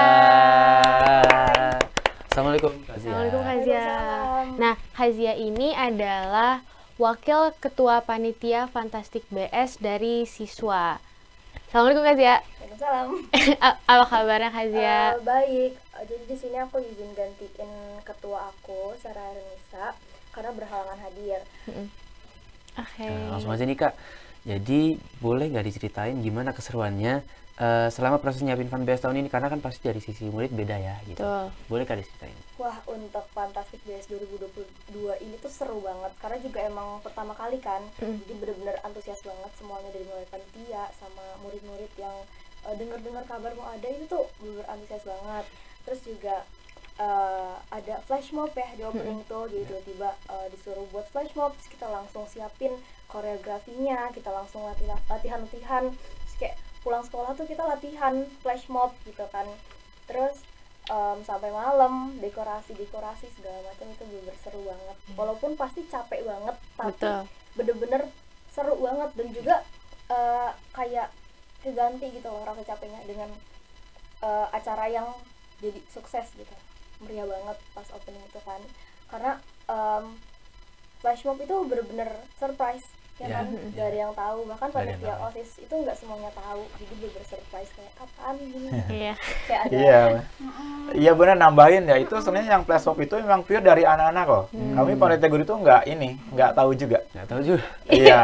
Assalamualaikum 2.35 2.75
Kazia. 2.83 3.15
Assalamualaikum 3.15 3.41
Kazia. 3.47 3.85
Nah, 4.59 4.75
Kazia 4.91 5.39
ini 5.39 5.71
adalah 5.71 6.59
Wakil 6.99 7.55
Ketua 7.63 8.03
Panitia 8.03 8.67
Fantastik 8.67 9.23
BS 9.31 9.79
dari 9.79 10.27
siswa. 10.27 10.99
Assalamualaikum 11.71 12.03
Kazia. 12.03 12.43
Waalaikumsalam. 12.43 13.07
A- 13.71 13.79
Apa 13.87 14.05
kabarnya? 14.11 14.51
Eh, 14.51 15.23
baik, 15.23 15.71
Uh, 15.95 16.03
jadi 16.03 16.23
di 16.27 16.35
sini 16.35 16.59
aku 16.59 16.83
izin 16.83 17.15
gantiin 17.15 17.71
ketua 18.03 18.51
aku 18.51 18.99
Sarah 18.99 19.31
Renisa 19.31 19.95
karena 20.35 20.51
berhalangan 20.51 20.99
hadir. 21.07 21.39
Oke. 22.75 23.07
Nah, 23.15 23.31
langsung 23.31 23.55
aja 23.55 23.63
nih 23.63 23.79
kak. 23.79 23.95
Jadi 24.43 24.99
boleh 25.23 25.55
nggak 25.55 25.71
diceritain 25.71 26.19
gimana 26.19 26.51
keseruannya 26.51 27.23
eh, 27.59 27.87
selama 27.91 28.19
proses 28.19 28.43
nyiapin 28.43 28.67
fanbase 28.67 29.03
tahun 29.03 29.23
ini? 29.23 29.29
Karena 29.31 29.47
kan 29.47 29.59
pasti 29.63 29.85
dari 29.87 30.01
sisi 30.03 30.27
murid 30.27 30.51
beda 30.51 30.75
ya 30.75 30.95
gitu. 31.07 31.19
Betul. 31.19 31.45
Boleh 31.71 31.83
kak 31.87 31.99
diceritain? 31.99 32.37
Wah 32.59 32.77
untuk 32.87 33.25
Fantastic 33.35 33.83
BS 33.83 34.07
2022 34.11 35.23
ini 35.23 35.35
tuh 35.43 35.51
seru 35.51 35.83
banget 35.83 36.11
karena 36.23 36.37
juga 36.39 36.59
emang 36.63 37.03
pertama 37.03 37.35
kali 37.35 37.59
kan, 37.59 37.83
jadi 37.99 38.33
bener-bener 38.39 38.79
antusias 38.83 39.19
banget 39.21 39.51
semuanya 39.59 39.91
dari 39.91 40.07
mulai 40.07 40.27
panitia 40.31 40.87
sama 40.95 41.23
murid-murid 41.43 41.91
yang 41.99 42.15
uh, 42.63 42.75
dengar-dengar 42.79 43.23
kabar 43.27 43.51
mau 43.59 43.67
ada 43.69 43.87
itu 43.91 44.07
tuh 44.07 44.25
bener-bener 44.39 44.67
antusias 44.71 45.03
banget. 45.03 45.45
Terus 45.85 45.99
juga 46.01 46.35
uh, 46.97 47.55
ada 47.69 48.01
flash 48.07 48.31
mob 48.31 48.51
ya 48.55 48.69
di 48.73 48.83
opening 48.87 49.21
tuh, 49.27 49.45
jadi 49.51 49.63
tiba-tiba 49.67 50.09
uh, 50.31 50.47
disuruh 50.49 50.87
buat 50.89 51.07
flash 51.11 51.35
mob, 51.35 51.53
terus 51.59 51.69
kita 51.75 51.87
langsung 51.91 52.23
siapin 52.25 52.73
koreografinya, 53.11 54.09
kita 54.15 54.31
langsung 54.31 54.65
latih 54.65 54.87
latihan-latihan, 55.11 55.93
terus 55.93 56.35
kayak 56.39 56.55
pulang 56.85 57.01
sekolah 57.01 57.33
tuh 57.33 57.49
kita 57.49 57.65
latihan 57.65 58.29
flash 58.45 58.69
mob 58.69 58.93
gitu 59.09 59.25
kan. 59.33 59.49
Terus 60.05 60.37
em, 60.85 61.17
sampai 61.25 61.49
malam 61.49 62.13
dekorasi-dekorasi 62.21 63.33
segala 63.33 63.65
macam 63.65 63.89
itu 63.89 64.05
bener 64.05 64.35
seru 64.37 64.61
banget. 64.61 64.97
Walaupun 65.17 65.57
pasti 65.57 65.81
capek 65.89 66.21
banget, 66.21 66.55
tapi 66.77 67.25
bener-bener 67.57 68.05
seru 68.53 68.77
banget. 68.77 69.09
Dan 69.17 69.27
juga 69.33 69.55
eh, 70.13 70.49
kayak 70.77 71.09
keganti 71.65 72.13
gitu 72.13 72.29
loh 72.29 72.45
rasa 72.45 72.61
capeknya 72.61 73.01
dengan 73.09 73.33
eh, 74.21 74.47
acara 74.53 74.85
yang 74.85 75.09
jadi 75.57 75.81
sukses 75.89 76.29
gitu. 76.37 76.55
Meriah 77.01 77.25
banget 77.25 77.57
pas 77.73 77.89
opening 77.97 78.21
itu 78.29 78.37
kan. 78.45 78.61
Karena 79.09 79.41
em, 79.65 80.13
flash 81.01 81.25
mob 81.25 81.41
itu 81.41 81.55
bener-bener 81.65 82.13
surprise 82.37 82.85
ya 83.15 83.25
Ya, 83.25 83.27
kan 83.33 83.47
ya. 83.47 83.59
gak 83.71 83.85
ada 83.85 83.97
yang 83.97 84.13
tahu 84.13 84.39
bahkan 84.43 84.67
Nggak 84.67 84.75
ada 84.75 84.91
yang 84.91 84.99
panitia 84.99 85.15
osis 85.25 85.49
itu 85.57 85.71
nggak 85.73 85.95
semuanya 85.95 86.31
tahu 86.31 86.61
jadi 86.73 86.93
bener-bener 86.93 87.25
surprise 87.25 87.71
kayak 87.71 87.93
apaan 87.97 88.35
gini 88.37 88.69
Iya. 88.99 89.13
kayak 89.47 89.61
ada 89.61 89.71
Iya. 89.73 90.01
Iya 90.93 91.11
benar 91.13 91.35
nambahin 91.35 91.83
ya. 91.85 91.95
Itu 91.97 92.15
sebenarnya 92.17 92.51
yang 92.53 92.63
flash 92.63 92.85
mob 92.85 92.99
itu 92.99 93.15
memang 93.15 93.41
pure 93.41 93.57
dari 93.59 93.83
anak-anak 93.83 94.23
kok. 94.23 94.43
Kami 94.53 94.91
panitia 94.95 95.27
guru 95.27 95.41
itu 95.41 95.55
nggak 95.55 95.81
ini, 95.87 96.09
nggak 96.29 96.51
tahu 96.53 96.71
juga. 96.73 96.99
Nggak 97.09 97.25
tahu 97.25 97.41
juga. 97.41 97.65
Iya. 97.87 98.19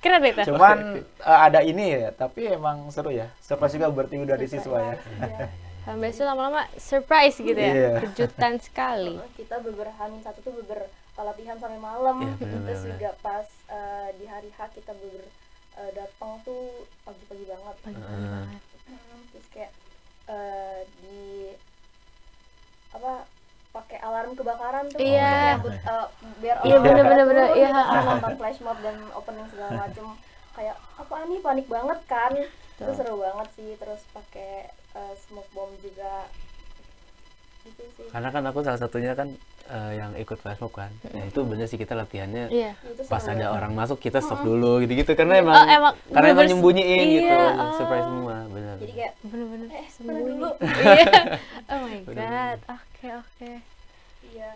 Keren 0.00 0.22
itu. 0.24 0.40
Cuman 0.48 0.76
eh, 0.98 1.38
ada 1.38 1.60
ini 1.60 1.84
ya, 1.94 2.10
tapi 2.10 2.48
emang 2.48 2.88
seru 2.88 3.12
ya. 3.12 3.28
Surprise 3.38 3.76
juga 3.76 3.86
bertemu 3.88 4.24
dari 4.26 4.48
siswa 4.48 4.80
ya. 4.80 4.94
Iya. 5.20 5.46
Fanbase 5.80 6.12
itu 6.14 6.24
lama-lama 6.24 6.66
surprise 6.74 7.36
gitu 7.38 7.54
ya. 7.54 7.70
Iya. 7.70 7.90
Kejutan 8.02 8.58
sekali. 8.58 9.16
kita 9.32 9.60
beber 9.60 9.94
Hamin 9.94 10.20
satu 10.20 10.42
tuh 10.42 10.52
beber 10.52 10.89
latihan 11.24 11.56
sampai 11.60 11.80
malam. 11.80 12.16
Iya, 12.22 12.32
bener, 12.40 12.60
terus 12.66 12.82
bener, 12.84 12.92
juga 12.96 13.10
pas 13.20 13.46
eh, 13.68 14.08
di 14.16 14.24
hari 14.26 14.50
H 14.54 14.58
kita 14.72 14.92
beber 14.96 15.24
eh, 15.80 15.90
datang 15.94 16.40
tuh 16.42 16.84
pagi-pagi 17.06 17.44
banget. 17.46 17.76
Pagi-pagi 17.84 18.26
banget. 18.26 18.62
Terus 19.34 19.46
kayak 19.54 19.72
eh, 20.30 20.80
di 21.02 21.20
apa 22.90 23.12
pakai 23.70 23.98
alarm 24.02 24.34
kebakaran 24.34 24.84
tuh. 24.90 24.98
Iya. 24.98 25.62
menyambut, 25.62 25.74
eh, 25.78 26.06
biar 26.42 26.56
Iya, 26.66 26.74
orang 26.74 26.82
bener, 26.82 27.04
pada 27.06 27.24
bener, 27.26 27.46
Iya, 27.54 27.68
nonton 28.02 28.34
flash 28.34 28.60
mob 28.66 28.78
dan 28.82 28.96
opening 29.14 29.46
segala 29.50 29.70
macem. 29.86 30.06
Kayak 30.50 30.76
apa 30.98 31.16
nih? 31.30 31.38
Panik 31.38 31.66
banget 31.70 32.00
kan? 32.10 32.32
Itu 32.76 32.92
seru 32.98 33.22
banget 33.22 33.48
sih. 33.54 33.70
Terus 33.78 34.02
pakai 34.10 34.74
eh, 34.74 35.14
smoke 35.22 35.50
bomb 35.54 35.70
juga. 35.78 36.26
Gitu 37.62 37.84
sih. 37.94 38.08
Karena 38.10 38.34
kan 38.34 38.42
aku 38.50 38.66
salah 38.66 38.80
satunya 38.82 39.14
kan 39.14 39.30
eh, 39.70 39.92
yang 39.96 40.10
ikut 40.14 40.36
mob 40.42 40.72
kan. 40.72 40.90
Nah 41.06 41.24
itu 41.24 41.40
bener 41.42 41.64
sih 41.64 41.78
kita 41.78 41.94
latihannya 41.94 42.50
itu 42.50 43.02
pas 43.06 43.22
ada 43.24 43.50
orang 43.50 43.70
masuk 43.70 43.96
kita 43.96 44.18
stop 44.18 44.42
dulu 44.42 44.82
gitu-gitu 44.82 45.14
karena 45.14 45.38
emang, 45.38 45.54
Oh, 45.56 45.66
emang 45.66 45.94
karena 46.10 46.28
emang 46.28 46.46
nyembunyiin 46.46 47.06
gitu 47.16 47.30
Iya, 47.30 47.54
oh. 47.54 47.72
surprise 47.74 48.04
semua 48.04 48.36
bener 48.46 48.74
jadi 48.78 48.92
kayak 48.92 49.12
Bener-bener 49.22 49.68
eh 49.70 49.86
sembunyi. 49.88 50.26
dulu 50.26 50.50
Iya. 50.90 51.22
Oh 51.70 51.78
my 51.80 51.98
god. 52.04 52.58
Oke, 52.68 53.06
oke. 53.16 53.52
iya 54.26 54.50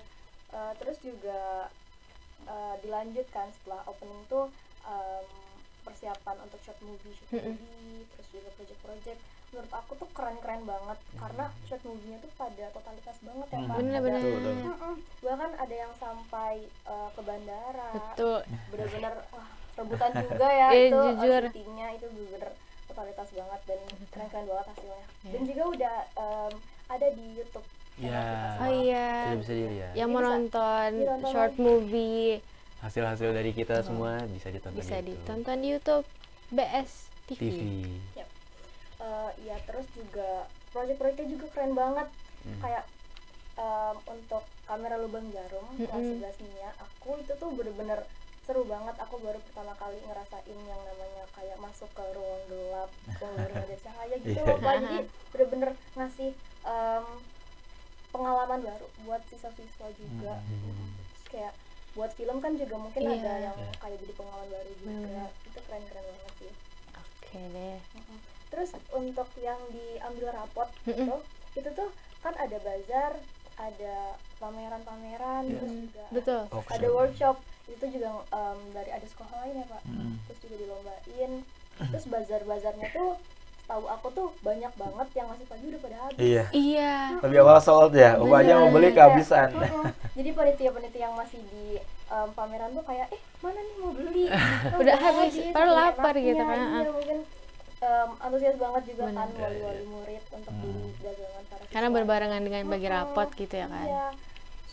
Eh, 0.50 0.72
terus 0.78 0.98
juga 1.00 1.66
eh, 2.44 2.74
dilanjutkan 2.78 3.50
setelah 3.50 3.82
opening 3.84 4.22
tuh 4.26 4.46
em, 4.84 5.26
persiapan 5.82 6.36
untuk 6.40 6.62
short 6.62 6.78
movie 6.80 7.10
short 7.12 7.34
Mm-mm. 7.34 7.58
movie 7.58 8.06
terus 8.06 8.26
juga 8.30 8.48
project-project 8.54 9.20
menurut 9.54 9.70
aku 9.72 9.92
tuh 9.94 10.08
keren-keren 10.10 10.62
banget 10.64 10.98
karena 11.14 11.44
short 11.64 11.82
movie-nya 11.84 12.18
tuh 12.18 12.30
pada 12.34 12.64
totalitas 12.68 13.16
banget 13.20 13.46
ya 13.46 13.56
Hmm. 13.56 13.64
Pak. 13.64 13.76
Bener-bener. 13.78 14.18
Ada- 14.18 14.26
Betul, 14.26 14.42
betul. 14.50 14.66
Mm-mm. 14.66 14.94
bahkan 15.22 15.50
ada 15.56 15.74
yang 15.76 15.92
sampai 15.94 16.54
eh, 16.66 17.08
ke 17.10 17.20
bandara 17.22 17.90
Betul. 17.94 18.40
bener-bener 18.68 19.14
wah 19.30 19.48
rebutan 19.74 20.10
juga 20.20 20.48
ya 20.48 20.68
Iya, 20.68 20.80
itu 20.84 20.98
eh, 20.98 21.12
jujur. 21.16 21.42
syutingnya 21.48 21.86
itu 21.92 22.06
bener-bener 22.08 22.50
totalitas 22.84 23.28
banget 23.28 23.60
dan 23.64 23.78
keren-keren 24.08 24.44
banget 24.44 24.66
hasilnya 24.68 25.02
Iya. 25.20 25.30
dan 25.30 25.42
juga 25.44 25.62
udah 25.68 25.96
em, 26.14 26.52
ada 26.86 27.06
di 27.08 27.26
YouTube 27.32 27.66
Iya. 27.94 28.10
channel 28.10 28.34
kita 28.34 28.58
Oh 28.60 28.70
iya. 28.76 29.06
sudah 29.24 29.38
bisa 29.40 29.52
dilihat 29.54 29.90
Yang 29.92 30.02
Jadi 30.04 30.12
mau 30.12 30.20
bisa 30.20 30.30
nonton 30.32 30.90
short 31.24 31.54
movie 31.56 32.30
hasil-hasil 32.80 33.28
dari 33.30 33.50
kita 33.50 33.76
semua 33.80 34.18
bisa 34.28 34.48
ditonton 34.48 34.76
bisa 34.76 34.96
di 34.96 35.08
YouTube. 35.08 35.22
ditonton 35.22 35.56
di 35.56 35.68
YouTube 35.70 36.06
BS 36.50 36.90
TV. 37.24 37.40
TV 37.40 37.60
Eh, 39.04 39.30
iya 39.38 39.60
terus 39.60 39.84
juga 39.92 40.48
proyek-proyeknya 40.72 41.28
juga 41.30 41.46
keren 41.50 41.76
banget 41.76 42.08
Hmm. 42.40 42.56
kayak 42.58 42.84
em, 43.54 43.96
untuk 44.06 44.42
kamera 44.62 44.96
lubang 44.96 45.28
jarum 45.30 45.64
kelas 45.78 45.92
Mm-mm. 45.94 46.20
11 46.20 46.44
Mia 46.46 46.70
aku 46.74 47.16
itu 47.16 47.32
tuh 47.34 47.48
bener-bener 47.50 48.00
seru 48.40 48.64
banget 48.64 48.92
aku 48.98 49.16
baru 49.18 49.40
pertama 49.40 49.72
kali 49.74 49.96
ngerasain 49.98 50.42
yang 50.58 50.80
namanya 50.82 51.24
kayak 51.32 51.56
masuk 51.56 51.88
ke 51.90 52.04
ruang 52.10 52.44
gelap 52.46 52.90
ruang 53.14 53.34
baru 53.40 53.54
ada 53.58 53.76
cahaya 53.78 54.16
gitu 54.18 54.34
Iya. 54.34 54.42
loh 54.42 54.58
Pak. 54.58 54.74
jadi 54.78 54.98
bener-bener 55.30 55.70
ngasih 55.94 56.30
em, 56.64 57.06
pengalaman 58.10 58.60
baru 58.62 58.86
buat 59.02 59.22
siswa-siswa 59.26 59.88
juga 59.94 60.32
Hmm. 60.40 60.92
Terus 61.10 61.24
kayak 61.30 61.54
buat 61.94 62.10
film 62.10 62.36
kan 62.38 62.52
juga 62.54 62.76
mungkin 62.76 63.00
Iya. 63.02 63.14
ada 63.14 63.32
yang 63.42 63.56
Iya. 63.58 63.72
kayak 63.78 63.98
jadi 64.00 64.12
pengalaman 64.14 64.48
baru 64.50 64.70
juga 64.74 64.92
Bener. 64.98 65.30
itu 65.44 65.58
keren-keren 65.62 66.04
banget 66.06 66.34
sih 66.38 66.52
Oke 66.94 67.40
deh. 67.50 67.78
Mm-mm. 67.94 68.18
Terus 68.54 68.70
untuk 68.94 69.26
yang 69.36 69.58
diambil 69.68 70.30
rapot 70.30 70.70
Mm-mm. 70.86 70.94
itu, 70.94 71.16
itu 71.58 71.68
tuh 71.74 71.90
kan 72.22 72.38
ada 72.38 72.54
bazar, 72.62 73.18
ada 73.54 73.96
pameran-pameran, 74.38 75.42
Iya. 75.44 75.58
terus 75.58 75.74
juga 75.82 76.04
Betul. 76.14 76.42
Oh, 76.54 76.62
ada 76.64 76.88
workshop. 76.88 77.36
Itu 77.66 77.84
juga 77.90 78.08
em, 78.30 78.58
dari 78.70 78.90
ada 78.90 79.02
sekolah 79.04 79.42
lain 79.42 79.58
ya 79.58 79.66
pak. 79.66 79.82
Mm. 79.84 80.14
Terus 80.24 80.38
juga 80.40 80.54
dilombain. 80.56 81.32
Terus 81.74 82.04
bazar-bazarnya 82.06 82.86
tuh, 82.92 83.18
tahu 83.64 83.84
aku 83.88 84.06
tuh 84.12 84.28
banyak 84.40 84.70
banget 84.76 85.08
yang 85.16 85.26
ngasih 85.26 85.46
pagi 85.48 85.64
udah 85.66 85.80
pada 85.80 85.96
habis. 85.98 86.18
Iya. 86.20 86.44
Iya. 86.52 86.94
Lebih 87.18 87.38
awal 87.42 87.58
sold 87.58 87.92
ya. 87.92 88.14
Aja 88.14 88.52
mau 88.54 88.70
beli 88.70 88.94
kehabisan. 88.94 89.48
Mm-mm. 89.50 89.84
Jadi 90.14 90.30
panitia-panitia 90.30 91.02
yang 91.02 91.14
masih 91.16 91.40
di 91.50 91.82
em, 92.06 92.28
pameran 92.32 92.70
tuh 92.70 92.84
kayak, 92.84 93.10
eh 93.10 93.20
mana 93.40 93.58
nih 93.58 93.74
mau 93.80 93.90
beli? 93.90 94.24
Oh, 94.30 94.78
Udah 94.80 94.94
habis, 94.94 95.32
padahal 95.50 95.72
saking 95.72 95.74
lapar 95.74 96.14
gitu 96.14 96.42
kan. 96.42 96.58
Iya, 96.60 96.90
mungkin 96.92 97.18
em, 97.84 98.10
antusias 98.18 98.56
banget 98.56 98.82
juga 98.86 99.02
kan 99.06 99.28
Bener. 99.28 99.40
wali-wali 99.40 99.84
murid 99.84 100.22
untuk 100.30 100.52
beli 100.56 100.88
dagangan 100.98 101.42
para 101.46 101.62
Karena 101.66 101.88
siswa. 101.88 101.96
berbarengan 101.96 102.40
dengan 102.42 102.62
bagi 102.66 102.88
rapot 102.88 103.28
gitu 103.34 103.54
ya 103.54 103.66
kan. 103.66 103.84
Iya. 103.84 104.06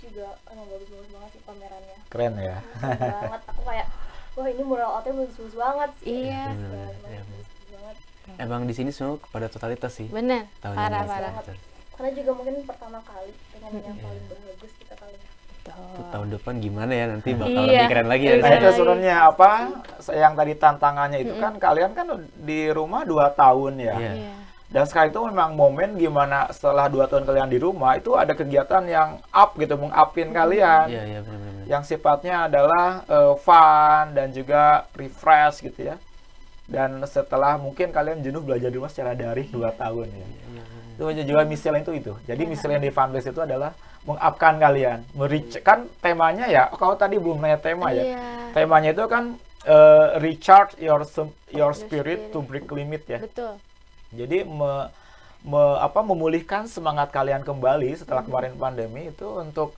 Juga 0.02 0.28
emang 0.48 0.66
bagus-bagus 0.66 1.10
banget 1.10 1.30
sih 1.30 1.42
pamerannya. 1.44 1.98
Keren 2.08 2.34
ya. 2.36 2.58
Banget. 2.82 3.42
Aku 3.48 3.62
kayak, 3.62 3.88
wah 4.34 4.48
ini 4.48 4.64
mural 4.64 4.90
outnya 4.94 5.14
bagus-bagus 5.16 5.56
banget 5.56 5.90
sih. 5.98 6.08
Iya. 6.26 6.44
Bagus 6.48 6.58
Bener, 6.58 6.72
banget, 6.72 6.96
iya, 7.06 7.22
banget. 7.76 7.96
emang 8.40 8.62
di 8.64 8.74
sini 8.74 8.90
semua 8.90 9.20
pada 9.28 9.46
totalitas 9.46 9.92
sih 9.92 10.08
Bener. 10.08 10.48
tahun 10.60 10.76
Parah 10.76 11.04
parah. 11.04 11.34
Karena 11.92 12.10
juga 12.16 12.32
mungkin 12.34 12.56
pertama 12.64 12.98
kali 13.02 13.30
dengan 13.52 13.72
yang 13.78 13.94
Iya. 13.94 14.04
paling 14.04 14.26
bagus 14.26 14.72
Betul. 15.62 16.06
tahun 16.10 16.28
depan 16.32 16.54
gimana 16.58 16.92
ya 16.92 17.06
nanti 17.08 17.30
bakal 17.32 17.62
Iya. 17.62 17.70
lebih 17.70 17.88
keren 17.88 18.08
lagi 18.08 18.26
ya 18.26 18.36
Nah 18.36 18.52
itu 18.52 18.70
sebenarnya 18.74 19.16
apa 19.24 19.50
yang 20.12 20.34
tadi 20.34 20.54
tantangannya 20.56 21.20
itu 21.22 21.34
kan 21.38 21.54
kalian 21.56 21.92
kan 21.92 22.06
di 22.36 22.60
rumah 22.70 23.02
dua 23.04 23.30
tahun 23.32 23.74
ya. 23.78 23.96
Iya. 23.96 24.12
Iya. 24.18 24.34
Dan 24.72 24.84
sekarang 24.88 25.12
itu 25.12 25.20
memang 25.28 25.52
momen 25.54 25.90
gimana 25.96 26.48
setelah 26.50 26.88
dua 26.88 27.04
tahun 27.06 27.28
kalian 27.28 27.48
di 27.48 27.60
rumah 27.60 27.92
itu 27.94 28.16
ada 28.16 28.32
kegiatan 28.32 28.80
yang 28.88 29.20
up 29.30 29.52
gitu, 29.54 29.76
mengupin 29.76 30.32
kalian. 30.32 30.88
iya 30.88 31.04
iya 31.06 31.20
benar-benar 31.20 31.68
Yang 31.68 31.84
sifatnya 31.86 32.48
adalah 32.48 33.04
eh, 33.04 33.34
fun 33.38 34.16
dan 34.16 34.32
juga 34.32 34.88
refresh 34.96 35.62
gitu 35.62 35.92
ya. 35.92 36.00
Dan 36.66 37.04
setelah 37.04 37.60
mungkin 37.60 37.92
kalian 37.92 38.24
jenuh 38.24 38.40
belajar 38.40 38.72
di 38.72 38.80
rumah 38.80 38.88
secara 38.88 39.12
daring 39.12 39.52
dua 39.52 39.76
tahun 39.76 40.08
ya. 40.08 40.24
Iya, 40.24 40.40
Itu 41.02 41.10
aja 41.10 41.26
juga 41.26 41.42
misi 41.50 41.66
lain 41.66 41.82
itu 41.82 41.98
itu. 41.98 42.14
Jadi 42.30 42.46
misi 42.46 42.70
lain 42.70 42.78
di 42.78 42.94
Funbase 42.94 43.34
itu 43.34 43.42
adalah 43.42 43.74
mengupkan 44.06 44.62
kalian. 44.62 45.02
Meric 45.18 45.66
kan 45.66 45.90
temanya 45.98 46.46
ya, 46.46 46.70
kalau 46.78 46.94
tadi 46.94 47.18
belum 47.18 47.42
nanya 47.42 47.58
tema 47.58 47.90
ya. 47.90 48.06
Iya. 48.06 48.22
Temanya 48.54 48.94
itu 48.94 49.10
kan 49.10 49.34
eh, 49.66 50.22
recharge 50.22 50.78
your 50.78 51.02
your 51.50 51.74
spirit 51.74 52.30
spirit. 52.30 52.34
to 52.34 52.46
break 52.46 52.70
limit 52.70 53.02
ya. 53.10 53.18
Betul. 53.18 53.58
Jadi 54.14 54.46
me- 54.46 54.94
me- 55.42 55.80
apa 55.82 56.06
memulihkan 56.06 56.70
semangat 56.70 57.10
kalian 57.10 57.42
kembali 57.42 57.98
setelah 57.98 58.22
kemarin 58.22 58.54
pandemi 58.54 59.10
itu 59.10 59.26
untuk 59.26 59.74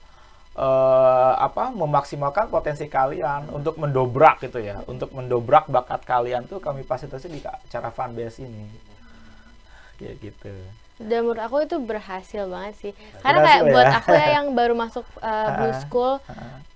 eh, 0.60 1.32
apa 1.40 1.72
memaksimalkan 1.72 2.52
potensi 2.52 2.84
kalian 2.84 3.48
untuk 3.48 3.80
mendobrak 3.80 4.44
gitu 4.44 4.60
ya 4.60 4.84
untuk 4.84 5.08
mendobrak 5.16 5.72
bakat 5.72 6.04
kalian 6.04 6.44
tuh 6.44 6.60
kami 6.60 6.84
fasilitasi 6.84 7.32
di 7.32 7.40
acara 7.40 7.88
fanbase 7.88 8.44
ini 8.44 8.68
kayak 9.96 10.20
gitu 10.20 10.52
dan 10.96 11.22
menurut 11.22 11.40
aku 11.40 11.56
itu 11.60 11.76
berhasil 11.76 12.44
banget 12.44 12.74
sih. 12.76 12.92
Karena 13.18 13.40
kayak 13.40 13.62
Berhasil 13.62 13.72
buat 13.72 13.86
ya? 13.86 13.98
aku 13.98 14.10
ya 14.12 14.26
yang 14.32 14.46
baru 14.52 14.74
masuk 14.74 15.02
uh, 15.20 15.48
blue 15.56 15.76
school 15.76 16.14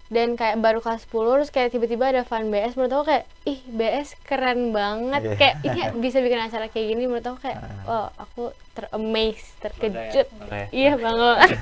dan 0.09 0.35
kayak 0.35 0.57
baru 0.57 0.81
kelas 0.81 1.05
10 1.05 1.13
terus 1.13 1.51
kayak 1.51 1.69
tiba-tiba 1.69 2.09
ada 2.09 2.23
fan 2.23 2.49
BS 2.49 2.75
menurut 2.75 2.93
aku 2.95 3.05
kayak 3.07 3.25
ih 3.45 3.61
BS 3.65 4.17
keren 4.23 4.73
banget. 4.73 5.21
Iya. 5.23 5.35
kayak 5.37 5.55
ini 5.63 5.81
bisa 5.99 6.19
bikin 6.19 6.41
acara 6.41 6.67
kayak 6.67 6.87
gini. 6.89 7.05
Menurut 7.05 7.27
aku 7.27 7.39
kayak 7.41 7.59
oh 7.85 8.09
aku 8.17 8.43
teramaze 8.73 9.53
terkejut. 9.59 10.27
Iya 10.71 10.97
banget 10.97 11.49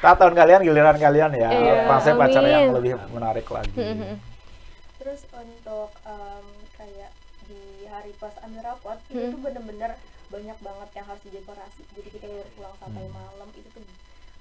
Nah, 0.00 0.16
tahun 0.16 0.32
kalian 0.32 0.64
giliran 0.64 0.96
kalian 0.96 1.28
ya 1.34 1.48
Iya, 1.50 1.74
konsep 1.84 2.16
acara 2.16 2.48
yang 2.48 2.72
lebih 2.72 2.96
menarik 3.10 3.44
lagi. 3.44 3.76
Terus 4.96 5.20
untuk 5.30 5.92
em, 6.02 6.44
kayak 6.72 7.10
di 7.44 7.60
hari 7.84 8.16
pas 8.16 8.32
ambil 8.40 8.64
rapot 8.64 8.96
itu 9.02 9.12
Hmm. 9.12 9.28
tuh 9.28 9.40
bener-bener 9.42 9.92
banyak 10.30 10.58
banget 10.58 10.88
yang 10.94 11.06
harus 11.06 11.22
didekorasi. 11.22 11.82
Jadi 11.92 12.08
kita 12.08 12.26
baru 12.26 12.50
pulang 12.54 12.74
sampai 12.76 13.02
Hmm. 13.02 13.12
malam 13.12 13.48
itu 13.52 13.68
tuh 13.68 13.82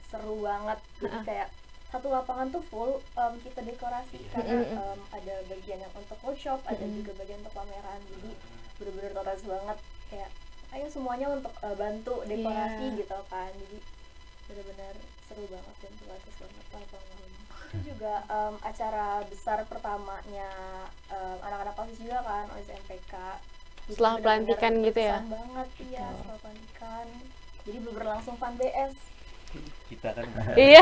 seru 0.06 0.36
banget. 0.40 0.80
Jadi 1.00 1.18
kayak 1.24 1.50
satu 1.90 2.08
lapangan 2.08 2.48
tuh 2.50 2.62
full 2.64 2.92
em, 3.14 3.34
kita 3.42 3.62
dekorasi 3.64 4.22
karena 4.30 4.62
Mm-mm. 4.62 4.78
em, 4.78 5.00
ada 5.12 5.36
bagian 5.46 5.80
yang 5.80 5.94
untuk 5.94 6.18
workshop 6.22 6.62
ada 6.64 6.86
juga 6.86 7.12
bagian 7.16 7.42
untuk 7.42 7.56
pameran. 7.56 8.00
Jadi 8.08 8.32
bener-bener 8.78 9.12
total 9.12 9.38
banget. 9.44 9.78
Kayak 10.08 10.30
ayo 10.70 10.86
semuanya 10.88 11.28
untuk 11.32 11.54
eh, 11.60 11.76
bantu 11.76 12.16
dekorasi 12.24 12.86
Iya. 12.88 12.98
gitu 13.00 13.18
kan. 13.28 13.50
Jadi 13.52 13.78
bener-bener 14.46 14.94
seru 15.26 15.46
banget 15.46 15.76
dan 15.80 15.94
terbatas 15.96 16.36
banget 16.38 16.66
lah 16.68 16.84
tahun 16.88 17.18
itu 17.70 17.78
juga 17.86 18.14
em, 18.28 18.56
acara 18.64 19.08
besar 19.26 19.58
pertamanya 19.64 20.50
em, 21.08 21.38
anak-anak 21.40 21.76
osis 21.80 22.00
juga 22.00 22.22
kan 22.22 22.46
osis 22.52 22.70
MPK 22.76 23.14
Jadi 23.14 23.59
Setelah 23.90 24.14
pelantikan 24.18 24.74
gitu 24.80 25.00
ya? 25.02 25.18
banget 25.22 25.68
iya 25.84 26.06
setelah 26.14 26.38
pelantikan 26.40 27.06
jadi 27.62 27.78
bener 27.82 28.04
langsung 28.08 28.36
fan 28.36 28.54
BS 28.56 28.94
Kita 29.90 30.10
kan. 30.14 30.26
iya 30.62 30.82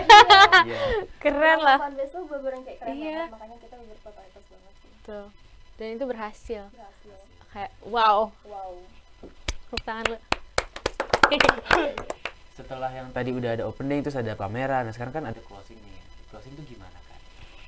Iya. 0.60 0.80
keren 1.18 1.60
lah 1.60 1.78
fan 1.80 1.94
BS 1.94 2.12
tuh 2.12 2.24
bener 2.26 2.52
kayak 2.62 2.78
keren 2.78 2.94
Iya. 2.94 3.16
banget 3.18 3.32
makanya 3.32 3.58
kita 3.60 3.76
bener 3.78 3.98
totalitas 4.02 4.44
banget 4.46 4.74
sih 4.78 4.92
tuh 5.02 5.26
dan 5.76 5.88
itu 5.90 6.06
berhasil 6.06 6.64
berhasil 6.68 7.18
kayak 7.50 7.72
wow 7.86 8.28
wow 8.44 8.72
tepuk 9.64 9.82
tangan 9.82 10.06
lu 10.06 10.18
Setelah 12.58 12.90
yang 12.90 13.12
tadi 13.12 13.30
udah 13.30 13.54
ada 13.54 13.64
opening 13.64 14.02
terus 14.02 14.16
ada 14.16 14.34
pameran, 14.34 14.82
nah 14.82 14.92
sekarang 14.92 15.14
kan 15.14 15.26
ada 15.26 15.38
closing 15.40 15.78
nih. 15.78 16.02
Closing 16.28 16.58
tuh 16.58 16.66
gimana 16.66 16.98
kan? 16.98 17.20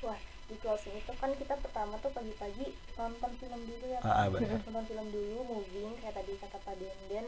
Wah, 0.02 0.18
di 0.50 0.58
closing 0.58 0.92
itu 0.92 1.12
kan 1.14 1.30
kita 1.32 1.54
pertama 1.56 1.94
tuh 1.98 2.10
pagi-pagi 2.10 2.74
nonton 2.98 3.30
film 3.38 3.60
dulu 3.62 3.84
ya. 3.86 4.00
Ah, 4.02 4.10
ah, 4.12 4.26
benar. 4.26 4.58
Nonton 4.58 4.84
film 4.84 5.06
dulu, 5.08 5.38
moving 5.46 5.94
kayak 6.02 6.18
tadi 6.18 6.34
kata 6.36 6.58
Pak 6.58 6.74
Denden. 6.74 7.26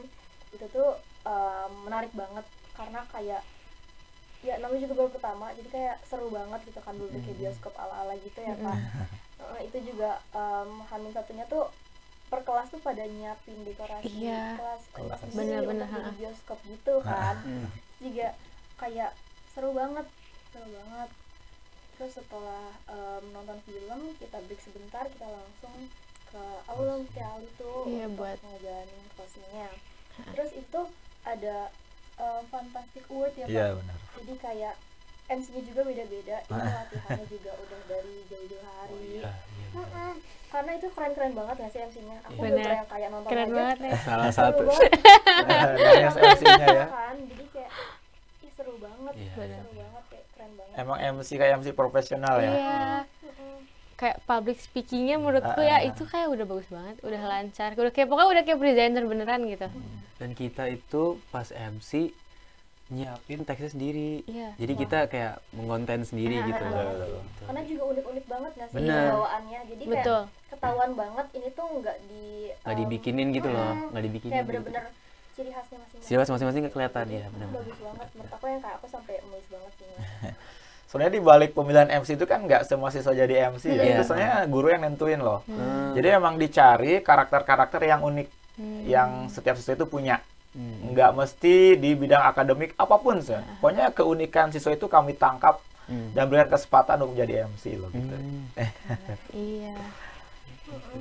Itu 0.50 0.66
tuh 0.68 0.98
um, 1.22 1.86
menarik 1.86 2.10
banget 2.12 2.42
karena 2.74 3.06
kayak 3.08 3.42
ya 4.42 4.58
namanya 4.58 4.82
juga 4.82 4.94
baru 4.98 5.10
pertama, 5.14 5.54
jadi 5.54 5.68
kayak 5.70 5.96
seru 6.02 6.26
banget 6.26 6.60
gitu 6.66 6.82
kan 6.82 6.98
dulu 6.98 7.14
kayak 7.14 7.38
bioskop 7.38 7.70
ala-ala 7.78 8.18
gitu 8.18 8.42
ya 8.42 8.58
Kak. 8.58 8.78
Eh, 9.42 9.60
itu 9.70 9.78
juga 9.94 10.18
um, 10.34 10.82
Hamin 10.86 11.14
satunya 11.14 11.46
tuh 11.46 11.70
per 12.26 12.42
kelas 12.42 12.72
tuh 12.72 12.80
pada 12.80 13.04
nyiapin 13.04 13.60
dekorasi 13.62 14.08
Iya. 14.24 14.56
kelas 14.56 14.82
kelas 14.96 15.20
sendiri 15.20 15.62
Bener-bener, 15.62 16.10
bioskop 16.16 16.58
gitu 16.64 17.04
kan 17.04 17.36
juga 18.00 18.32
kayak 18.80 19.12
seru 19.52 19.76
banget 19.76 20.08
seru 20.48 20.64
banget 20.64 21.10
terus 22.02 22.18
setelah 22.18 22.66
nonton 23.30 23.62
film 23.62 24.00
kita 24.18 24.42
break 24.42 24.58
sebentar 24.58 25.06
kita 25.06 25.22
langsung 25.22 25.86
ke 26.26 26.42
aula 26.66 26.98
Mutiara 26.98 27.38
itu 27.38 27.70
Iya, 27.86 28.10
untuk 28.10 28.18
buat- 28.18 28.42
ngejalanin 28.42 29.02
closingnya 29.12 29.68
terus 30.28 30.50
itu 30.52 30.80
ada 31.22 31.70
em, 32.16 32.42
fantastic 32.48 33.06
award 33.06 33.30
ya 33.34 33.46
iya 33.46 33.66
Pak? 33.68 33.78
benar. 33.78 33.96
Jadi 34.12 34.34
kayak 34.36 34.74
MC-nya 35.30 35.62
juga 35.62 35.80
beda-beda 35.84 36.36
itu 36.40 36.52
latihannya 36.52 37.26
juga 37.30 37.52
udah 37.54 37.80
dari 37.86 38.16
jauh-jauh 38.26 38.64
hari. 38.66 38.98
Iya, 39.16 39.30
iya. 39.30 39.70
Mm-mm. 39.72 40.12
karena 40.50 40.70
itu 40.76 40.86
keren-keren 40.90 41.32
banget 41.32 41.54
gak 41.56 41.70
sih 41.70 41.80
MC-nya 41.82 42.16
aku 42.22 42.36
Bener. 42.36 42.60
udah 42.60 42.74
yang 42.74 42.88
kayak 42.90 43.08
nonton 43.08 43.30
keren 43.30 43.46
aja 43.46 43.54
banget 43.54 43.78
ya. 43.78 43.92
Salah 44.02 44.30
satu. 44.30 44.64
Daniel 45.48 46.12
MC-nya 46.12 46.66
ya. 46.66 46.86
kan 46.90 47.14
jadi 47.22 47.44
kayak 47.48 47.70
ih 48.42 48.50
seru 48.52 48.74
banget. 48.76 49.14
Iya. 49.16 49.32
seru 49.54 49.72
banget 49.74 50.04
kayak 50.10 50.26
keren 50.42 50.52
banget 50.58 50.74
emang 50.76 50.98
MC 51.14 51.28
kayak 51.32 51.52
MC 51.56 51.68
profesional 51.72 52.36
ya 52.36 52.50
iya 52.50 52.86
Mm-mm. 53.22 53.56
kayak 53.94 54.16
public 54.24 54.58
speakingnya 54.58 55.16
menurutku 55.16 55.54
Ah, 55.56 55.62
ya 55.64 55.76
ah. 55.76 55.86
itu 55.86 56.02
kayak 56.04 56.28
udah 56.28 56.44
bagus 56.44 56.66
banget 56.68 56.96
udah 57.00 57.20
lancar 57.22 57.70
udah 57.72 57.90
kayak 57.90 58.08
pokoknya 58.08 58.30
udah 58.32 58.42
kayak 58.42 58.58
presenter 58.58 59.02
beneran 59.04 59.42
gitu 59.46 59.68
Dan 60.18 60.34
kita 60.34 60.66
itu 60.68 61.02
pas 61.28 61.50
MC 61.50 62.14
nyiapin 62.88 63.42
teksnya 63.42 63.70
sendiri. 63.70 64.22
Iya. 64.24 64.52
Jadi 64.54 64.72
kita 64.76 65.08
kayak 65.08 65.40
mengonten 65.50 66.04
sendiri 66.04 66.36
Ah, 66.36 66.44
gitu. 66.44 66.62
ah, 66.62 66.76
ah. 66.76 66.92
Gitu. 67.10 67.42
karena 67.42 67.62
juga 67.64 67.82
unik-unik 67.88 68.24
banget 68.28 68.50
nggak 68.52 68.68
sih 68.68 68.76
Bener. 68.76 69.06
bawaannya 69.10 69.60
jadi 69.64 69.82
kayak 69.82 69.92
betul 69.96 70.20
ketahuan 70.46 70.90
banget 70.92 71.26
ini 71.32 71.48
tuh 71.50 71.66
nggak 71.74 71.96
di 72.04 72.24
Nggak 72.54 72.70
em, 72.70 72.78
dibikinin 72.78 73.28
gitu 73.32 73.48
loh, 73.48 73.72
nggak 73.90 74.04
dibikinin. 74.04 74.34
kayak 74.36 74.46
gitu. 74.46 74.70
Ciri 75.32 75.48
khasnya 75.48 75.78
masing-masing 75.78 76.08
Jelas 76.08 76.28
masing-masing 76.28 76.60
nggak 76.62 76.74
kelihatan 76.74 77.06
ya, 77.08 77.24
benar. 77.28 77.48
bagus 77.50 77.78
banget 77.78 78.08
menurut 78.12 78.32
aku 78.32 78.44
yang 78.46 78.60
kayak 78.60 78.76
aku 78.76 78.86
sampai 78.86 79.14
emus 79.18 79.46
banget 79.46 79.72
sih 79.74 79.88
sebenarnya 80.88 81.12
di 81.14 81.22
balik 81.22 81.50
pemilihan 81.52 81.88
MC 81.90 82.08
itu 82.12 82.26
kan 82.26 82.40
nggak 82.42 82.62
semua 82.62 82.88
siswa 82.88 83.12
jadi 83.12 83.48
MC 83.48 83.64
ya 83.66 83.80
Iya. 83.82 83.92
itu 83.94 84.02
sebenarnya 84.04 84.34
guru 84.46 84.66
yang 84.68 84.82
nentuin 84.82 85.18
loh 85.18 85.40
Hmm. 85.42 85.92
jadi 85.92 86.08
emang 86.14 86.36
dicari 86.36 87.00
karakter-karakter 87.00 87.80
yang 87.82 88.00
unik 88.02 88.28
Hmm. 88.52 88.84
yang 88.84 89.10
setiap 89.26 89.56
siswa 89.56 89.72
itu 89.72 89.86
punya 89.86 90.20
Hmm. 90.50 90.92
nggak 90.92 91.10
mesti 91.12 91.56
di 91.74 91.90
bidang 91.92 92.20
akademik 92.22 92.76
apa 92.76 92.96
pun 92.96 93.16
sih 93.18 93.32
pokoknya 93.58 93.88
keunikan 93.90 94.48
siswa 94.48 94.68
itu 94.70 94.84
kami 94.86 95.14
tangkap 95.14 95.56
Hmm. 95.82 96.12
dan 96.12 96.24
berikan 96.26 96.46
kesempatan 96.48 96.94
untuk 96.96 97.16
menjadi 97.16 97.48
MC 97.48 97.74
loh 97.74 97.88
gitu. 97.90 98.12
Hmm. 98.12 98.44
iya 99.34 99.72
Mm-mm. 100.68 101.00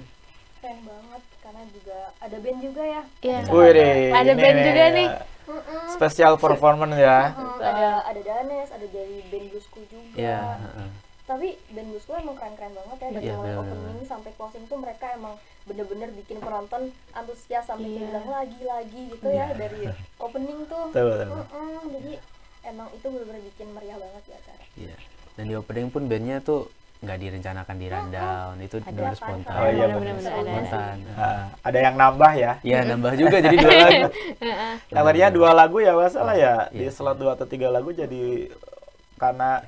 keren 0.58 0.80
banget 0.82 1.22
karena 1.52 1.68
juga 1.68 1.98
ada 2.18 2.38
band 2.40 2.60
juga 2.64 2.84
ya 2.86 3.02
iya 3.20 3.38
Wih, 3.46 3.70
deh, 3.70 3.92
Ada 4.10 4.32
ini 4.32 4.40
band 4.40 4.60
juga 4.64 4.86
nih. 4.90 5.10
Mm-mm. 5.42 5.84
Special 5.92 6.34
performance 6.38 6.96
ya. 6.96 7.36
Mm, 7.36 7.60
ada 7.60 7.88
ada 8.08 8.22
Danes 8.24 8.70
ada 8.72 8.88
dari 8.88 9.20
band 9.28 9.46
bluesku 9.52 9.84
juga 9.84 10.16
Iya, 10.16 10.40
heeh. 10.64 10.90
tapi 11.28 11.48
band 11.70 11.88
bluesku 11.92 12.12
emang 12.14 12.36
keren-keren 12.40 12.72
banget 12.72 12.98
ya 12.98 13.10
dari 13.12 13.26
Iya, 13.28 13.36
mulai 13.36 13.56
opening 13.58 14.00
sampai 14.08 14.32
closing 14.32 14.64
tuh 14.66 14.80
mereka 14.80 15.12
emang 15.12 15.36
bener-bener 15.62 16.08
bikin 16.16 16.40
penonton 16.40 16.82
antusias 17.12 17.68
sampai 17.68 17.84
Iya. 17.86 17.92
kayak 17.94 18.08
bilang 18.08 18.28
lagi-lagi 18.32 19.02
gitu 19.12 19.28
ya 19.28 19.46
dari 19.52 19.82
opening 20.18 20.60
tuh 20.66 20.88
betul. 20.88 21.20
Mm-mm, 21.28 21.84
jadi 21.92 22.12
emang 22.64 22.88
itu 22.96 23.06
bener-bener 23.06 23.44
bikin 23.46 23.68
meriah 23.70 23.98
banget 24.00 24.24
ya 24.26 24.36
acara 24.40 24.64
Iya. 24.80 24.96
Dan 25.32 25.44
di 25.46 25.56
opening 25.60 25.92
pun 25.92 26.08
bandnya 26.08 26.40
tuh 26.40 26.72
nggak 27.02 27.18
direncanakan 27.18 27.76
di 27.76 27.88
rundown, 27.90 28.54
itu 28.62 28.78
Ada 28.78 28.94
benar 28.94 29.10
kan? 29.10 29.18
spontan. 29.18 29.56
Oh, 29.58 29.68
iya, 29.68 29.86
ada. 29.90 30.22
Spontan. 30.22 30.96
Nah, 31.02 31.42
ada 31.60 31.80
yang 31.82 31.96
nambah 31.98 32.32
ya. 32.38 32.52
Iya, 32.62 32.80
nambah 32.86 33.14
juga 33.18 33.38
jadi 33.42 33.58
dua 33.58 33.74
lagu. 33.74 34.04
Yang 34.94 35.04
tadinya 35.10 35.30
dua 35.34 35.50
lagu 35.52 35.78
ya 35.82 35.94
masalah 35.98 36.36
ya 36.38 36.54
di 36.70 36.86
Iya. 36.86 36.94
slot 36.94 37.18
dua 37.18 37.34
atau 37.34 37.50
tiga 37.50 37.74
lagu 37.74 37.90
jadi 37.90 38.54
karena 39.18 39.66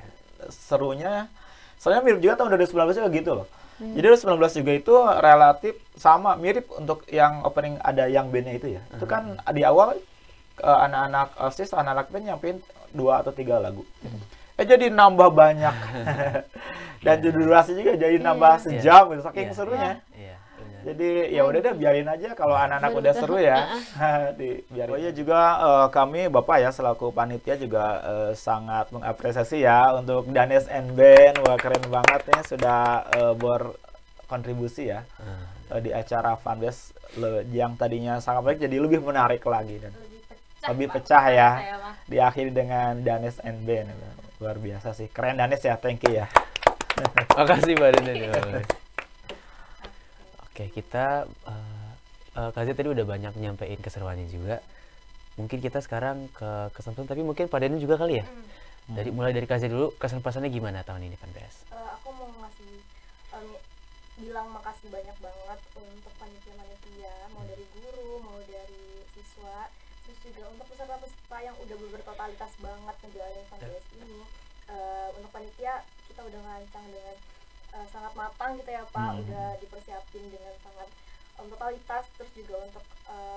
serunya 0.47 1.25
soalnya 1.77 2.01
mirip 2.01 2.19
juga 2.19 2.37
tahun 2.37 2.53
2019 2.53 3.01
juga 3.01 3.09
gitu 3.09 3.31
loh. 3.33 3.47
Jadi 3.81 4.05
2019 4.05 4.59
juga 4.61 4.71
itu 4.71 4.95
relatif 5.19 5.73
sama 5.97 6.37
mirip 6.37 6.69
untuk 6.69 7.01
yang 7.09 7.41
opening 7.41 7.81
ada 7.81 8.05
yang 8.05 8.29
bandnya 8.29 8.53
itu 8.53 8.77
ya. 8.77 8.81
Itu 8.93 9.09
kan 9.09 9.41
di 9.49 9.65
awal 9.65 9.97
eh, 10.59 10.79
anak-anak 10.85 11.33
OSIS, 11.41 11.73
anak-anak 11.73 12.07
band 12.07 12.25
nyampein 12.29 12.57
dua 12.93 13.25
atau 13.25 13.33
tiga 13.33 13.57
lagu. 13.57 13.81
Eh 14.53 14.65
jadi 14.65 14.93
nambah 14.93 15.29
banyak. 15.33 15.75
Dan 17.03 17.19
durasi 17.19 17.75
juga 17.75 17.99
jadi 17.99 18.15
nambah 18.15 18.63
sejam 18.63 19.11
gitu 19.11 19.21
saking 19.27 19.51
Iya, 19.51 19.55
serunya. 19.57 19.91
Iya, 20.15 20.35
benar. 20.55 20.81
Jadi 20.87 21.09
ya 21.35 21.41
udah 21.43 21.59
deh 21.59 21.73
biarin 21.75 22.07
aja 22.07 22.29
kalau 22.31 22.55
anak-anak 22.55 22.91
udah 22.95 23.11
seru 23.11 23.35
ya. 23.43 23.59
di 24.39 24.63
biarin. 24.71 24.93
Oh 24.95 24.99
iya 25.01 25.11
juga 25.11 25.39
eh, 25.59 25.87
kami 25.91 26.31
Bapak 26.31 26.63
ya 26.63 26.71
selaku 26.71 27.11
panitia 27.11 27.59
juga 27.59 27.99
eh, 27.99 28.31
sangat 28.39 28.87
mengapresiasi 28.95 29.67
ya 29.67 29.99
untuk 29.99 30.31
Danes 30.31 30.63
and 30.71 30.95
Ben. 30.95 31.35
Wah 31.43 31.59
keren 31.59 31.83
banget 31.91 32.23
nih 32.23 32.41
sudah 32.47 33.03
eh, 33.11 33.33
berkontribusi 33.35 34.95
ya 34.95 35.03
eh, 35.75 35.81
di 35.83 35.91
acara 35.91 36.39
Fanbase 36.39 36.95
yang 37.51 37.75
tadinya 37.75 38.17
sangat 38.17 38.41
baik 38.47 38.59
jadi 38.63 38.79
lebih 38.79 39.03
menarik 39.03 39.43
lagi 39.43 39.75
dan 39.75 39.91
lebih 40.71 40.87
pecah 40.87 41.23
ya. 41.27 41.49
Diakhiri 42.07 42.55
dengan 42.55 43.03
Danes 43.03 43.43
and 43.43 43.59
Ben. 43.67 43.91
Luar 44.43 44.59
biasa 44.59 44.91
sih. 44.91 45.07
Keren 45.07 45.39
Danes 45.39 45.63
ya. 45.63 45.79
Thank 45.79 46.03
you 46.03 46.19
ya. 46.19 46.27
Makasih 47.39 47.79
Mbak 47.79 47.89
Denden. 47.95 48.59
Oke, 50.43 50.67
kita 50.67 51.23
eh 51.47 51.87
eh, 52.35 52.49
Kak 52.51 52.63
Zia 52.67 52.75
tadi 52.75 52.91
udah 52.91 53.07
banyak 53.07 53.39
nyampein 53.39 53.79
keseruannya 53.79 54.27
juga. 54.27 54.59
mungkin 55.33 55.65
kita 55.65 55.81
sekarang 55.81 56.29
ke 56.29 56.69
kesan 56.77 56.93
tapi 56.93 57.25
mungkin 57.25 57.49
Pak 57.49 57.57
Dani 57.57 57.81
juga 57.81 57.97
kali 57.97 58.21
ya. 58.21 58.25
Hmm. 58.27 58.45
Dari 58.93 59.09
mulai 59.09 59.33
dari 59.33 59.49
Kazia 59.49 59.65
dulu 59.65 59.95
kesan 59.97 60.21
pesannya 60.21 60.53
gimana 60.53 60.85
tahun 60.85 61.09
ini 61.09 61.17
FanBS? 61.17 61.73
Eh, 61.73 61.89
aku 61.97 62.13
mau 62.13 62.29
ngasih 62.37 62.83
em, 63.33 63.47
bilang 64.21 64.53
makasih 64.53 64.93
banyak 64.93 65.17
banget 65.17 65.59
untuk 65.73 66.13
panitia-panitia 66.21 67.33
mau 67.33 67.41
dari 67.49 67.65
guru 67.73 68.21
mau 68.21 68.37
dari 68.45 69.01
siswa 69.17 69.73
terus 70.03 70.19
juga 70.21 70.43
untuk 70.47 70.65
peserta-peserta 70.67 71.37
yang 71.39 71.55
udah 71.57 71.75
bertotalitas 71.89 72.51
banget 72.57 72.95
ngejalanin 73.01 73.45
FanBS 73.47 73.85
ini 73.95 74.23
Eh, 74.63 75.07
untuk 75.19 75.27
panitia 75.29 75.83
kita 76.07 76.23
udah 76.23 76.39
ngerancang 76.39 76.87
dengan 76.87 77.15
eh, 77.73 77.87
sangat 77.91 78.13
matang 78.13 78.55
gitu 78.55 78.71
ya 78.71 78.83
pak 78.87 79.09
Hmm. 79.11 79.19
udah 79.19 79.47
dipersiapin 79.59 80.23
dengan 80.29 80.55
sangat 80.59 80.87
em, 81.35 81.45
totalitas 81.49 82.05
terus 82.13 82.31
juga 82.31 82.55
untuk 82.63 82.83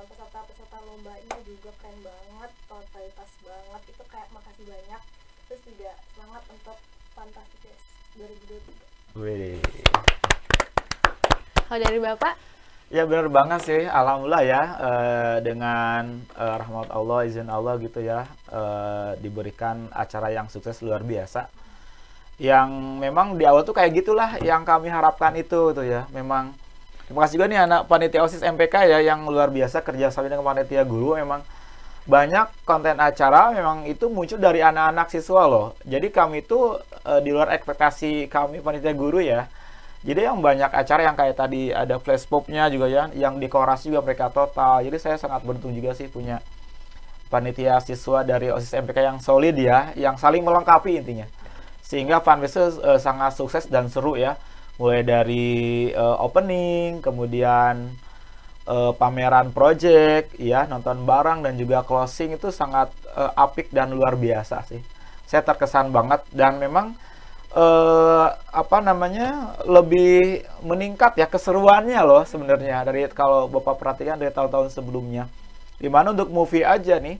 peserta-peserta 0.07 0.79
lomba 0.83 1.17
ini 1.17 1.39
juga 1.45 1.75
keren 1.77 1.99
banget 2.01 2.51
totalitas 2.65 3.31
banget 3.43 3.83
itu 3.85 4.03
kayak 4.07 4.29
makasih 4.31 4.65
banyak 4.65 5.03
terus 5.45 5.61
juga 5.65 5.91
semangat 6.09 6.43
untuk 6.47 6.79
Fantastic 7.13 7.61
Days 7.61 7.85
2023 8.15 9.19
Wih. 9.19 9.59
Kalau 11.67 11.81
dari 11.81 11.99
Bapak? 11.99 12.35
Ya 12.87 13.03
benar 13.03 13.27
banget 13.27 13.61
sih, 13.67 13.83
alhamdulillah 13.83 14.45
ya 14.47 14.63
eh, 14.79 15.37
dengan 15.43 16.23
eh, 16.39 16.55
rahmat 16.63 16.87
Allah, 16.95 17.27
izin 17.27 17.51
Allah 17.51 17.75
gitu 17.83 17.99
ya 17.99 18.31
eh, 18.47 19.19
diberikan 19.19 19.91
acara 19.91 20.31
yang 20.31 20.47
sukses 20.47 20.79
luar 20.87 21.03
biasa. 21.03 21.51
Yang 22.39 22.71
memang 23.03 23.35
di 23.35 23.43
awal 23.43 23.67
tuh 23.67 23.75
kayak 23.75 23.91
gitulah 23.91 24.39
yang 24.39 24.63
kami 24.63 24.87
harapkan 24.87 25.35
itu 25.35 25.75
tuh 25.75 25.83
ya. 25.83 26.07
Memang 26.15 26.55
terima 27.11 27.27
kasih 27.27 27.43
juga 27.43 27.47
nih 27.51 27.61
anak 27.67 27.81
panitia 27.91 28.23
OSIS 28.23 28.47
MPK 28.47 28.75
ya 28.87 28.99
yang 29.03 29.27
luar 29.27 29.51
biasa 29.51 29.83
kerja 29.83 30.15
sama 30.15 30.31
dengan 30.31 30.47
panitia 30.47 30.87
guru 30.87 31.19
memang 31.19 31.43
banyak 32.07 32.47
konten 32.63 33.03
acara 33.03 33.51
memang 33.51 33.83
itu 33.91 34.07
muncul 34.07 34.39
dari 34.39 34.63
anak-anak 34.63 35.11
siswa 35.11 35.43
loh. 35.51 35.75
Jadi 35.83 36.15
kami 36.15 36.47
itu 36.47 36.79
di 37.03 37.35
luar 37.35 37.51
ekspektasi 37.51 38.31
kami 38.31 38.63
panitia 38.63 38.95
guru 38.95 39.19
ya. 39.19 39.51
Jadi 40.07 40.23
yang 40.23 40.39
banyak 40.39 40.71
acara 40.71 41.03
yang 41.03 41.19
kayak 41.19 41.35
tadi 41.35 41.75
ada 41.75 41.99
flash 41.99 42.31
popnya 42.31 42.71
juga 42.71 42.87
ya, 42.87 43.11
yang 43.11 43.43
dekorasi 43.43 43.91
juga 43.91 44.07
mereka 44.07 44.31
total. 44.31 44.87
Jadi 44.87 45.03
saya 45.03 45.19
sangat 45.19 45.43
beruntung 45.43 45.75
juga 45.75 45.99
sih 45.99 46.07
punya 46.07 46.39
panitia 47.27 47.83
siswa 47.83 48.23
dari 48.23 48.55
OSIS 48.55 48.71
MPK 48.87 48.99
yang 49.03 49.19
solid 49.19 49.59
ya, 49.59 49.91
yang 49.99 50.15
saling 50.15 50.47
melengkapi 50.47 51.03
intinya. 51.03 51.27
Sehingga 51.83 52.23
fanbase 52.23 52.79
eh, 52.87 53.01
sangat 53.03 53.35
sukses 53.35 53.67
dan 53.67 53.91
seru 53.91 54.15
ya. 54.15 54.39
Mulai 54.79 55.03
dari 55.03 55.47
eh, 55.91 56.17
opening, 56.23 57.03
kemudian 57.03 57.91
eh, 58.63 58.93
pameran 58.95 59.51
project, 59.51 60.39
ya 60.39 60.71
nonton 60.71 61.03
barang 61.03 61.43
dan 61.43 61.59
juga 61.59 61.83
closing 61.83 62.39
itu 62.39 62.55
sangat 62.55 62.95
eh, 63.11 63.33
apik 63.35 63.75
dan 63.75 63.91
luar 63.91 64.15
biasa 64.15 64.63
sih. 64.71 64.79
Saya 65.27 65.43
terkesan 65.43 65.91
banget 65.91 66.23
dan 66.31 66.63
memang 66.63 66.95
eh 67.57 68.29
apa 68.53 68.79
namanya 68.85 69.57
lebih 69.65 70.45
meningkat 70.61 71.17
ya 71.17 71.25
keseruannya 71.25 71.97
loh 72.05 72.21
sebenarnya 72.29 72.85
dari 72.85 73.09
kalau 73.09 73.49
bapak 73.49 73.81
perhatikan 73.81 74.21
dari 74.21 74.29
tahun-tahun 74.29 74.77
sebelumnya. 74.77 75.25
Di 75.81 75.89
mana 75.89 76.13
untuk 76.13 76.29
movie 76.29 76.65
aja 76.65 77.01
nih 77.01 77.17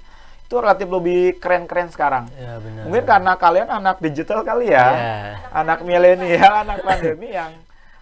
itu 0.47 0.55
relatif 0.63 0.87
lebih 0.87 1.41
keren-keren 1.43 1.89
sekarang. 1.91 2.29
Ya 2.39 2.61
benar. 2.63 2.83
Mungkin 2.87 3.05
karena 3.09 3.33
kalian 3.35 3.69
anak 3.69 3.97
digital 3.99 4.47
kali 4.47 4.71
ya, 4.71 4.87
Ya. 4.95 5.17
anak 5.51 5.83
milenial, 5.83 6.53
anak 6.69 6.87
pandemi 6.87 7.35
yang 7.35 7.51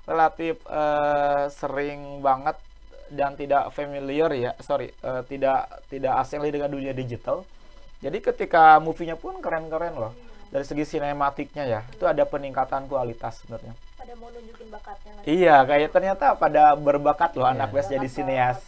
relatif 0.04 0.60
eh, 0.68 1.44
sering 1.48 2.20
banget 2.20 2.58
dan 3.08 3.32
tidak 3.38 3.72
familiar 3.72 4.28
ya, 4.36 4.52
sorry, 4.60 4.92
eh, 4.92 5.22
tidak 5.24 5.70
tidak 5.88 6.12
asing 6.20 6.44
lagi 6.44 6.52
dengan 6.60 6.68
dunia 6.68 6.92
digital. 6.92 7.48
Jadi 8.04 8.20
ketika 8.20 8.76
movie-nya 8.76 9.16
pun 9.16 9.40
keren-keren 9.40 9.96
loh. 9.96 10.12
Dari 10.54 10.62
segi 10.62 10.86
sinematiknya 10.86 11.64
ya, 11.66 11.80
itu 11.90 12.06
ada 12.06 12.22
peningkatan 12.22 12.86
kualitas 12.86 13.42
sebenarnya. 13.42 13.74
pada 13.98 14.14
mau 14.14 14.30
nunjukin 14.30 14.70
bakatnya 14.70 15.10
Iya, 15.26 15.56
kayak 15.66 15.90
ternyata 15.90 16.26
pada 16.38 16.78
berbakat 16.78 17.34
loh 17.34 17.50
anak 17.50 17.74
Iya. 17.74 17.82
BS 17.82 17.88
jadi 17.98 18.08
sineas. 18.08 18.58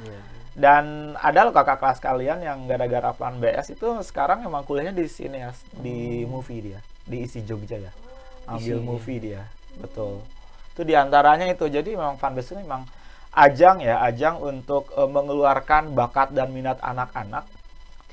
Iya. 0.00 0.20
Dan 0.54 0.84
ada 1.20 1.44
loh 1.44 1.52
kakak 1.52 1.82
kelas 1.84 1.98
kalian 2.00 2.40
yang 2.40 2.64
gara-gara 2.64 3.12
plan 3.12 3.36
BS 3.36 3.76
itu 3.76 3.84
sekarang 4.06 4.40
emang 4.40 4.64
kuliahnya 4.64 4.96
di 4.96 5.04
sineas, 5.04 5.60
di 5.76 6.24
movie 6.24 6.62
dia, 6.72 6.80
di 7.04 7.28
isi 7.28 7.44
Jogja 7.44 7.76
ya. 7.76 7.92
Ambil 8.48 8.80
Isi. 8.80 8.86
movie 8.86 9.18
dia, 9.20 9.42
betul. 9.76 10.24
Itu 10.72 10.80
di 10.80 10.96
antaranya 10.96 11.44
itu. 11.44 11.68
Jadi 11.68 11.92
memang 11.92 12.16
fanbase 12.16 12.56
ini 12.56 12.64
memang 12.64 12.88
ajang 13.34 13.84
ya, 13.84 14.00
ajang 14.00 14.40
untuk 14.40 14.88
eh, 14.96 15.10
mengeluarkan 15.10 15.92
bakat 15.92 16.32
dan 16.32 16.54
minat 16.54 16.80
anak-anak. 16.80 17.44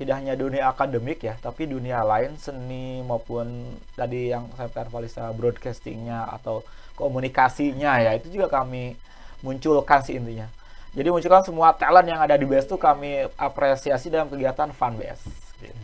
Tidak 0.02 0.18
hanya 0.18 0.34
dunia 0.34 0.66
akademik 0.66 1.22
ya, 1.22 1.38
tapi 1.38 1.70
dunia 1.70 2.02
lain 2.02 2.34
seni 2.42 3.06
maupun 3.06 3.70
tadi 3.94 4.34
yang 4.34 4.50
saya 4.58 4.90
Valisa 4.90 5.30
broadcastingnya 5.30 6.26
atau 6.26 6.66
komunikasinya 6.98 8.02
ya 8.02 8.18
itu 8.18 8.34
juga 8.34 8.50
kami 8.50 8.98
munculkan 9.46 10.02
sih 10.02 10.18
intinya. 10.18 10.50
Jadi 10.98 11.06
munculkan 11.06 11.46
semua 11.46 11.78
talent 11.78 12.10
yang 12.10 12.18
ada 12.18 12.34
di 12.34 12.50
BS 12.50 12.66
itu 12.66 12.82
kami 12.82 13.30
apresiasi 13.38 14.10
dalam 14.10 14.26
kegiatan 14.26 14.74
Fun 14.74 14.98
BS. 14.98 15.22
Gitu. 15.62 15.78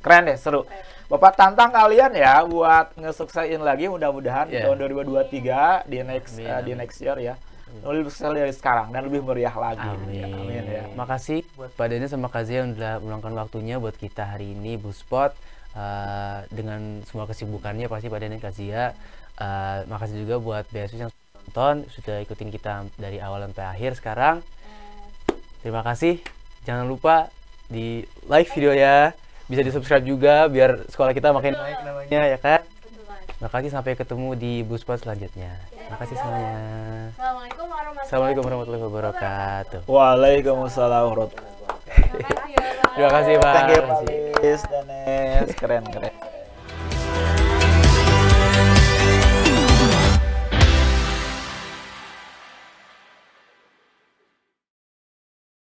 Keren 0.00 0.32
deh, 0.32 0.38
seru. 0.40 0.64
Bapak 1.06 1.38
tantang 1.38 1.70
kalian 1.70 2.16
ya 2.18 2.42
buat 2.42 2.90
ngesuksesin 2.98 3.62
lagi 3.62 3.86
mudah-mudahan 3.86 4.50
Yeah. 4.50 4.66
tahun 4.66 4.82
2023 4.82 5.86
di 5.86 6.02
next 6.02 6.40
Amin, 6.40 6.50
eh, 6.50 6.60
di 6.66 6.72
next 6.74 6.98
year 6.98 7.18
ya. 7.20 7.34
Lebih 7.84 8.08
sukses 8.08 8.24
dari 8.24 8.54
sekarang 8.54 8.94
dan 8.94 9.04
lebih 9.08 9.20
meriah 9.26 9.52
lagi. 9.52 9.84
Amin. 9.84 10.32
Amin 10.32 10.64
ya. 10.64 10.84
Makasih 10.94 11.42
buat 11.58 11.74
Pak 11.74 11.92
sama 12.08 12.28
Kazia 12.30 12.64
yang 12.64 12.76
udah 12.76 13.02
meluangkan 13.02 13.34
waktunya 13.36 13.76
buat 13.76 13.98
kita 13.98 14.36
hari 14.36 14.54
ini 14.54 14.78
Bu 14.80 14.94
Spot 14.94 15.34
Eh, 15.76 16.38
dengan 16.48 17.04
semua 17.04 17.28
kesibukannya 17.28 17.84
pasti 17.92 18.08
Pak 18.08 18.20
dan 18.24 18.40
Kazia. 18.40 18.96
Eh, 19.36 19.78
makasih 19.84 20.24
juga 20.24 20.40
buat 20.40 20.64
BSU 20.72 21.04
yang 21.04 21.12
nonton 21.12 21.84
sudah 21.92 22.24
ikutin 22.24 22.48
kita 22.48 22.88
dari 22.96 23.20
awal 23.20 23.44
sampai 23.44 23.64
akhir 23.76 24.00
sekarang. 24.00 24.36
Terima 25.60 25.84
kasih. 25.84 26.24
Jangan 26.64 26.88
lupa 26.88 27.28
di 27.68 28.08
like 28.24 28.48
video 28.56 28.72
ya. 28.72 29.12
Bisa 29.52 29.60
di 29.60 29.68
subscribe 29.68 30.02
juga 30.08 30.48
biar 30.48 30.88
sekolah 30.88 31.12
kita 31.12 31.36
makin 31.36 31.52
baik 31.52 31.78
namanya 31.84 32.20
ya 32.24 32.38
kan. 32.40 32.75
Terima 33.36 33.52
kasih 33.52 33.68
sampai 33.68 33.92
ketemu 33.92 34.32
di 34.32 34.64
Bu 34.64 34.80
Spot 34.80 34.96
selanjutnya. 34.96 35.52
Terima 35.68 36.00
kasih 36.00 36.16
semuanya. 36.16 36.56
Assalamualaikum 37.12 37.66
warahmatullahi 37.68 38.06
Assalamualaikum 38.08 38.42
warahmatullahi 38.48 38.84
wabarakatuh. 38.88 39.80
Waalaikumsalam 39.84 41.04
warahmatullahi 41.12 41.52
wabarakatuh. 41.52 41.96
Terima 42.96 43.10
kasih 43.12 43.34
Pak. 43.36 43.52
Thank 43.52 43.68
you 43.68 43.76
Terima 43.76 43.92
kasih. 43.92 44.16
Pak 44.40 44.62
Danes. 44.72 45.48
Keren 45.52 45.84
keren. 45.92 46.25